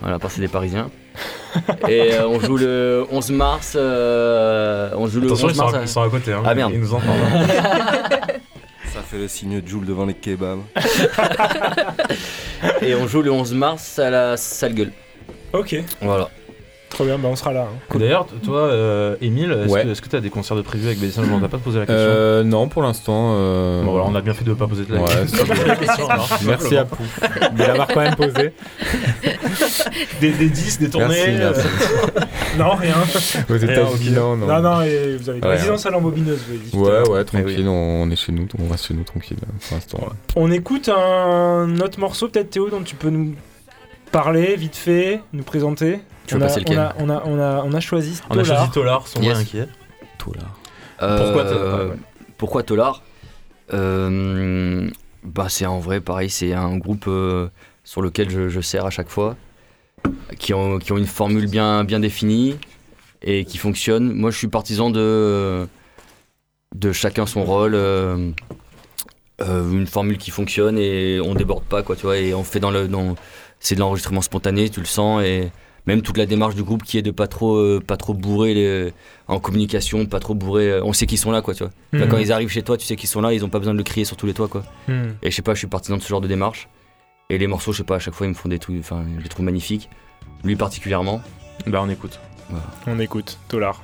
Voilà, 0.00 0.20
parce 0.20 0.34
que 0.34 0.36
c'est 0.36 0.46
des 0.46 0.52
Parisiens. 0.52 0.90
Et 1.88 2.14
euh, 2.14 2.28
on 2.28 2.38
joue 2.38 2.56
le 2.56 3.04
11 3.10 3.30
mars. 3.32 3.72
euh, 3.74 4.90
on 4.96 5.08
joue 5.08 5.18
le 5.20 5.26
Attention, 5.26 5.48
11 5.48 5.52
ils 5.52 5.56
sont, 5.56 5.62
mars. 5.64 5.74
à, 5.74 5.78
à- 5.78 5.82
ils 5.82 5.88
sont 5.88 6.02
à 6.02 6.08
côté. 6.08 6.32
Hein. 6.32 6.42
Ah, 6.46 6.54
merde. 6.54 6.70
Ils 6.72 6.80
nous 6.80 6.94
entendent. 6.94 7.10
hein. 7.34 7.46
Ça 8.94 9.00
fait 9.02 9.18
le 9.18 9.26
signe 9.28 9.60
de 9.60 9.66
Joule 9.68 9.86
devant 9.86 10.06
les 10.06 10.14
kebabs. 10.14 10.60
Et 12.82 12.94
on 12.94 13.08
joue 13.08 13.22
le 13.22 13.32
11 13.32 13.54
mars 13.54 13.98
à 13.98 14.08
la 14.10 14.36
salle 14.36 14.74
gueule. 14.74 14.92
Ok, 15.52 15.82
Voilà. 16.00 16.30
Trop 16.90 17.04
bien, 17.04 17.18
bah 17.18 17.28
on 17.30 17.36
sera 17.36 17.52
là. 17.52 17.68
hein. 17.70 17.98
D'ailleurs, 17.98 18.26
toi, 18.42 18.58
euh, 18.60 19.16
Émile, 19.20 19.52
est-ce 19.52 19.72
Ouais. 19.72 19.84
que- 19.84 20.08
tu 20.08 20.16
as 20.16 20.20
des 20.20 20.30
concerts 20.30 20.56
de 20.56 20.62
prévus 20.62 20.86
avec 20.86 20.98
Bédicien 20.98 21.22
On 21.30 21.38
n'a 21.38 21.48
pas 21.48 21.58
posé 21.58 21.78
la 21.80 21.86
question. 21.86 22.04
Euh, 22.08 22.42
non, 22.44 22.68
pour 22.68 22.82
l'instant. 22.82 23.34
euh, 23.36 23.82
Bon, 23.84 23.92
voilà, 23.92 24.06
on 24.08 24.14
a 24.14 24.20
bien 24.20 24.32
fait 24.34 24.44
de 24.44 24.50
ne 24.50 24.54
pas 24.54 24.66
poser 24.66 24.84
de 24.84 24.94
la 24.94 25.00
Ouais, 25.02 25.06
question. 25.06 25.44
c'est 25.54 25.66
la 25.66 25.76
question, 25.76 26.08
alors. 26.08 26.28
Merci 26.46 26.76
à 26.76 26.84
Pou 26.84 27.02
de 27.56 27.62
l'avoir 27.62 27.88
quand 27.88 28.00
même 28.00 28.16
posé. 28.16 28.52
Des, 30.20 30.32
des 30.32 30.48
10, 30.48 30.78
des 30.80 30.90
tournées. 30.90 31.36
Merci, 31.38 31.62
euh, 31.62 32.20
Non, 32.58 32.70
rien. 32.74 32.94
Aux 33.48 33.56
États-Unis, 33.56 34.10
non, 34.12 34.36
non. 34.36 34.46
Non, 34.46 34.60
non, 34.60 34.82
et 34.82 35.16
vous 35.16 35.28
avez 35.28 35.38
une 35.38 35.44
Ouais, 35.44 35.50
résidence 35.52 35.86
à 35.86 35.90
l'embobineuse. 35.90 36.40
Ouais, 36.72 37.08
ouais, 37.08 37.24
tranquille, 37.24 37.66
on 37.68 38.10
est 38.10 38.16
chez 38.16 38.32
nous, 38.32 38.46
on 38.58 38.68
reste 38.70 38.86
chez 38.86 38.94
nous 38.94 39.04
tranquille 39.04 39.36
pour 39.68 39.74
l'instant. 39.76 39.98
On 40.36 40.50
écoute 40.50 40.88
un 40.88 41.78
autre 41.80 42.00
morceau, 42.00 42.28
peut-être 42.28 42.50
Théo, 42.50 42.68
dont 42.70 42.82
tu 42.82 42.94
peux 42.96 43.10
nous 43.10 43.34
parler 44.10 44.56
vite 44.56 44.76
fait, 44.76 45.20
nous 45.32 45.42
présenter? 45.44 46.00
Tu 46.28 46.34
on 46.34 46.38
veux 46.38 46.44
a, 46.44 46.46
passer 46.48 46.60
on, 46.60 46.70
lequel 46.70 46.78
a, 46.78 46.94
on, 46.98 47.08
a, 47.10 47.22
on, 47.24 47.38
a, 47.40 47.62
on 47.64 47.72
a 47.72 47.80
choisi 47.80 48.20
On 48.30 48.38
a 48.38 48.42
Tolar. 48.42 48.58
choisi 48.58 48.70
Tolar, 48.72 49.06
son 49.08 49.20
Yes. 49.20 49.32
moins 49.32 49.40
inquiet. 49.40 49.68
Pourquoi 50.18 50.42
Pourquoi 50.98 51.44
Tolar. 51.44 51.86
Pourquoi 52.36 52.62
Tolar 52.62 53.02
Euh, 53.72 54.88
bah 55.24 55.46
c'est 55.48 55.66
en 55.66 55.78
vrai 55.78 56.00
pareil, 56.00 56.30
c'est 56.30 56.52
un 56.54 56.76
groupe 56.78 57.04
euh, 57.08 57.48
sur 57.84 58.02
lequel 58.02 58.30
je, 58.30 58.48
je 58.48 58.60
sers 58.60 58.84
à 58.86 58.90
chaque 58.90 59.08
fois, 59.08 59.36
qui 60.38 60.54
ont, 60.54 60.78
qui 60.78 60.92
ont 60.92 60.98
une 60.98 61.06
formule 61.06 61.48
bien, 61.50 61.84
bien 61.84 62.00
définie 62.00 62.56
et 63.22 63.44
qui 63.44 63.58
fonctionne. 63.58 64.12
Moi 64.12 64.30
je 64.30 64.38
suis 64.38 64.48
partisan 64.48 64.90
de, 64.90 65.66
de 66.74 66.92
chacun 66.92 67.26
son 67.26 67.44
rôle, 67.44 67.74
euh, 67.74 68.30
euh, 69.40 69.70
une 69.72 69.86
formule 69.86 70.18
qui 70.18 70.30
fonctionne 70.30 70.78
et 70.78 71.20
on 71.20 71.34
déborde 71.34 71.64
pas 71.64 71.82
quoi, 71.82 71.96
tu 71.96 72.02
vois, 72.02 72.16
et 72.18 72.34
on 72.34 72.44
fait 72.44 72.60
dans 72.60 72.70
le... 72.70 72.88
Dans, 72.88 73.14
c'est 73.60 73.74
de 73.74 73.80
l'enregistrement 73.80 74.20
spontané, 74.20 74.70
tu 74.70 74.78
le 74.80 74.86
sens, 74.86 75.22
et 75.24 75.50
même 75.88 76.02
toute 76.02 76.18
la 76.18 76.26
démarche 76.26 76.54
du 76.54 76.62
groupe 76.62 76.82
qui 76.82 76.98
est 76.98 77.02
de 77.02 77.10
pas 77.10 77.26
trop, 77.26 77.56
euh, 77.56 77.82
pas 77.84 77.96
trop 77.96 78.12
bourrer 78.12 78.52
les, 78.52 78.92
en 79.26 79.40
communication, 79.40 80.04
pas 80.04 80.20
trop 80.20 80.34
bourrer. 80.34 80.70
euh, 80.70 80.84
on 80.84 80.92
sait 80.92 81.06
qu'ils 81.06 81.16
sont 81.16 81.30
là, 81.30 81.40
quoi, 81.40 81.54
tu 81.54 81.64
vois. 81.64 81.72
Mhm. 81.94 82.08
Quand 82.08 82.18
ils 82.18 82.30
arrivent 82.30 82.50
chez 82.50 82.62
toi, 82.62 82.76
tu 82.76 82.84
sais 82.84 82.94
qu'ils 82.94 83.08
sont 83.08 83.22
là, 83.22 83.32
ils 83.32 83.42
ont 83.42 83.48
pas 83.48 83.58
besoin 83.58 83.72
de 83.72 83.78
le 83.78 83.84
crier 83.84 84.04
sur 84.04 84.14
tous 84.14 84.26
les 84.26 84.34
toits, 84.34 84.48
quoi. 84.48 84.64
Hmm. 84.86 85.12
Et 85.22 85.30
je 85.30 85.36
sais 85.36 85.40
pas, 85.40 85.54
je 85.54 85.60
suis 85.60 85.66
partisan 85.66 85.96
de 85.96 86.02
ce 86.02 86.08
genre 86.08 86.20
de 86.20 86.28
démarche. 86.28 86.68
Et 87.30 87.38
les 87.38 87.46
morceaux, 87.46 87.72
je 87.72 87.78
sais 87.78 87.84
pas, 87.84 87.96
à 87.96 87.98
chaque 87.98 88.12
fois, 88.12 88.26
ils 88.26 88.30
me 88.30 88.34
font 88.34 88.50
des 88.50 88.58
trucs, 88.58 88.78
enfin, 88.80 89.02
je 89.16 89.22
les 89.22 89.28
trouve 89.30 89.46
magnifiques. 89.46 89.88
Lui 90.44 90.56
particulièrement. 90.56 91.22
Bah, 91.66 91.80
on 91.82 91.88
écoute. 91.88 92.20
On 92.86 92.98
écoute 92.98 93.38
Tolar. 93.48 93.82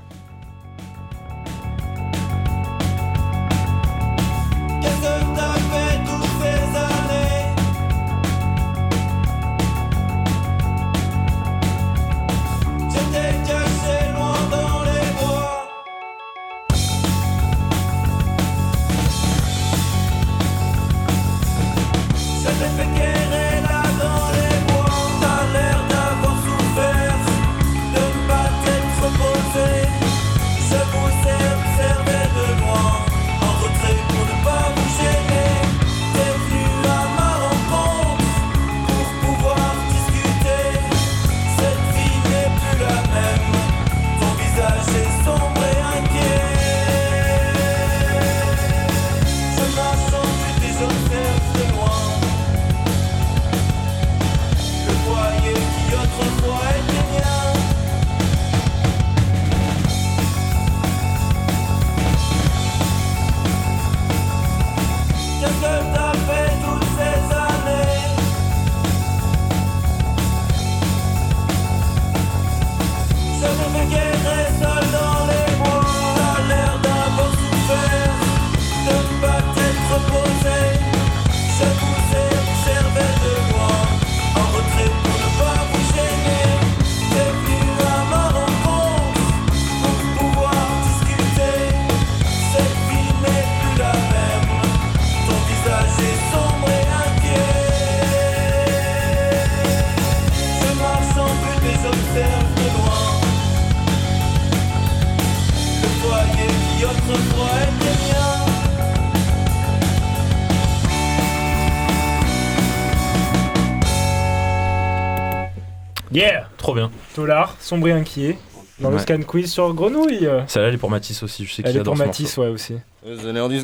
Tolar, 117.15 117.55
sombre 117.61 117.89
et 117.89 117.93
inquiet. 117.93 118.37
Dans 118.81 118.91
le 118.91 118.99
scan 118.99 119.21
quiz 119.23 119.53
sur 119.53 119.73
Grenouille. 119.73 120.29
Celle-là, 120.49 120.69
elle 120.69 120.75
est 120.75 120.79
pour 120.79 120.91
Matisse 120.91 121.23
aussi. 121.23 121.47
Je 121.47 121.51
sais 121.55 121.63
qu'il 121.63 121.71
Elle 121.71 121.77
est 121.77 121.81
adore 121.81 121.95
pour 121.95 122.07
Matisse, 122.07 122.37
ouais, 122.39 122.49
aussi. 122.49 122.75
Scan 123.05 123.13
quiz. 123.15 123.15
C'est 123.17 123.33
l'heure 123.33 123.49
du 123.49 123.55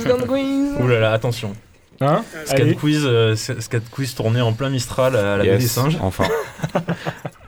scan 0.00 0.16
quiz. 0.26 0.70
morceau. 0.70 0.84
Ouh 0.84 0.88
là 0.88 1.00
là, 1.00 1.12
attention. 1.12 1.52
Hein 2.00 2.24
Scan 2.46 2.56
Allez. 2.62 2.74
quiz, 2.74 3.02
euh, 3.04 3.34
sc- 3.34 3.60
scan 3.60 3.80
quiz 3.90 4.14
tourné 4.14 4.40
en 4.40 4.54
plein 4.54 4.70
Mistral 4.70 5.14
à 5.14 5.36
la 5.36 5.44
Yes, 5.44 5.52
baie 5.52 5.58
des 5.60 5.68
singes. 5.68 5.98
Enfin. 6.00 6.24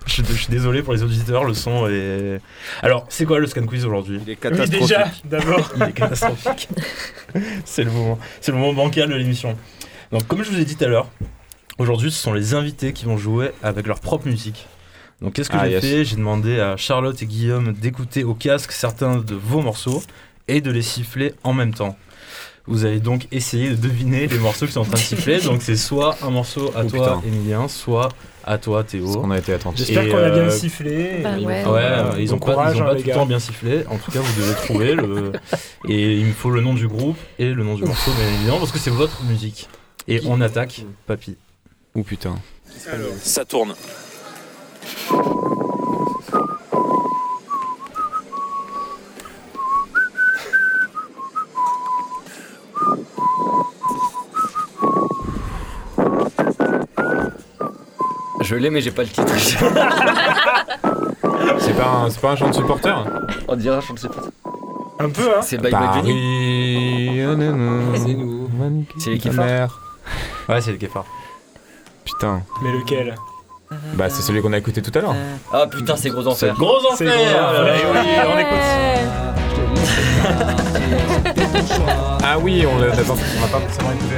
Je, 0.05 0.14
suis- 0.14 0.24
je 0.26 0.32
suis 0.34 0.48
désolé 0.50 0.82
pour 0.82 0.92
les 0.92 1.03
auditeurs, 1.05 1.44
le 1.44 1.55
son 1.55 1.86
est. 1.88 2.40
Alors, 2.82 3.07
c'est 3.09 3.24
quoi 3.24 3.38
le 3.38 3.46
scan 3.46 3.64
quiz 3.64 3.86
aujourd'hui? 3.86 4.18
Il 4.26 4.30
est 4.30 4.32
Oui, 4.32 4.36
catastrophique. 4.36 4.80
déjà, 4.80 5.05
d'abord. 5.24 5.72
Il 5.76 5.82
est 5.84 5.92
catastrophique. 5.92 6.68
c'est 7.64 7.84
le 7.84 7.90
moment, 7.92 8.18
c'est 8.40 8.50
le 8.53 8.59
moment 8.59 8.74
bancal 8.74 9.09
de 9.09 9.14
l'émission. 9.14 9.57
Donc, 10.11 10.26
comme 10.26 10.42
je 10.42 10.50
vous 10.50 10.59
ai 10.61 10.64
dit 10.66 10.76
tout 10.76 10.84
à 10.84 10.88
l'heure, 10.88 11.07
aujourd'hui, 11.79 12.11
ce 12.11 12.20
sont 12.20 12.33
les 12.33 12.55
invités 12.55 12.93
qui 12.93 13.05
vont 13.05 13.16
jouer 13.16 13.51
avec 13.62 13.87
leur 13.87 14.01
propre 14.01 14.27
musique. 14.29 14.66
Donc, 15.20 15.35
qu'est-ce 15.35 15.51
que 15.51 15.57
Ah, 15.57 15.66
j'ai 15.66 15.73
yes. 15.73 15.85
fait? 15.85 16.05
J'ai 16.05 16.16
demandé 16.16 16.59
à 16.59 16.77
Charlotte 16.77 17.20
et 17.23 17.27
Guillaume 17.27 17.73
d'écouter 17.73 18.25
au 18.25 18.35
casque 18.35 18.73
certains 18.73 19.18
de 19.18 19.35
vos 19.35 19.61
morceaux 19.62 20.03
et 20.49 20.61
de 20.61 20.70
les 20.70 20.83
siffler 20.83 21.35
en 21.45 21.53
même 21.53 21.73
temps. 21.75 21.97
Vous 22.66 22.85
allez 22.85 23.01
donc 23.01 23.27
essayer 23.33 23.70
de 23.70 23.75
deviner 23.77 24.27
les 24.29 24.39
morceaux 24.39 24.66
qui 24.66 24.73
sont 24.73 24.81
en 24.81 24.85
train 24.85 24.93
de 24.95 24.99
siffler. 24.99 25.41
Donc, 25.45 25.62
c'est 25.62 25.77
soit 25.77 26.16
un 26.23 26.31
morceau 26.31 26.73
à 26.77 26.83
Oh, 26.85 26.89
toi. 26.91 27.23
Emilien, 27.27 27.66
soit 27.68 28.09
à 28.45 28.59
toi, 28.59 28.83
Parce 28.83 28.93
Théo. 28.93 29.14
qu'on 29.20 29.31
a 29.33 29.39
été 29.39 29.53
attentifs. 29.53 29.87
J'espère 29.87 30.09
qu'on 30.09 30.18
a 30.18 30.31
bien 30.31 30.43
euh, 30.45 30.51
sifflé. 30.51 31.20
Bah 31.23 31.37
ouais. 31.39 31.45
Ouais, 31.45 31.64
euh, 31.66 32.12
ils 32.18 32.29
Bon 32.29 32.37
ont 32.37 32.39
pas, 32.39 32.53
courage, 32.53 32.77
ils 32.77 32.81
ont 32.83 32.85
hein, 32.85 32.89
pas 32.89 32.95
les 32.95 33.03
tout 33.03 33.09
le 33.09 33.14
temps 33.14 33.27
bien 33.27 33.39
sifflé. 33.41 33.85
En 33.89 33.97
tout 33.99 34.11
cas, 34.12 34.20
vous 34.20 34.41
devez 34.41 34.55
trouver 34.55 34.95
le. 34.95 35.33
Et 35.89 36.16
il 36.18 36.27
me 36.27 36.33
faut 36.33 36.51
le 36.51 36.61
nom 36.61 36.75
du 36.75 36.87
groupe 36.89 37.16
et 37.41 37.53
le 37.53 37.62
nom 37.64 37.75
du 37.75 37.85
morceau, 37.85 38.11
bien 38.12 38.29
évidemment, 38.35 38.59
parce 38.59 38.70
que 38.73 38.79
c'est 38.79 38.91
votre 38.91 39.23
musique. 39.25 39.68
Et 40.09 40.20
on 40.27 40.41
attaque, 40.41 40.85
papy. 41.07 41.37
Ou 41.95 42.03
putain. 42.03 42.36
Ça 43.22 43.45
tourne. 43.45 43.74
Je 58.40 58.55
l'ai, 58.57 58.70
mais 58.70 58.80
j'ai 58.80 58.90
pas 58.90 59.03
le 59.03 59.09
titre. 59.09 59.32
C'est 61.59 61.74
pas, 61.74 61.86
un- 61.88 62.11
c'est 62.11 62.20
pas 62.20 62.30
un 62.32 62.36
chant 62.36 62.49
de 62.49 62.55
supporter 62.55 63.05
On 63.49 63.57
dirait 63.57 63.76
un 63.76 63.80
chant 63.80 63.95
de 63.95 63.99
supporter. 63.99 64.30
Un 64.99 65.11
peu, 65.11 65.28
hein 65.36 65.43
C'est 65.43 65.59
Bye 65.59 65.70
Bye 65.72 65.88
Johnny. 65.95 67.22
Paris, 67.24 67.26
oh. 67.26 67.97
C'est 67.97 68.14
nous. 68.14 68.49
C'est 68.99 69.11
les 69.14 69.30
mère. 69.30 69.80
Ouais, 70.49 70.61
c'est 70.61 70.72
le 70.72 70.76
Kefar. 70.78 71.05
Putain. 72.23 72.41
Mais 72.62 72.70
lequel 72.70 73.16
Bah, 73.95 74.09
c'est 74.09 74.23
celui 74.23 74.41
qu'on 74.43 74.53
a 74.53 74.59
écouté 74.59 74.81
tout 74.81 74.97
à 74.97 75.03
l'heure. 75.03 75.16
Ah 75.53 75.66
putain, 75.66 75.97
c'est 75.97 76.11
gros 76.11 76.25
enfer. 76.29 76.55
Gros 76.55 76.79
C'est 76.97 77.09
enfer 77.09 77.16
gros 77.16 77.25
enfer. 77.25 77.75
Eh 77.75 77.87
oui, 77.93 78.01
on 78.33 78.39
écoute. 78.39 78.59
Ah 82.25 82.39
oui, 82.39 82.64
on 82.64 82.79
l'a 82.79 82.93
attends, 82.93 83.16
on 83.16 83.41
l'a 83.41 83.49
pas 83.49 83.59
forcément 83.59 83.91
écouté. 83.91 84.14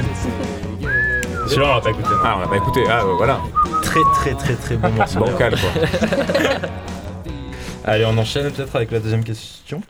Celui-là, 1.47 1.71
on 1.71 1.75
l'a 1.75 1.81
pas 1.81 1.89
écouté. 1.89 2.09
Ah, 2.23 2.33
on 2.37 2.39
l'a 2.41 2.47
pas 2.47 2.57
écouté. 2.57 2.83
Ah, 2.87 3.01
euh, 3.01 3.13
voilà. 3.17 3.39
Très, 3.81 4.01
très, 4.13 4.35
très, 4.35 4.53
très 4.53 4.75
bon 4.77 4.91
morceau. 4.91 5.19
Bancal, 5.21 5.55
quoi. 5.59 5.71
Allez, 7.85 8.05
on 8.05 8.15
enchaîne 8.19 8.51
peut-être 8.51 8.75
avec 8.75 8.91
la 8.91 8.99
deuxième 8.99 9.23
question. 9.23 9.81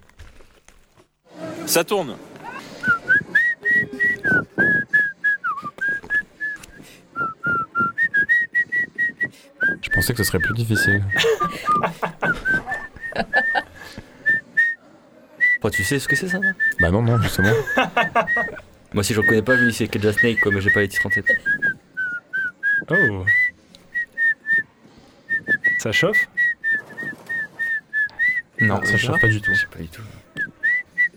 Ça 1.66 1.84
tourne. 1.84 2.16
Pensais 10.06 10.14
que 10.14 10.24
ce 10.24 10.30
serait 10.30 10.40
plus 10.40 10.54
difficile. 10.54 11.04
Bah, 15.62 15.70
tu 15.72 15.84
sais 15.84 15.98
ce 15.98 16.08
que 16.08 16.16
c'est 16.16 16.28
ça? 16.28 16.40
Bah 16.80 16.92
non, 16.92 17.02
non, 17.02 17.20
justement. 17.22 17.52
Moi, 18.94 19.04
si 19.04 19.14
je 19.16 19.22
le 19.22 19.28
connais 19.28 19.42
pas, 19.42 19.56
je 19.56 19.64
lui 19.64 19.72
dis 19.72 19.78
c'est 19.78 19.88
Kedja 19.88 20.14
Snake, 20.14 20.40
quoi, 20.42 20.52
mais 20.52 20.62
j'ai 20.62 20.70
pas 20.70 20.82
les 20.82 20.88
titres 20.88 21.08
en 21.08 21.10
tête. 21.10 21.26
Oh. 22.90 23.26
Ça 25.80 25.92
chauffe? 25.92 26.30
Non, 28.62 28.84
ça 28.86 28.98
chauffe 28.98 29.20
pas 29.20 29.28
du 29.28 29.42
tout. 29.42 29.54
Je 29.54 29.62
sais 29.62 29.68
pas 29.68 29.80
du 29.80 29.88
tout. 29.88 30.04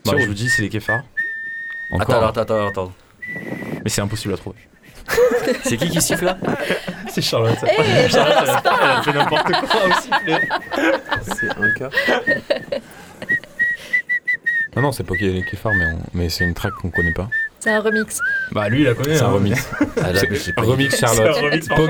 Bah, 0.07 0.15
je 0.19 0.27
vous 0.27 0.35
dis, 0.35 0.49
c'est 0.49 0.63
les 0.63 0.71
Kefars. 0.71 1.05
Encore. 1.91 2.25
Attends, 2.25 2.41
attends, 2.41 2.67
attends, 2.67 2.69
attends. 2.69 2.95
Mais 3.85 3.91
c'est 3.91 4.01
impossible 4.01 4.33
à 4.33 4.39
trouver. 4.39 4.59
C'est 5.65 5.77
qui 5.77 5.89
qui 5.89 6.01
siffle 6.03 6.27
là 6.27 6.37
C'est 7.09 7.23
Charlotte. 7.23 7.57
Eh, 7.63 8.09
Charlotte, 8.09 8.37
elle 8.43 8.49
a, 8.51 8.63
elle 8.83 8.91
a 8.91 9.03
fait 9.03 9.13
n'importe 9.13 9.53
quoi 9.53 9.81
aussi. 9.87 10.11
C'est 11.23 11.51
un 11.51 11.71
cas. 11.73 11.91
Non, 14.77 14.83
non, 14.83 14.93
c'est 14.93 15.05
pas 15.05 15.17
qui 15.17 15.43
Kefar, 15.51 15.73
mais, 15.75 15.87
on- 15.87 16.03
mais 16.15 16.29
c'est 16.29 16.45
une 16.45 16.55
track 16.55 16.73
qu'on 16.75 16.91
connaît 16.91 17.13
pas. 17.13 17.29
C'est 17.59 17.71
un 17.71 17.81
remix. 17.81 18.21
Bah, 18.53 18.69
lui, 18.69 18.81
il 18.81 18.85
la 18.85 18.95
connaît. 18.95 19.17
C'est 19.17 19.25
un 19.25 19.29
hein. 19.29 19.33
remix. 19.33 19.69
Ah 20.01 20.13
là, 20.13 20.21
C'est- 20.21 20.31
mais 20.31 20.37
j'ai 20.37 20.53
pas 20.53 20.63
remix 20.63 20.97
Charlotte. 20.97 21.37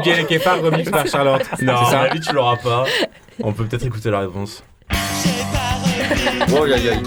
et 0.07 0.25
Kefar, 0.25 0.63
remix 0.63 0.89
par 0.91 1.07
Charlotte. 1.07 1.43
Non, 1.63 1.75
c'est 1.77 1.87
à 1.87 1.91
ça 1.91 2.01
avis, 2.03 2.21
tu 2.21 2.33
l'auras 2.33 2.57
pas. 2.57 2.85
On 3.43 3.53
peut 3.53 3.65
peut-être 3.65 3.85
écouter 3.85 4.11
la 4.11 4.21
réponse. 4.21 4.63
Oh, 6.51 6.63
aïe, 6.65 6.73
aïe. 6.89 7.03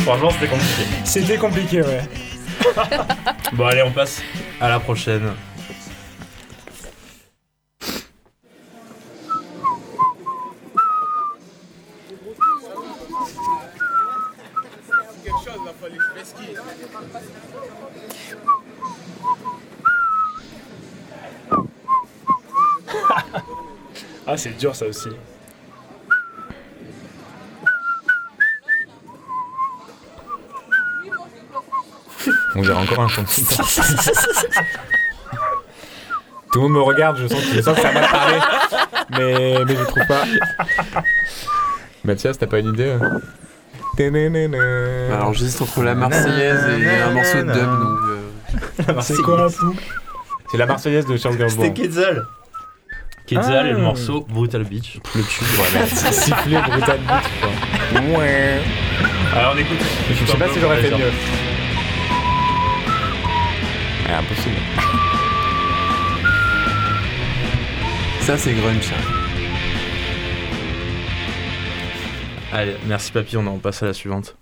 Franchement, 0.00 0.30
c'était 0.30 0.46
compliqué. 0.48 0.82
C'était 1.04 1.36
compliqué, 1.36 1.82
ouais. 1.82 2.00
Bon, 3.52 3.66
allez, 3.66 3.82
on 3.82 3.90
passe 3.90 4.22
à 4.60 4.68
la 4.68 4.80
prochaine. 4.80 5.32
Ah, 24.26 24.36
c'est 24.36 24.56
dur 24.56 24.76
ça 24.76 24.86
aussi. 24.86 25.08
On 32.60 32.62
dirait 32.62 32.74
encore 32.76 33.00
un 33.00 33.08
chant 33.08 33.22
de 33.22 33.28
supporter. 33.28 33.80
Tout 36.52 36.58
le 36.60 36.60
monde 36.68 36.72
me 36.72 36.82
regarde, 36.82 37.16
je 37.16 37.26
sens, 37.26 37.38
je 37.54 37.60
sens 37.62 37.74
que 37.74 37.80
ça 37.80 37.90
m'a 37.90 38.06
parlé. 38.06 38.36
Mais, 39.12 39.64
mais 39.64 39.76
je 39.76 39.84
trouve 39.84 40.06
pas. 40.06 40.24
Mathias, 42.04 42.36
t'as 42.38 42.46
pas 42.46 42.58
une 42.58 42.74
idée 42.74 42.90
hein 42.90 43.20
Alors 45.12 45.32
j'hésite 45.32 45.62
entre 45.62 45.82
la 45.82 45.94
Marseillaise 45.94 46.66
et 46.80 46.88
un 47.00 47.10
morceau 47.10 47.38
de 47.38 47.42
dub, 47.52 47.54
donc. 47.80 47.98
euh, 48.88 49.00
C'est 49.00 49.22
quoi 49.22 49.44
un 49.46 49.50
pou 49.50 49.74
C'est 50.50 50.58
la 50.58 50.66
Marseillaise 50.66 51.06
de 51.06 51.16
Charles 51.16 51.36
Gainsbourg. 51.38 51.64
C'était 51.64 51.82
Quetzal. 51.82 52.26
Quetzal 53.26 53.64
Ah. 53.64 53.68
et 53.68 53.72
le 53.72 53.78
morceau 53.78 54.26
Brutal 54.28 54.64
Beach. 54.64 54.98
Le 55.14 55.22
tube, 55.22 55.46
voilà. 55.54 55.86
C'est 55.86 56.12
sifflé 56.12 56.58
brutal 56.60 56.98
beat, 56.98 57.30
quoi. 57.40 58.18
Ouais. 58.18 58.60
Alors, 59.34 59.52
on 59.54 59.58
écoute. 59.58 59.78
Je 60.10 60.26
sais 60.30 60.36
pas 60.36 60.48
si 60.52 60.60
j'aurais 60.60 60.82
fait 60.82 60.90
mieux. 60.90 61.12
Ah, 64.12 64.18
impossible. 64.18 64.56
Ça, 68.20 68.36
c'est 68.36 68.52
grunge. 68.54 68.92
hein. 68.92 69.02
Allez, 72.52 72.76
merci 72.86 73.12
papy, 73.12 73.36
on 73.36 73.46
en 73.46 73.58
passe 73.58 73.82
à 73.82 73.86
la 73.86 73.92
suivante. 73.92 74.36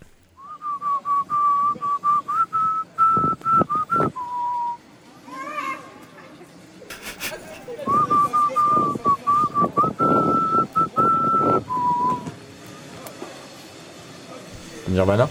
Nirvana? 14.89 15.29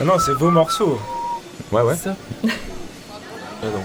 Ah 0.00 0.04
non, 0.04 0.18
c'est 0.18 0.34
vos 0.34 0.50
morceaux. 0.50 0.98
Ouais, 1.72 1.82
ouais. 1.82 1.96
Ça 1.96 2.14
Ah 2.44 3.66
non. 3.66 3.82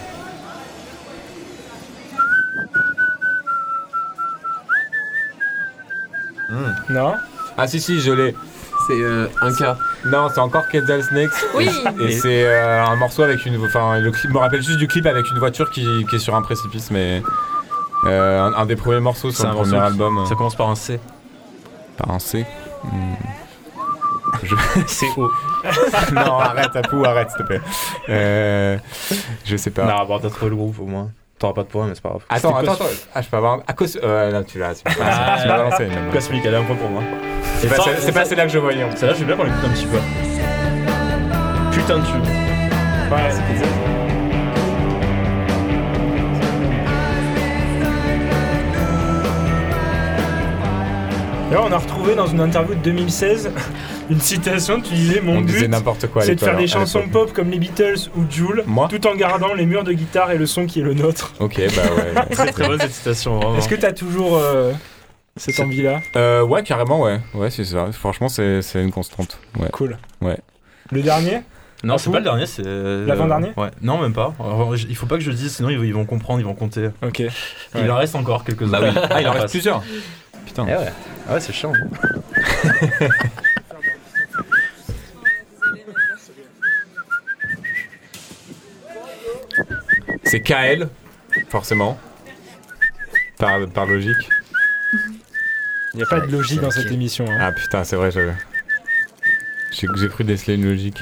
Non 6.89 7.13
Ah, 7.57 7.67
si, 7.67 7.79
si, 7.79 7.99
je 7.99 8.11
l'ai. 8.11 8.35
C'est 8.87 9.01
euh, 9.01 9.27
un 9.41 9.53
cas. 9.53 9.77
Non, 10.05 10.29
c'est 10.33 10.39
encore 10.39 10.67
Quetzal 10.69 11.03
Snakes. 11.03 11.31
Oui. 11.55 11.69
Et 11.99 12.11
c'est 12.11 12.45
euh, 12.45 12.85
un 12.85 12.95
morceau 12.95 13.23
avec 13.23 13.45
une. 13.45 13.63
Enfin, 13.65 13.99
le 13.99 14.11
clip 14.11 14.31
me 14.31 14.37
rappelle 14.37 14.61
juste 14.61 14.77
du 14.79 14.87
clip 14.87 15.05
avec 15.05 15.29
une 15.31 15.39
voiture 15.39 15.69
qui, 15.71 15.85
qui 16.09 16.15
est 16.15 16.19
sur 16.19 16.35
un 16.35 16.41
précipice, 16.41 16.89
mais. 16.91 17.21
euh, 18.05 18.41
un, 18.41 18.53
un 18.53 18.65
des 18.65 18.75
premiers 18.77 18.99
morceaux 19.01 19.31
sur 19.31 19.39
C'est 19.41 19.43
le 19.47 19.51
un 19.51 19.55
premier 19.55 19.71
qui- 19.71 19.77
album. 19.77 20.25
Ça 20.27 20.35
commence 20.35 20.55
par 20.55 20.69
un 20.69 20.75
C. 20.75 20.99
Par 21.97 22.11
un 22.11 22.19
C 22.19 22.45
Hmm. 22.83 23.13
Je- 24.47 24.81
C'est 24.87 25.07
haut. 25.17 25.29
non, 26.13 26.39
arrête, 26.39 26.75
Apou, 26.75 27.03
arrête, 27.05 27.29
s'il 27.29 27.39
te 27.39 27.43
plaît. 27.43 27.61
Euh, 28.09 28.77
je 29.45 29.57
sais 29.57 29.71
pas. 29.71 29.83
Non, 29.85 30.05
bon, 30.05 30.19
t'as 30.19 30.29
trouvé 30.29 30.49
le 30.49 30.55
groupe 30.55 30.79
au 30.79 30.85
moins. 30.85 31.11
T'auras 31.39 31.53
pas 31.53 31.63
de 31.63 31.67
points, 31.67 31.85
mais 31.87 31.93
c'est 31.93 32.01
pas 32.01 32.09
grave. 32.09 32.23
Attends, 32.29 32.55
C'était 32.57 32.69
attends, 32.71 32.83
cos- 32.83 32.87
attends. 32.87 32.95
Ah, 33.13 33.21
je 33.21 33.27
peux 33.29 33.37
avoir 33.37 33.53
un. 33.53 33.63
Ah, 33.67 33.73
cos... 33.73 33.85
euh, 34.03 34.31
non, 34.31 34.43
tu 34.43 34.57
l'as, 34.57 34.73
tu 34.73 34.83
l'as. 34.85 34.93
Ah, 35.05 35.47
balancé. 35.47 35.85
même. 35.85 36.09
Cosmique, 36.11 36.45
allez, 36.45 36.55
un 36.57 36.63
point 36.63 36.75
pour 36.75 36.89
moi. 36.89 37.03
C'est 37.59 37.67
pas, 37.67 37.83
c'est 37.99 38.11
pas 38.11 38.25
celle-là 38.25 38.45
que 38.47 38.51
je 38.51 38.57
voyais. 38.59 38.85
Celle-là, 38.95 39.13
je 39.13 39.19
vais 39.19 39.25
bien 39.25 39.35
qu'on 39.35 39.43
l'écoute 39.43 39.65
un 39.65 39.69
petit 39.69 39.85
peu. 39.85 39.99
Putain 41.71 41.99
de 41.99 42.05
tube. 42.05 42.25
Ouais. 43.11 44.37
Là, 51.51 51.61
on 51.63 51.71
a 51.71 51.77
retrouvé 51.77 52.13
dans 52.15 52.27
une 52.27 52.41
interview 52.41 52.75
de 52.75 52.81
2016 52.81 53.51
une 54.09 54.19
citation. 54.19 54.81
Tu 54.81 54.93
disais 54.93 55.21
Mon 55.21 55.37
On 55.37 55.41
but, 55.41 55.67
n'importe 55.67 56.07
quoi. 56.07 56.21
à 56.21 56.25
c'est 56.25 56.35
de 56.35 56.39
faire 56.39 56.57
des 56.57 56.67
chansons 56.67 57.07
pop 57.09 57.33
comme 57.33 57.49
les 57.49 57.59
Beatles 57.59 58.09
ou 58.15 58.21
Joule, 58.29 58.63
Moi 58.67 58.87
tout 58.89 59.05
en 59.07 59.15
gardant 59.15 59.53
les 59.53 59.65
murs 59.65 59.83
de 59.83 59.93
guitare 59.93 60.31
et 60.31 60.37
le 60.37 60.45
son 60.45 60.65
qui 60.65 60.79
est 60.79 60.83
le 60.83 60.93
nôtre. 60.93 61.33
Ok, 61.39 61.59
bah 61.75 61.81
ouais. 61.95 62.25
Très 62.31 62.51
très 62.51 62.67
bonne 62.67 62.79
cette 62.79 62.93
citation, 62.93 63.39
vraiment. 63.39 63.57
Est-ce 63.57 63.67
que 63.69 63.75
t'as 63.75 63.91
toujours 63.93 64.37
euh, 64.37 64.71
cette 65.35 65.59
envie-là 65.59 66.01
Euh, 66.15 66.41
ouais, 66.43 66.63
carrément, 66.63 67.01
ouais. 67.01 67.19
Ouais, 67.33 67.49
c'est 67.49 67.65
ça. 67.65 67.87
Franchement, 67.91 68.29
c'est 68.29 68.61
c'est 68.61 68.81
une 68.81 68.91
constante. 68.91 69.39
Ouais. 69.59 69.69
Cool. 69.71 69.97
Ouais. 70.21 70.37
Le 70.91 71.01
dernier 71.01 71.41
Non, 71.83 71.97
c'est 71.97 72.09
pas 72.09 72.19
le 72.19 72.23
dernier, 72.23 72.45
c'est. 72.45 72.63
euh, 72.65 73.05
L'avant-dernier 73.05 73.51
Ouais, 73.57 73.69
non, 73.81 73.97
même 73.99 74.13
pas. 74.13 74.33
Alors, 74.39 74.75
il 74.75 74.95
faut 74.95 75.05
pas 75.05 75.15
que 75.17 75.21
je 75.23 75.29
le 75.29 75.35
dise, 75.35 75.55
sinon 75.55 75.69
ils 75.69 75.77
vont- 75.77 75.83
ils 75.83 75.93
vont 75.93 76.05
comprendre, 76.05 76.39
ils 76.39 76.45
vont 76.45 76.55
compter. 76.55 76.89
Ok. 77.05 77.19
Il 77.19 77.29
Ouais. 77.81 77.89
en 77.89 77.95
reste 77.97 78.15
encore 78.15 78.43
quelques-uns. 78.45 78.67
Bah 78.69 78.79
oui. 78.81 78.89
Ah, 79.09 79.21
il 79.21 79.27
en 79.27 79.31
reste 79.33 79.49
plusieurs. 79.49 79.83
Putain. 80.45 80.65
Eh 80.67 80.71
ouais. 80.71 80.91
Ah 81.29 81.33
ouais, 81.33 81.39
c'est 81.41 81.51
chiant. 81.53 81.73
C'est 90.29 90.41
KL, 90.41 90.89
forcément. 91.49 91.97
Par, 93.37 93.59
par 93.67 93.85
logique. 93.85 94.29
Il 95.93 95.97
n'y 95.97 96.03
a 96.03 96.07
pas 96.07 96.19
de 96.19 96.31
logique 96.31 96.59
dans 96.61 96.71
cette 96.71 96.91
émission. 96.91 97.25
hein. 97.29 97.37
Ah 97.39 97.51
putain, 97.51 97.83
c'est 97.83 97.95
vrai, 97.95 98.11
j'avais. 98.11 98.33
J'ai 99.71 99.87
j'ai 99.95 100.07
cru 100.09 100.23
déceler 100.23 100.55
une 100.55 100.65
logique. 100.69 100.97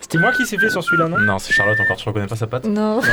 C'était 0.00 0.18
moi 0.18 0.32
qui 0.32 0.46
s'est 0.46 0.58
fait 0.58 0.70
sur 0.70 0.82
celui-là, 0.82 1.08
non? 1.08 1.18
Non, 1.18 1.38
c'est 1.38 1.52
Charlotte 1.52 1.78
encore, 1.80 1.96
tu 1.96 2.08
reconnais 2.08 2.26
pas 2.28 2.36
sa 2.36 2.46
patte? 2.46 2.64
Non, 2.64 3.00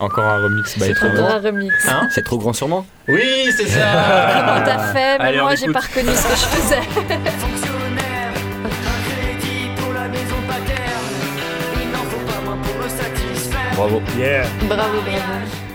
Encore 0.00 0.24
un 0.24 0.38
remix 0.38 0.74
by 0.78 0.80
c'est 0.86 0.94
trop 0.94 1.10
grand 1.10 1.38
remix. 1.38 1.72
Hein? 1.88 2.08
C'est 2.10 2.24
trop 2.24 2.36
grand 2.38 2.60
moi? 2.66 2.84
Oui, 3.06 3.52
c'est 3.56 3.68
ça 3.68 3.78
Comment 4.34 4.64
t'as 4.64 4.92
fait? 4.92 5.16
Allez, 5.20 5.38
on 5.40 5.44
moi, 5.44 5.54
j'ai 5.54 5.62
écoute. 5.66 5.74
pas 5.74 5.80
reconnu 5.80 6.08
ce 6.08 6.22
que 6.24 6.34
je 6.34 6.46
faisais. 6.56 6.80
Bravo. 13.82 14.00
Yeah 14.16 14.44
Bravo. 14.68 14.98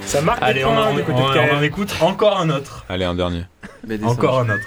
Ça 0.01 0.22
marque 0.22 0.39
Allez, 0.41 0.64
on, 0.64 0.70
en, 0.78 0.95
côté 0.95 1.12
on- 1.14 1.55
on 1.55 1.58
en 1.58 1.62
écoute 1.62 1.93
encore 1.99 2.39
un 2.39 2.49
autre. 2.51 2.86
Allez, 2.88 3.03
un 3.03 3.14
dernier. 3.16 3.43
Encore 4.05 4.39
un 4.39 4.49
autre. 4.49 4.64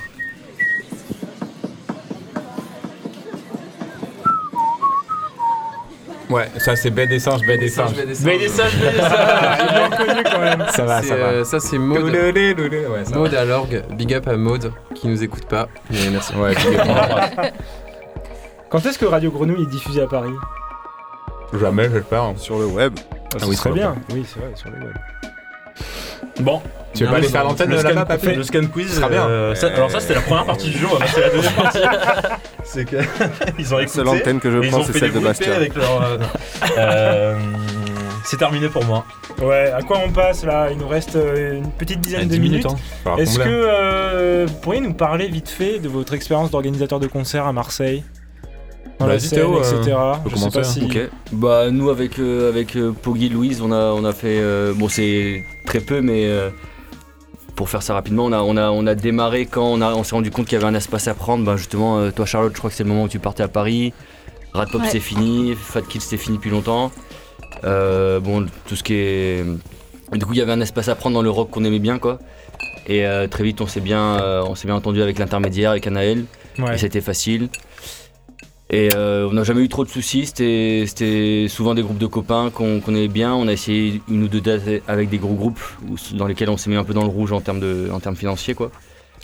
Ouais, 6.28 6.48
ça 6.58 6.76
c'est 6.76 6.90
bête 6.90 7.08
des 7.08 7.18
singes, 7.18 7.44
bête 7.44 7.58
des 7.58 7.68
singes. 7.68 7.90
Mais 7.96 8.06
des 8.06 8.14
sages, 8.48 8.72
mais 8.80 8.92
des 8.92 8.98
sages 8.98 9.58
J'ai 9.58 9.74
bien 9.74 9.90
connu 9.90 10.22
quand 10.24 10.38
même. 10.38 10.64
Ça 10.70 10.84
va, 10.84 11.02
ça 11.02 11.16
va. 11.16 11.24
euh, 11.24 11.44
ça 11.44 11.58
c'est 11.58 11.78
Maud. 11.78 12.04
Ouais, 12.04 13.04
ça 13.04 13.16
Maud 13.16 13.34
à 13.34 13.44
l'orgue, 13.44 13.82
big 13.96 14.14
up 14.14 14.28
à 14.28 14.36
Maud 14.36 14.72
qui 14.94 15.08
nous 15.08 15.24
écoute 15.24 15.46
pas, 15.46 15.66
mais 15.90 16.08
merci. 16.12 16.32
Ouais, 16.36 16.54
puis, 16.54 16.66
Quand 18.68 18.86
est-ce 18.86 18.98
que 18.98 19.06
Radio 19.06 19.32
Grenouille 19.32 19.62
est 19.64 19.70
diffusé 19.70 20.02
à 20.02 20.06
Paris? 20.06 20.30
Jamais, 21.58 21.90
j'espère. 21.92 22.32
Sur 22.36 22.60
le 22.60 22.66
web. 22.66 22.94
Ah, 23.34 23.44
oui, 23.46 23.54
serait 23.54 23.56
sur 23.56 23.68
le 23.70 23.74
bien. 23.76 23.94
Oui, 24.12 24.24
c'est 24.26 24.40
vrai, 24.40 24.50
sur 24.54 24.70
le 24.70 24.78
web. 24.86 24.94
Bon. 26.40 26.60
Tu 26.94 27.04
veux 27.04 27.10
pas 27.10 27.16
aller 27.18 27.28
faire 27.28 27.44
l'antenne 27.44 27.70
le 27.70 27.76
de 27.76 27.80
scan- 27.80 27.88
là-bas, 27.90 28.04
papy 28.04 28.34
Le 28.34 28.42
scan 28.42 28.66
quiz. 28.72 28.98
bien. 29.08 29.26
euh, 29.28 29.54
ça- 29.54 29.68
alors, 29.68 29.90
ça, 29.90 30.00
c'était 30.00 30.14
la 30.14 30.20
première 30.22 30.44
partie 30.44 30.70
du 30.70 30.78
jeu, 30.78 30.86
on 30.90 30.94
va 30.94 31.00
passer 31.00 31.22
à 31.22 31.26
la 31.28 31.30
deuxième 31.30 31.52
partie. 31.62 31.78
c'est 32.64 32.84
que. 32.84 32.96
ils 33.58 33.72
ont 33.72 33.76
La 33.76 33.82
écouté. 33.84 33.98
seule 33.98 34.08
antenne 34.08 34.40
que 34.40 34.50
je 34.50 34.68
prends, 34.68 34.82
c'est 34.84 34.98
celle 34.98 35.12
de 35.12 35.20
Bastia. 35.20 35.54
avec 35.54 35.74
leur. 35.76 36.02
euh, 36.02 36.18
euh, 36.78 37.36
c'est 38.24 38.36
terminé 38.38 38.68
pour 38.68 38.84
moi. 38.84 39.04
Ouais, 39.40 39.70
à 39.74 39.80
quoi 39.82 39.98
on 40.04 40.10
passe 40.10 40.44
là? 40.44 40.68
Il 40.70 40.78
nous 40.78 40.88
reste 40.88 41.16
euh, 41.16 41.54
une 41.58 41.70
petite 41.70 42.00
dizaine 42.00 42.28
de 42.28 42.36
minutes. 42.36 42.66
hein. 43.06 43.16
Est-ce 43.18 43.38
que 43.38 43.44
euh, 43.48 44.46
vous 44.48 44.54
pourriez 44.56 44.80
nous 44.80 44.92
parler 44.94 45.28
vite 45.28 45.48
fait 45.48 45.78
de 45.78 45.88
votre 45.88 46.12
expérience 46.14 46.50
d'organisateur 46.50 46.98
de 47.00 47.06
concert 47.06 47.46
à 47.46 47.52
Marseille? 47.52 48.02
Dans 49.00 49.06
la 49.06 49.14
Vas-y, 49.16 49.28
scène, 49.28 49.38
Théo, 49.40 49.56
euh, 49.56 49.60
etc. 49.80 49.96
peux 50.22 50.30
Je 50.30 50.36
sais 50.36 50.50
pas 50.50 50.62
si... 50.64 50.84
Ok. 50.84 50.98
Bah 51.32 51.70
nous 51.70 51.88
avec 51.90 52.18
euh, 52.18 52.48
avec 52.50 52.76
euh, 52.76 52.92
Poggy 52.92 53.28
Louise, 53.30 53.62
on 53.62 53.72
a 53.72 53.92
on 53.92 54.04
a 54.04 54.12
fait 54.12 54.38
euh, 54.38 54.74
bon 54.74 54.88
c'est 54.88 55.42
très 55.66 55.80
peu 55.80 56.00
mais 56.02 56.26
euh, 56.26 56.50
pour 57.56 57.68
faire 57.70 57.82
ça 57.82 57.94
rapidement, 57.94 58.26
on 58.26 58.32
a 58.32 58.40
on 58.42 58.56
a 58.58 58.68
on 58.70 58.86
a 58.86 58.94
démarré 58.94 59.46
quand 59.46 59.64
on 59.64 59.80
a 59.80 59.94
on 59.94 60.04
s'est 60.04 60.14
rendu 60.14 60.30
compte 60.30 60.46
qu'il 60.46 60.58
y 60.58 60.62
avait 60.62 60.70
un 60.70 60.74
espace 60.74 61.08
à 61.08 61.14
prendre. 61.14 61.44
Bah 61.44 61.56
justement 61.56 61.98
euh, 61.98 62.10
toi 62.10 62.26
Charlotte, 62.26 62.52
je 62.52 62.58
crois 62.58 62.68
que 62.70 62.76
c'est 62.76 62.82
le 62.84 62.90
moment 62.90 63.04
où 63.04 63.08
tu 63.08 63.18
partais 63.18 63.42
à 63.42 63.48
Paris. 63.48 63.92
Rat 64.52 64.66
Pop 64.66 64.82
Ouais. 64.82 64.88
c'est 64.90 65.00
fini, 65.00 65.54
Fat 65.58 65.82
Kids 65.82 66.00
c'était 66.00 66.16
fini 66.18 66.36
depuis 66.36 66.50
longtemps. 66.50 66.92
Euh, 67.64 68.20
bon 68.20 68.46
tout 68.66 68.76
ce 68.76 68.82
qui 68.82 68.94
est 68.94 69.44
du 70.12 70.24
coup 70.26 70.32
il 70.32 70.38
y 70.38 70.42
avait 70.42 70.52
un 70.52 70.60
espace 70.60 70.88
à 70.88 70.94
prendre 70.94 71.14
dans 71.14 71.22
le 71.22 71.30
rock 71.30 71.50
qu'on 71.50 71.64
aimait 71.64 71.78
bien 71.78 71.98
quoi. 71.98 72.18
Et 72.86 73.06
euh, 73.06 73.28
très 73.28 73.44
vite 73.44 73.60
on 73.62 73.66
s'est 73.66 73.80
bien 73.80 74.20
euh, 74.20 74.42
on 74.46 74.54
s'est 74.54 74.66
bien 74.66 74.74
entendu 74.76 75.00
avec 75.00 75.18
l'intermédiaire 75.18 75.70
avec 75.70 75.86
Anaël. 75.86 76.24
Ouais. 76.58 76.74
Et 76.74 76.78
c'était 76.78 77.00
facile. 77.00 77.48
Et 78.72 78.88
euh, 78.94 79.26
on 79.28 79.32
n'a 79.32 79.42
jamais 79.42 79.62
eu 79.62 79.68
trop 79.68 79.84
de 79.84 79.90
soucis, 79.90 80.26
c'était 80.26 81.46
souvent 81.48 81.74
des 81.74 81.82
groupes 81.82 81.98
de 81.98 82.06
copains 82.06 82.50
qu'on 82.50 82.80
aimait 82.88 83.08
bien. 83.08 83.34
On 83.34 83.48
a 83.48 83.52
essayé 83.52 84.00
une 84.08 84.22
ou 84.22 84.28
deux 84.28 84.40
dates 84.40 84.62
avec 84.86 85.08
des 85.08 85.18
gros 85.18 85.34
groupes 85.34 85.60
où- 85.88 85.96
dans 86.16 86.26
lesquels 86.28 86.48
on 86.50 86.56
s'est 86.56 86.70
mis 86.70 86.76
un 86.76 86.84
peu 86.84 86.94
dans 86.94 87.02
le 87.02 87.08
rouge 87.08 87.32
en 87.32 87.40
termes, 87.40 87.58
de, 87.58 87.88
en 87.92 87.98
termes 87.98 88.14
financiers. 88.14 88.54
Quoi. 88.54 88.70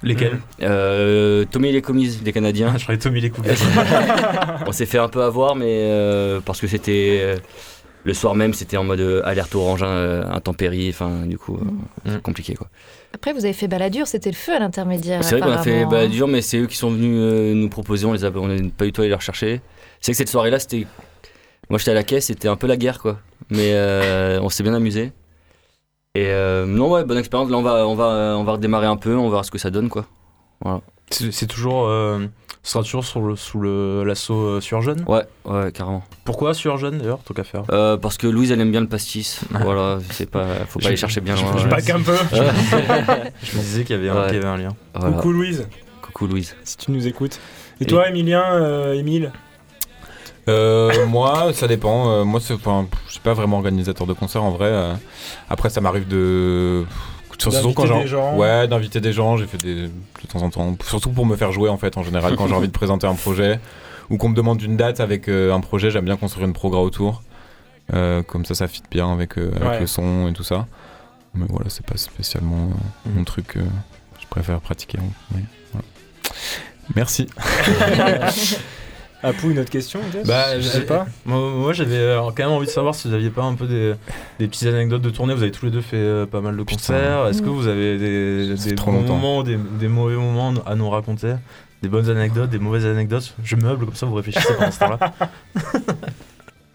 Lesquels 0.02 0.38
Euh, 0.62 1.44
Tommy 1.50 1.68
et 1.68 1.72
les 1.72 1.80
commises, 1.80 2.22
des 2.24 2.32
Canadiens. 2.32 2.74
Je 2.76 2.82
croyais 2.82 2.98
Tommy 2.98 3.20
les 3.20 3.30
coupés. 3.30 3.50
on 4.66 4.72
s'est 4.72 4.84
fait 4.84 4.98
un 4.98 5.08
peu 5.08 5.22
avoir, 5.22 5.54
mais 5.54 5.64
euh, 5.68 6.40
parce 6.44 6.60
que 6.60 6.66
c'était 6.66 7.20
euh, 7.22 7.36
le 8.06 8.14
soir 8.14 8.36
même, 8.36 8.54
c'était 8.54 8.76
en 8.76 8.84
mode 8.84 9.00
euh, 9.00 9.20
alerte 9.24 9.54
orange, 9.56 9.80
euh, 9.82 10.24
intempérie, 10.30 10.88
enfin 10.88 11.26
du 11.26 11.38
coup, 11.38 11.56
euh, 11.56 12.14
Mm. 12.16 12.20
compliqué 12.20 12.54
quoi. 12.54 12.68
Après, 13.12 13.32
vous 13.32 13.44
avez 13.44 13.52
fait 13.52 13.66
baladure, 13.66 14.06
c'était 14.06 14.30
le 14.30 14.36
feu 14.36 14.54
à 14.54 14.60
l'intermédiaire. 14.60 15.24
C'est 15.24 15.38
vrai 15.38 15.48
qu'on 15.48 15.54
a 15.56 15.62
fait 15.62 15.82
hein. 15.82 16.08
dur, 16.08 16.28
mais 16.28 16.40
c'est 16.40 16.58
eux 16.58 16.66
qui 16.66 16.76
sont 16.76 16.90
venus 16.90 17.18
euh, 17.18 17.54
nous 17.54 17.68
proposer. 17.68 18.06
On 18.06 18.12
les 18.12 18.24
a, 18.24 18.30
on 18.30 18.46
n'est 18.46 18.68
pas 18.68 18.84
du 18.84 18.92
tout 18.92 19.00
allé 19.00 19.08
les 19.08 19.16
rechercher. 19.16 19.60
C'est 20.00 20.12
que 20.12 20.18
cette 20.18 20.28
soirée-là, 20.28 20.58
c'était. 20.60 20.86
Moi, 21.68 21.78
j'étais 21.78 21.90
à 21.90 21.94
la 21.94 22.04
caisse, 22.04 22.26
c'était 22.26 22.46
un 22.46 22.56
peu 22.56 22.68
la 22.68 22.76
guerre, 22.76 23.00
quoi. 23.00 23.18
Mais 23.50 23.72
euh, 23.72 24.38
on 24.40 24.50
s'est 24.50 24.62
bien 24.62 24.74
amusé. 24.74 25.12
Et 26.14 26.26
euh, 26.26 26.64
non, 26.64 26.92
ouais, 26.92 27.04
bonne 27.04 27.18
expérience. 27.18 27.50
Là, 27.50 27.56
on 27.56 27.62
va, 27.62 27.88
on 27.88 27.94
va, 27.96 28.36
on 28.38 28.44
va 28.44 28.52
redémarrer 28.52 28.86
un 28.86 28.96
peu. 28.96 29.16
On 29.16 29.24
va 29.24 29.30
voir 29.30 29.44
ce 29.44 29.50
que 29.50 29.58
ça 29.58 29.70
donne, 29.70 29.88
quoi. 29.88 30.06
C'est 31.10 31.46
toujours. 31.46 31.90
Ce 32.66 32.72
sera 32.72 32.82
toujours 32.82 33.04
sur 33.04 33.20
le, 33.20 33.36
sous 33.36 33.60
le- 33.60 34.02
l'assaut 34.02 34.34
euh, 34.56 34.60
sur 34.60 34.82
jeune? 34.82 35.04
Ouais, 35.06 35.22
ouais, 35.44 35.70
carrément. 35.70 36.02
Pourquoi 36.24 36.52
sur 36.52 36.76
jeune 36.78 36.98
d'ailleurs 36.98 37.20
Tant 37.20 37.32
qu'à 37.32 37.44
faire? 37.44 37.62
Euh, 37.70 37.96
parce 37.96 38.16
que 38.18 38.26
Louise, 38.26 38.50
elle 38.50 38.60
aime 38.60 38.72
bien 38.72 38.80
le 38.80 38.88
pastis. 38.88 39.40
Ah. 39.54 39.58
voilà, 39.62 39.98
c'est 40.10 40.28
pas, 40.28 40.46
faut 40.68 40.80
pas 40.80 40.88
aller 40.88 40.96
chercher 40.96 41.20
bien 41.20 41.36
je- 41.36 41.42
loin. 41.44 41.56
je 41.58 41.62
ouais. 41.64 41.70
Back 41.70 41.90
un 41.90 42.00
peu. 42.00 42.16
Je 42.32 43.56
me 43.56 43.62
disais 43.62 43.84
qu'il 43.84 43.94
y 43.94 43.98
avait 44.00 44.08
un, 44.08 44.16
Ouais. 44.22 44.26
qu'il 44.26 44.34
y 44.34 44.38
avait 44.38 44.48
un 44.48 44.56
lien. 44.56 44.74
Voilà. 44.96 45.14
Coucou 45.16 45.30
Louise, 45.32 45.68
Coucou 46.02 46.26
Louise. 46.26 46.56
si 46.64 46.76
tu 46.76 46.90
nous 46.90 47.06
écoutes. 47.06 47.38
Et 47.80 47.84
toi, 47.86 48.08
Emilien, 48.08 48.42
euh, 48.54 48.94
Émile? 48.94 49.30
Euh, 50.48 51.06
moi, 51.06 51.52
ça 51.52 51.66
dépend. 51.68 52.10
Euh, 52.10 52.24
moi, 52.24 52.40
c'est, 52.42 52.54
enfin, 52.54 52.86
je 53.06 53.12
suis 53.12 53.20
pas 53.20 53.34
vraiment 53.34 53.56
organisateur 53.56 54.06
de 54.06 54.12
concert 54.12 54.42
en 54.42 54.50
vrai. 54.50 54.68
euh. 54.68 54.94
après, 55.50 55.70
ça 55.70 55.80
m'arrive 55.80 56.06
de. 56.08 56.84
Surtout 57.38 57.56
D'inviter 57.56 57.74
quand 57.74 57.86
j'en- 57.86 58.00
des 58.00 58.06
gens. 58.06 58.36
Ouais, 58.36 58.66
d'inviter 58.68 59.00
des 59.00 59.12
gens. 59.12 59.36
J'ai 59.36 59.46
fait 59.46 59.58
des 59.58 59.82
de 59.88 59.90
temps 60.32 60.42
en 60.42 60.50
temps. 60.50 60.76
Surtout 60.84 61.10
pour 61.10 61.26
me 61.26 61.36
faire 61.36 61.52
jouer 61.52 61.68
en 61.68 61.76
fait. 61.76 61.96
En 61.98 62.02
général, 62.02 62.34
quand 62.36 62.46
j'ai 62.48 62.54
envie 62.54 62.68
de 62.68 62.72
présenter 62.82 63.06
un 63.06 63.14
projet 63.14 63.60
ou 64.10 64.16
qu'on 64.16 64.28
me 64.30 64.34
demande 64.34 64.60
une 64.62 64.76
date 64.76 65.00
avec 65.00 65.28
euh, 65.28 65.52
un 65.52 65.60
projet, 65.60 65.90
j'aime 65.90 66.04
bien 66.06 66.16
construire 66.16 66.46
une 66.46 66.52
progra 66.54 66.80
autour. 66.80 67.22
Euh, 67.94 68.22
comme 68.22 68.44
ça, 68.44 68.54
ça 68.54 68.66
fit 68.68 68.82
bien 68.90 69.12
avec, 69.12 69.38
euh, 69.38 69.50
avec 69.56 69.68
Ouais. 69.68 69.80
le 69.80 69.86
son 69.86 70.28
et 70.28 70.32
tout 70.32 70.42
ça. 70.44 70.66
Mais 71.34 71.46
voilà, 71.48 71.68
c'est 71.68 71.84
pas 71.86 71.96
spécialement 71.96 72.70
euh, 73.06 73.10
mon 73.14 73.24
truc. 73.24 73.56
euh, 73.56 73.62
je 74.20 74.26
préfère 74.28 74.60
pratiquer. 74.60 74.98
mais 75.34 75.42
voilà. 75.72 75.86
Merci. 76.96 77.28
Apou, 79.22 79.50
une 79.50 79.58
autre 79.58 79.70
question 79.70 79.98
Bah, 80.26 80.60
je 80.60 80.66
sais 80.66 80.84
pas. 80.84 81.06
Moi, 81.24 81.38
moi, 81.50 81.72
j'avais 81.72 82.16
quand 82.36 82.38
même 82.44 82.48
envie 82.50 82.66
de 82.66 82.70
savoir 82.70 82.94
si 82.94 83.08
vous 83.08 83.14
aviez 83.14 83.30
pas 83.30 83.42
un 83.42 83.54
peu 83.54 83.66
des, 83.66 83.94
des 84.38 84.46
petites 84.46 84.68
anecdotes 84.68 85.02
de 85.02 85.10
tournée. 85.10 85.34
Vous 85.34 85.42
avez 85.42 85.50
tous 85.52 85.64
les 85.66 85.72
deux 85.72 85.80
fait 85.80 85.96
euh, 85.96 86.26
pas 86.26 86.40
mal 86.40 86.56
de 86.56 86.62
concerts. 86.62 87.26
Est-ce 87.26 87.42
que 87.42 87.48
vous 87.48 87.66
avez 87.66 87.98
des, 87.98 88.54
des 88.54 88.74
trop 88.74 88.92
bons 88.92 88.98
longtemps. 89.00 89.14
moments, 89.16 89.42
des, 89.42 89.56
des 89.80 89.88
mauvais 89.88 90.16
moments 90.16 90.52
à 90.66 90.74
nous 90.74 90.88
raconter? 90.90 91.34
Des 91.82 91.88
bonnes 91.88 92.08
anecdotes, 92.08 92.50
des 92.50 92.58
mauvaises 92.58 92.86
anecdotes? 92.86 93.34
Je 93.42 93.56
meuble 93.56 93.86
comme 93.86 93.94
ça, 93.94 94.06
vous 94.06 94.14
réfléchissez 94.14 94.54
pendant 94.54 94.70
ce 94.70 94.78
temps-là. 94.80 95.12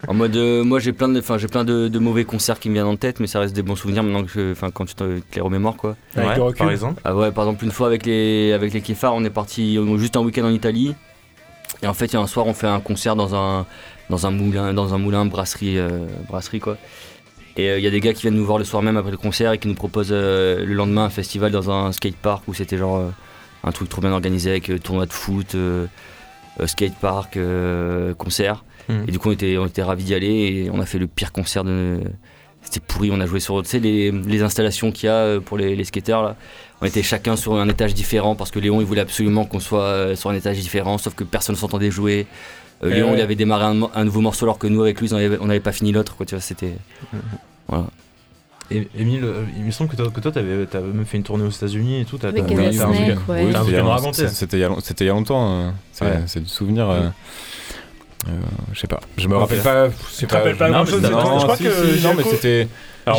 En 0.08 0.14
mode, 0.14 0.34
euh, 0.34 0.64
moi 0.64 0.80
j'ai 0.80 0.92
plein, 0.92 1.08
de, 1.08 1.20
enfin, 1.20 1.38
j'ai 1.38 1.46
plein 1.46 1.62
de, 1.64 1.86
de 1.86 1.98
mauvais 2.00 2.24
concerts 2.24 2.58
qui 2.58 2.68
me 2.68 2.74
viennent 2.74 2.86
en 2.88 2.96
tête, 2.96 3.20
mais 3.20 3.28
ça 3.28 3.38
reste 3.38 3.54
des 3.54 3.62
bons 3.62 3.76
souvenirs 3.76 4.02
maintenant 4.02 4.24
que, 4.24 4.30
je- 4.30 4.50
enfin, 4.50 4.72
quand 4.72 4.84
tu 4.84 4.96
te, 4.96 5.04
les 5.04 5.40
remémores 5.40 5.76
quoi. 5.76 5.94
Avec 6.16 6.30
Ouais, 6.30 6.36
le 6.38 6.42
recul. 6.42 6.58
par 6.58 6.70
exemple. 6.72 7.00
Ah 7.04 7.14
ouais, 7.14 7.30
par 7.30 7.44
exemple 7.44 7.64
une 7.64 7.70
fois 7.70 7.86
avec 7.86 8.04
les 8.04 8.52
avec 8.52 8.72
les 8.72 8.80
Kefar, 8.80 9.14
on 9.14 9.22
est 9.22 9.30
parti 9.30 9.78
juste 9.98 10.16
un 10.16 10.22
week-end 10.22 10.42
en 10.46 10.50
Italie. 10.50 10.96
Et 11.82 11.86
en 11.86 11.94
fait, 11.94 12.06
il 12.06 12.12
y 12.14 12.16
a 12.16 12.20
un 12.20 12.26
soir, 12.26 12.46
on 12.46 12.54
fait 12.54 12.66
un 12.66 12.80
concert 12.80 13.16
dans 13.16 13.34
un 13.34 13.66
dans 14.10 14.26
un 14.26 14.30
moulin, 14.30 14.74
dans 14.74 14.94
un 14.94 14.98
moulin 14.98 15.24
brasserie 15.24 15.78
euh, 15.78 16.06
brasserie 16.28 16.60
quoi. 16.60 16.76
Et 17.56 17.70
euh, 17.70 17.78
il 17.78 17.84
y 17.84 17.86
a 17.86 17.90
des 17.90 18.00
gars 18.00 18.12
qui 18.12 18.22
viennent 18.22 18.34
nous 18.34 18.44
voir 18.44 18.58
le 18.58 18.64
soir 18.64 18.82
même 18.82 18.96
après 18.96 19.10
le 19.10 19.16
concert 19.16 19.52
et 19.52 19.58
qui 19.58 19.68
nous 19.68 19.74
proposent 19.74 20.08
euh, 20.12 20.64
le 20.64 20.74
lendemain 20.74 21.04
un 21.04 21.10
festival 21.10 21.50
dans 21.50 21.70
un 21.70 21.92
skatepark 21.92 22.46
où 22.46 22.54
c'était 22.54 22.78
genre 22.78 23.12
un 23.64 23.72
truc 23.72 23.88
trop 23.88 24.00
bien 24.00 24.12
organisé 24.12 24.50
avec 24.50 24.82
tournoi 24.82 25.06
de 25.06 25.12
foot, 25.12 25.56
skatepark, 26.64 27.38
concert. 28.18 28.64
Mhm. 28.88 29.04
Et 29.06 29.10
du 29.12 29.18
coup, 29.18 29.28
on 29.28 29.32
était, 29.32 29.56
on 29.56 29.66
était 29.66 29.82
ravis 29.82 30.04
d'y 30.04 30.14
aller 30.14 30.26
et 30.66 30.70
on 30.72 30.80
a 30.80 30.86
fait 30.86 30.98
le 30.98 31.06
pire 31.06 31.32
concert 31.32 31.64
de. 31.64 32.00
C'était 32.62 32.80
pourri, 32.80 33.10
on 33.12 33.20
a 33.20 33.26
joué 33.26 33.40
sur 33.40 33.60
tu 33.62 33.68
sais, 33.68 33.78
les, 33.80 34.12
les 34.12 34.42
installations 34.42 34.92
qu'il 34.92 35.08
y 35.08 35.10
a 35.10 35.40
pour 35.40 35.58
les, 35.58 35.74
les 35.74 35.84
skateurs 35.84 36.22
là. 36.22 36.36
On 36.82 36.84
était 36.84 37.02
chacun 37.02 37.36
sur 37.36 37.54
un 37.54 37.68
étage 37.68 37.94
différent 37.94 38.34
parce 38.34 38.50
que 38.50 38.58
Léon 38.58 38.80
il 38.80 38.86
voulait 38.86 39.00
absolument 39.02 39.44
qu'on 39.44 39.60
soit 39.60 39.82
euh, 39.84 40.16
sur 40.16 40.30
un 40.30 40.34
étage 40.34 40.58
différent, 40.58 40.98
sauf 40.98 41.14
que 41.14 41.22
personne 41.24 41.54
s'entendait 41.56 41.90
jouer. 41.92 42.26
Euh, 42.82 42.88
Eh 42.90 42.94
Léon 42.96 43.12
ouais. 43.12 43.18
il 43.18 43.22
avait 43.22 43.36
démarré 43.36 43.64
un, 43.64 43.88
un 43.94 44.04
nouveau 44.04 44.20
morceau 44.20 44.44
alors 44.44 44.58
que 44.58 44.66
nous 44.66 44.82
avec 44.82 45.00
lui 45.00 45.12
on 45.14 45.16
avait- 45.16 45.38
on 45.40 45.46
n'avait 45.46 45.60
pas 45.60 45.70
fini 45.72 45.92
l'autre 45.92 46.16
quoi, 46.16 46.26
tu 46.26 46.34
vois, 46.34 46.42
c'était. 46.42 46.74
Voilà. 47.68 47.86
Et 48.70 48.88
Emile, 48.98 49.22
euh, 49.24 49.44
il 49.56 49.64
me 49.64 49.70
semble 49.70 49.90
que 49.90 49.96
toi, 49.96 50.10
que 50.10 50.20
toi 50.20 50.32
t'avais, 50.32 50.66
t'avais 50.66 50.86
même 50.88 51.04
fait 51.04 51.18
une 51.18 51.22
tournée 51.22 51.44
aux 51.44 51.50
États-Unis 51.50 52.00
et 52.00 52.04
tout. 52.04 52.18
T'as, 52.18 52.28
Avec 52.28 52.46
t'as- 52.46 52.52
un 52.52 52.56
ouais. 52.56 52.68
Oui, 52.68 52.76
T'as 52.76 52.88
un 52.88 54.12
c'était 54.30 54.56
il 54.56 54.60
y 54.60 54.64
à 55.08 55.12
a- 55.12 55.14
longtemps. 55.14 55.60
euh, 55.60 55.70
C'est 55.92 56.04
Ouais. 56.04 56.20
c'est 56.26 56.40
du 56.40 56.48
souvenir. 56.48 56.88
euh, 56.90 57.08
euh, 58.28 58.30
Je 58.72 58.80
sais 58.80 58.86
pas. 58.86 59.00
Je 59.16 59.26
me 59.28 59.36
rappelle 59.36 59.60
pas. 59.60 59.88
Tu 60.18 60.26
te 60.26 60.34
rappelles 60.34 60.56
pas 60.56 60.68
non, 60.68 60.84
grand 60.84 60.86
chose 60.86 61.02
Je 61.02 61.08
crois 61.10 61.56
si, 61.56 61.64
que 61.64 61.70
si, 61.98 62.02
non, 62.06 62.14
mais 62.16 62.22
c'était. 62.24 62.68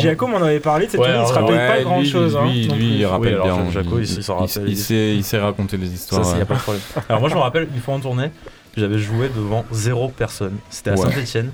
Giacomo 0.00 0.38
m'en 0.38 0.44
avait 0.46 0.60
parlé 0.60 0.88
cette 0.88 0.98
Ouais, 0.98 1.08
année, 1.08 1.22
il 1.22 1.28
se 1.28 1.32
rappelle 1.34 1.56
Ouais, 1.56 1.68
pas 1.68 1.76
lui, 1.76 1.84
grand 1.84 2.04
chose. 2.04 2.38
Lui, 2.44 2.66
lui, 2.68 2.72
lui, 2.74 2.96
il 3.00 3.04
rappelle 3.06 3.34
alors, 3.34 3.60
bien. 3.60 3.70
Jaco, 3.70 3.98
il- 3.98 4.02
il 4.04 4.22
s'en 4.24 4.36
rappelle, 4.38 4.62
Il 4.66 4.70
il- 4.70 4.78
sait, 4.78 5.14
il 5.14 5.22
sait 5.22 5.38
raconter 5.38 5.76
les 5.76 5.88
Ça, 5.88 5.92
histoires. 5.92 6.26
il 6.34 6.38
y 6.38 6.42
a 6.42 6.46
pas 6.46 6.54
de 6.54 6.60
problème. 6.60 6.82
Alors 7.08 7.20
moi 7.20 7.28
je 7.28 7.34
me 7.34 7.40
rappelle 7.40 7.68
une 7.74 7.80
fois 7.82 7.94
en 7.94 8.00
tournée, 8.00 8.30
j'avais 8.78 8.98
joué 8.98 9.28
devant 9.28 9.66
zéro 9.72 10.08
personne. 10.08 10.56
C'était 10.70 10.90
à 10.90 10.94
Ouais. 10.94 11.12
Saint-Etienne. 11.12 11.52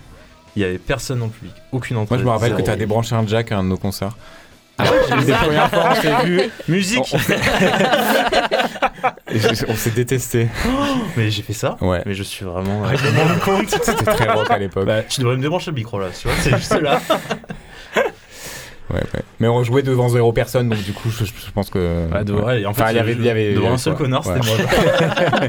Il 0.54 0.62
y 0.62 0.64
avait 0.64 0.78
personne 0.78 1.18
le 1.20 1.26
public, 1.26 1.54
aucune 1.72 1.96
entrée. 1.96 2.14
Moi, 2.16 2.22
je 2.22 2.24
me 2.26 2.30
rappelle 2.30 2.50
que 2.50 2.56
Zéro. 2.58 2.66
tu 2.66 2.70
as 2.72 2.76
débranché 2.76 3.14
un 3.16 3.26
jack 3.26 3.50
à 3.52 3.58
un 3.58 3.64
de 3.64 3.68
nos 3.68 3.76
concerts. 3.76 4.16
Ah 4.78 4.84
des 5.26 5.32
premières 5.32 5.68
fois, 5.70 5.90
on 5.90 6.00
s'est 6.00 6.24
vu. 6.24 6.40
Musique. 6.68 7.14
on 9.68 9.74
s'est 9.74 9.90
détesté. 9.90 10.48
Mais 11.16 11.30
j'ai 11.30 11.42
fait 11.42 11.52
ça. 11.52 11.76
Ouais. 11.80 12.02
Mais 12.06 12.14
je 12.14 12.22
suis 12.22 12.44
vraiment. 12.44 12.84
euh, 12.84 12.94
Je 12.94 13.04
me 13.08 13.18
rends 13.20 13.38
compte. 13.58 13.68
C'était 13.70 14.04
très 14.04 14.28
rock 14.30 14.50
à 14.50 14.58
l'époque. 14.58 14.86
Bah, 14.86 15.02
tu 15.02 15.20
devrais 15.20 15.36
me 15.36 15.42
débrancher 15.42 15.70
le 15.70 15.76
micro 15.76 15.98
là, 15.98 16.08
tu 16.18 16.26
vois, 16.28 16.36
c'est 16.40 16.56
juste 16.56 16.80
là. 16.80 17.00
Ouais, 18.92 18.98
ouais. 19.14 19.20
Mais 19.38 19.46
on 19.46 19.62
jouait 19.62 19.82
devant 19.84 20.08
zéro 20.08 20.32
personne, 20.32 20.68
donc 20.68 20.82
du 20.82 20.92
coup, 20.92 21.10
je, 21.10 21.24
je 21.24 21.50
pense 21.54 21.70
que. 21.70 22.12
Ouais, 22.12 22.24
de- 22.24 22.32
ouais, 22.32 22.62
et 22.62 22.66
en 22.66 22.74
fait, 22.74 22.82
Enfin, 22.82 22.90
il 22.90 22.96
y 22.96 22.98
avait, 22.98 23.12
il 23.12 23.22
y 23.24 23.28
avait- 23.30 23.54
devant 23.54 23.68
un 23.68 23.72
ouais, 23.72 23.78
seul 23.78 23.94
quoi. 23.94 24.04
connard, 24.06 24.24
c'était 24.24 24.40
Ouais. 24.40 25.48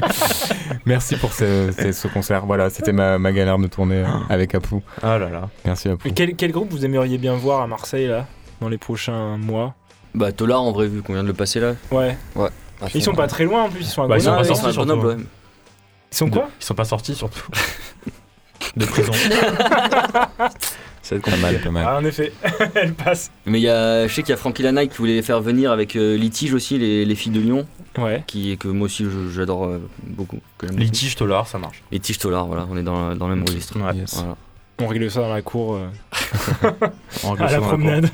Merci 0.86 1.16
pour 1.16 1.32
ce, 1.32 1.72
ce- 1.76 1.90
ce 1.90 2.06
concert. 2.06 2.46
Voilà, 2.46 2.70
c'était 2.70 2.92
ma, 2.92 3.18
ma 3.18 3.32
galère 3.32 3.58
de 3.58 3.66
tournée 3.66 3.96
euh, 4.04 4.06
avec 4.28 4.54
Apu. 4.54 4.76
Ah 5.02 5.18
là 5.18 5.28
là. 5.28 5.48
Merci 5.64 5.88
Apu. 5.88 6.06
Et 6.06 6.12
quel, 6.12 6.36
quel 6.36 6.52
groupe 6.52 6.70
vous 6.70 6.84
aimeriez 6.84 7.18
bien 7.18 7.34
voir 7.34 7.62
à 7.62 7.66
Marseille 7.66 8.06
là 8.06 8.26
dans 8.60 8.68
les 8.68 8.78
prochains 8.78 9.36
mois? 9.38 9.74
Bah 10.14 10.30
Tolar 10.30 10.62
en 10.62 10.70
vrai 10.70 10.86
vu 10.86 11.02
qu'on 11.02 11.14
vient 11.14 11.22
de 11.24 11.28
le 11.28 11.34
passer 11.34 11.58
là. 11.58 11.72
Ouais. 11.90 12.16
à 12.36 12.48
Ils 12.86 12.90
fond. 13.02 13.10
sont 13.12 13.14
pas 13.14 13.26
très 13.26 13.44
loin 13.44 13.62
en 13.64 13.68
plus, 13.70 13.80
ils 13.80 13.86
sont 13.86 14.02
à 14.02 14.06
Bah, 14.08 14.16
ils 14.16 14.22
sont 14.22 14.30
Grenoble. 14.30 14.48
pas 14.48 14.52
Ah, 14.52 14.56
sortis, 14.56 14.76
Grenoble, 14.76 15.00
surtout. 15.02 15.18
ouais. 15.20 15.26
Ils 16.12 16.16
sont 16.16 16.30
quoi 16.30 16.48
Ils 16.60 16.64
sont 16.64 16.74
pas 16.74 16.84
sortis 16.84 17.14
surtout. 17.14 17.42
De 18.76 18.86
prison. 18.86 19.12
C'est 21.04 21.18
pas 21.20 21.36
mal, 21.36 21.60
pas 21.60 21.70
mal. 21.70 21.84
Ah, 21.86 21.98
en 21.98 22.04
effet, 22.04 22.32
elle 22.74 22.94
passe. 22.94 23.32
Mais 23.44 23.58
il 23.58 23.62
y 23.64 23.68
a, 23.68 24.06
je 24.06 24.14
sais 24.14 24.22
qu'il 24.22 24.30
y 24.30 24.34
a 24.34 24.36
Frankie 24.36 24.62
Lanaï 24.62 24.88
qui 24.88 24.96
voulait 24.98 25.14
les 25.16 25.22
faire 25.22 25.40
venir 25.40 25.72
avec 25.72 25.96
euh, 25.96 26.16
Litige 26.16 26.54
aussi, 26.54 26.78
les, 26.78 27.04
les 27.04 27.14
filles 27.16 27.32
de 27.32 27.40
Lyon, 27.40 27.66
Ouais. 27.98 28.22
qui, 28.26 28.56
que 28.56 28.68
moi 28.68 28.84
aussi 28.86 29.04
j'adore 29.34 29.64
euh, 29.66 29.78
beaucoup. 30.04 30.38
que. 30.58 30.66
Litige 30.66 31.16
Tolar, 31.16 31.48
ça 31.48 31.58
marche. 31.58 31.82
Litige 31.90 32.18
Tolar, 32.18 32.46
voilà, 32.46 32.66
on 32.70 32.76
est 32.76 32.82
dans, 32.84 33.16
dans 33.16 33.26
le 33.28 33.34
même 33.34 33.44
registre. 33.44 33.78
Ouais. 33.80 33.94
Yes. 33.96 34.14
Voilà. 34.14 34.36
On 34.80 34.86
règle 34.86 35.10
ça 35.10 35.20
dans 35.22 35.34
la 35.34 35.42
cour 35.42 35.74
euh, 35.74 35.88
On 37.24 37.34
à 37.34 37.50
la 37.50 37.60
promenade. 37.60 38.08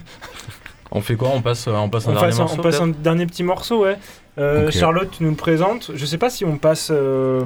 On 0.90 1.02
fait 1.02 1.14
quoi? 1.16 1.28
On 1.34 1.42
passe, 1.42 1.68
euh, 1.68 1.72
on 1.72 1.90
passe 1.90 2.06
un 2.06 2.10
On 2.10 2.14
dernier 2.14 2.28
passe, 2.28 2.38
morceau 2.38 2.56
on 2.58 2.62
passe 2.62 2.80
un 2.80 2.88
dernier 2.88 3.26
petit 3.26 3.42
morceau, 3.42 3.82
ouais. 3.84 3.98
Euh. 4.38 4.70
Charlotte, 4.70 5.08
tu 5.10 5.22
nous 5.24 5.30
le 5.30 5.36
présentes. 5.36 5.90
Je 5.94 6.06
sais 6.06 6.18
pas 6.18 6.30
si 6.30 6.44
on 6.44 6.56
passe. 6.58 6.88
euh, 6.92 7.42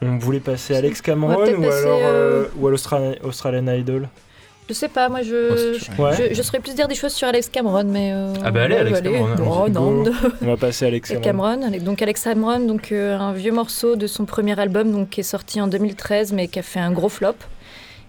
on 0.00 0.16
voulait 0.18 0.40
passer 0.40 0.74
à 0.74 0.78
Alex 0.78 1.02
Cameron 1.02 1.34
ou 1.34 1.62
passer, 1.62 1.82
alors 1.82 2.00
euh, 2.04 2.44
ou 2.56 2.66
à 2.68 2.70
l'Australian 2.70 3.14
Australian 3.24 3.66
Idol. 3.72 4.08
Je 4.68 4.74
sais 4.74 4.88
pas, 4.88 5.08
moi 5.08 5.22
je, 5.22 5.72
Ouais. 6.00 6.28
je, 6.30 6.34
je 6.34 6.42
saurais 6.42 6.60
plus 6.60 6.74
dire 6.74 6.86
des 6.88 6.94
choses 6.94 7.12
sur 7.14 7.26
Alex 7.26 7.48
Cameron, 7.48 7.84
mais. 7.84 8.10
euh, 8.12 8.34
Ah 8.44 8.50
bah 8.50 8.64
allez, 8.64 8.74
ouais, 8.74 8.80
Alex 8.82 8.98
allez. 8.98 9.12
Cameron, 9.12 9.64
Oh 9.64 9.68
non. 9.70 10.02
Go. 10.02 10.10
On 10.42 10.46
va 10.46 10.56
passer 10.58 10.84
à 10.84 10.88
Alex 10.88 11.12
Cameron. 11.22 11.70
Donc 11.80 12.02
Alex 12.02 12.22
Cameron, 12.22 12.60
donc 12.60 12.92
euh, 12.92 13.16
un 13.18 13.32
vieux 13.32 13.50
morceau 13.52 13.96
de 13.96 14.06
son 14.06 14.24
premier 14.26 14.58
album, 14.60 14.92
donc 14.92 15.08
qui 15.10 15.20
est 15.20 15.24
sorti 15.24 15.60
en 15.60 15.68
2013, 15.68 16.32
mais 16.32 16.48
qui 16.48 16.58
a 16.58 16.62
fait 16.62 16.80
un 16.80 16.92
gros 16.92 17.08
flop. 17.08 17.32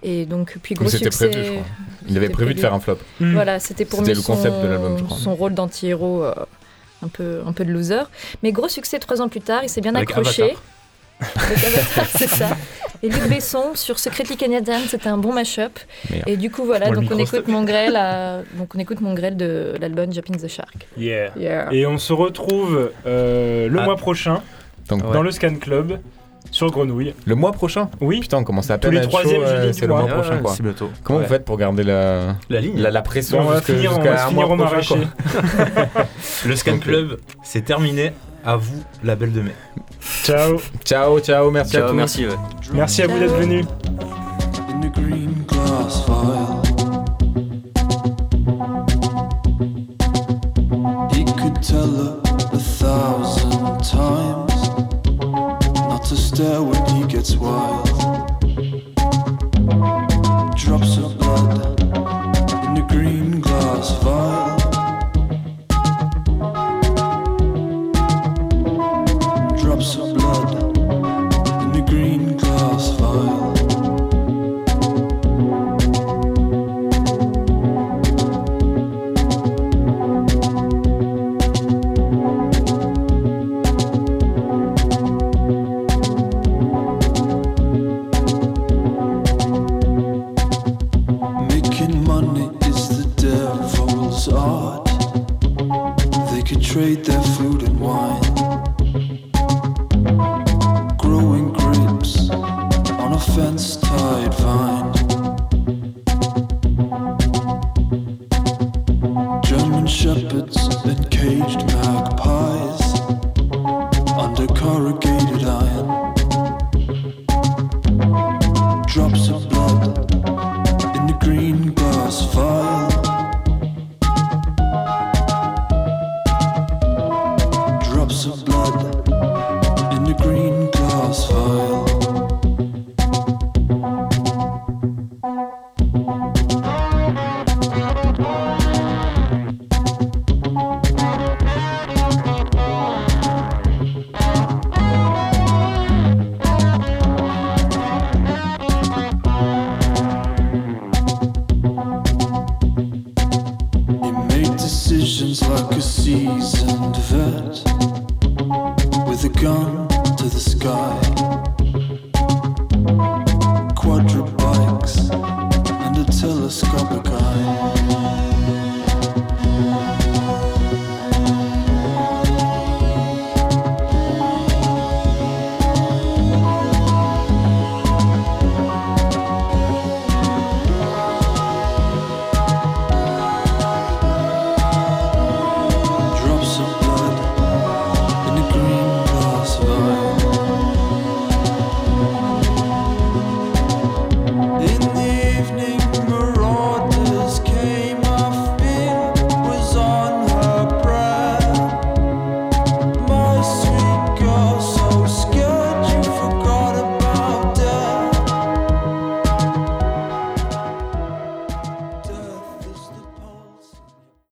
Et 0.03 0.25
donc 0.25 0.57
puis 0.61 0.75
gros 0.75 0.87
c'était 0.89 1.05
succès. 1.05 1.29
prévu, 1.29 1.45
je 1.45 1.51
crois. 1.53 1.63
Il 2.07 2.17
avait 2.17 2.29
prévu 2.29 2.53
de 2.53 2.59
faire 2.59 2.73
un 2.73 2.79
flop. 2.79 2.97
Hmm. 3.19 3.33
Voilà, 3.33 3.59
c'était 3.59 3.85
pour 3.85 3.99
C'était 3.99 4.11
mieux 4.11 4.17
le 4.17 4.21
concept 4.21 4.55
son, 4.55 4.63
de 4.63 4.67
l'album, 4.67 4.97
je 4.97 5.03
crois. 5.05 5.17
son 5.17 5.35
rôle 5.35 5.53
d'anti-héros, 5.53 6.23
euh, 6.23 6.33
un 7.03 7.07
peu, 7.07 7.41
un 7.45 7.53
peu 7.53 7.65
de 7.65 7.71
loser. 7.71 8.03
Mais 8.43 8.51
gros 8.51 8.67
succès 8.67 8.99
trois 8.99 9.21
ans 9.21 9.29
plus 9.29 9.41
tard, 9.41 9.61
il 9.63 9.69
s'est 9.69 9.81
bien 9.81 9.95
Avec 9.95 10.09
accroché. 10.11 10.43
Avatar. 10.43 10.61
Avec 11.45 11.63
Avatar, 11.65 12.05
c'est 12.17 12.27
ça. 12.29 12.57
Et 13.03 13.09
Luc 13.09 13.27
Besson 13.29 13.75
sur 13.75 13.97
Secretly 13.99 14.35
Canadian, 14.35 14.79
c'était 14.87 15.07
un 15.09 15.17
bon 15.17 15.31
mash-up. 15.33 15.79
Et 16.27 16.35
du 16.37 16.49
coup, 16.51 16.65
voilà, 16.65 16.89
donc 16.89 17.05
on 17.11 17.17
écoute 17.17 17.47
mon 17.47 17.63
grêle, 17.63 17.95
à- 17.95 18.41
donc 18.57 18.73
on 18.75 18.79
écoute 18.79 18.99
mon 19.01 19.13
grêle 19.13 19.37
de 19.37 19.75
l'album 19.79 20.11
Jumping 20.11 20.37
the 20.37 20.47
Shark. 20.47 20.87
Yeah. 20.97 21.31
Yeah. 21.37 21.69
Et 21.71 21.85
on 21.85 21.97
se 21.97 22.11
retrouve 22.13 22.91
euh, 23.05 23.67
le 23.69 23.79
Ah. 23.79 23.83
mois 23.83 23.95
prochain 23.95 24.41
Donc, 24.89 25.03
Ouais. 25.05 25.13
dans 25.13 25.21
le 25.21 25.31
Scan 25.31 25.55
Club 25.55 25.99
sur 26.51 26.71
Grenouille. 26.71 27.13
le 27.25 27.35
mois 27.35 27.51
prochain 27.51 27.89
Oui. 28.01 28.19
Putain, 28.21 28.37
on 28.37 28.43
commence 28.43 28.69
à 28.71 28.77
Tous 28.77 28.89
peine 28.89 28.99
les 28.99 29.05
à 29.05 29.19
euh, 29.25 29.71
C'est 29.73 29.81
le 29.87 29.93
mois. 29.93 30.01
mois 30.03 30.11
prochain, 30.11 30.35
Ouais, 30.37 30.41
quoi. 30.41 30.53
C'est 30.55 30.63
bientôt. 30.63 30.89
Comment 31.03 31.19
Ouais. 31.19 31.25
vous 31.25 31.31
faites 31.31 31.45
pour 31.45 31.57
garder 31.57 31.83
la, 31.83 32.35
La 32.49 32.59
ligne 32.61 32.79
la, 32.79 32.89
la 32.91 33.01
pression 33.01 33.37
Bon, 33.39 33.45
on 33.45 33.49
va 33.49 33.55
jusque- 33.57 33.65
finir, 33.73 33.91
on 33.91 33.95
jusqu'à 33.95 34.11
va 34.11 34.17
se 34.17 34.23
un 34.23 34.27
finir 34.29 34.47
mois 34.47 34.65
au 34.65 34.69
prochain. 34.69 34.95
Le 36.45 36.55
Scan. 36.55 36.77
Club, 36.79 37.17
c'est 37.43 37.61
terminé. 37.63 38.13
À 38.45 38.55
vous, 38.55 38.81
la 39.03 39.15
belle 39.15 39.33
de 39.33 39.41
mai. 39.41 39.53
Ciao. 40.23 40.59
Ciao, 40.85 41.19
ciao, 41.19 41.51
merci 41.51 41.75
à 41.75 41.81
tous. 41.81 41.93
merci. 41.93 42.25
ouais. 42.25 42.33
Merci 42.73 43.01
à 43.03 43.07
vous 43.07 43.19
d'être 43.19 43.35
venus. 43.35 43.65
To 56.39 56.63
when 56.63 56.85
he 56.95 57.05
gets 57.05 57.35
wild. 57.35 57.85
Drops 60.55 60.97
of 60.97 61.17
blood 61.17 61.81
in 62.65 62.73
the 62.75 62.85
green 62.87 63.41
glass 63.41 63.91
vial. 64.01 64.48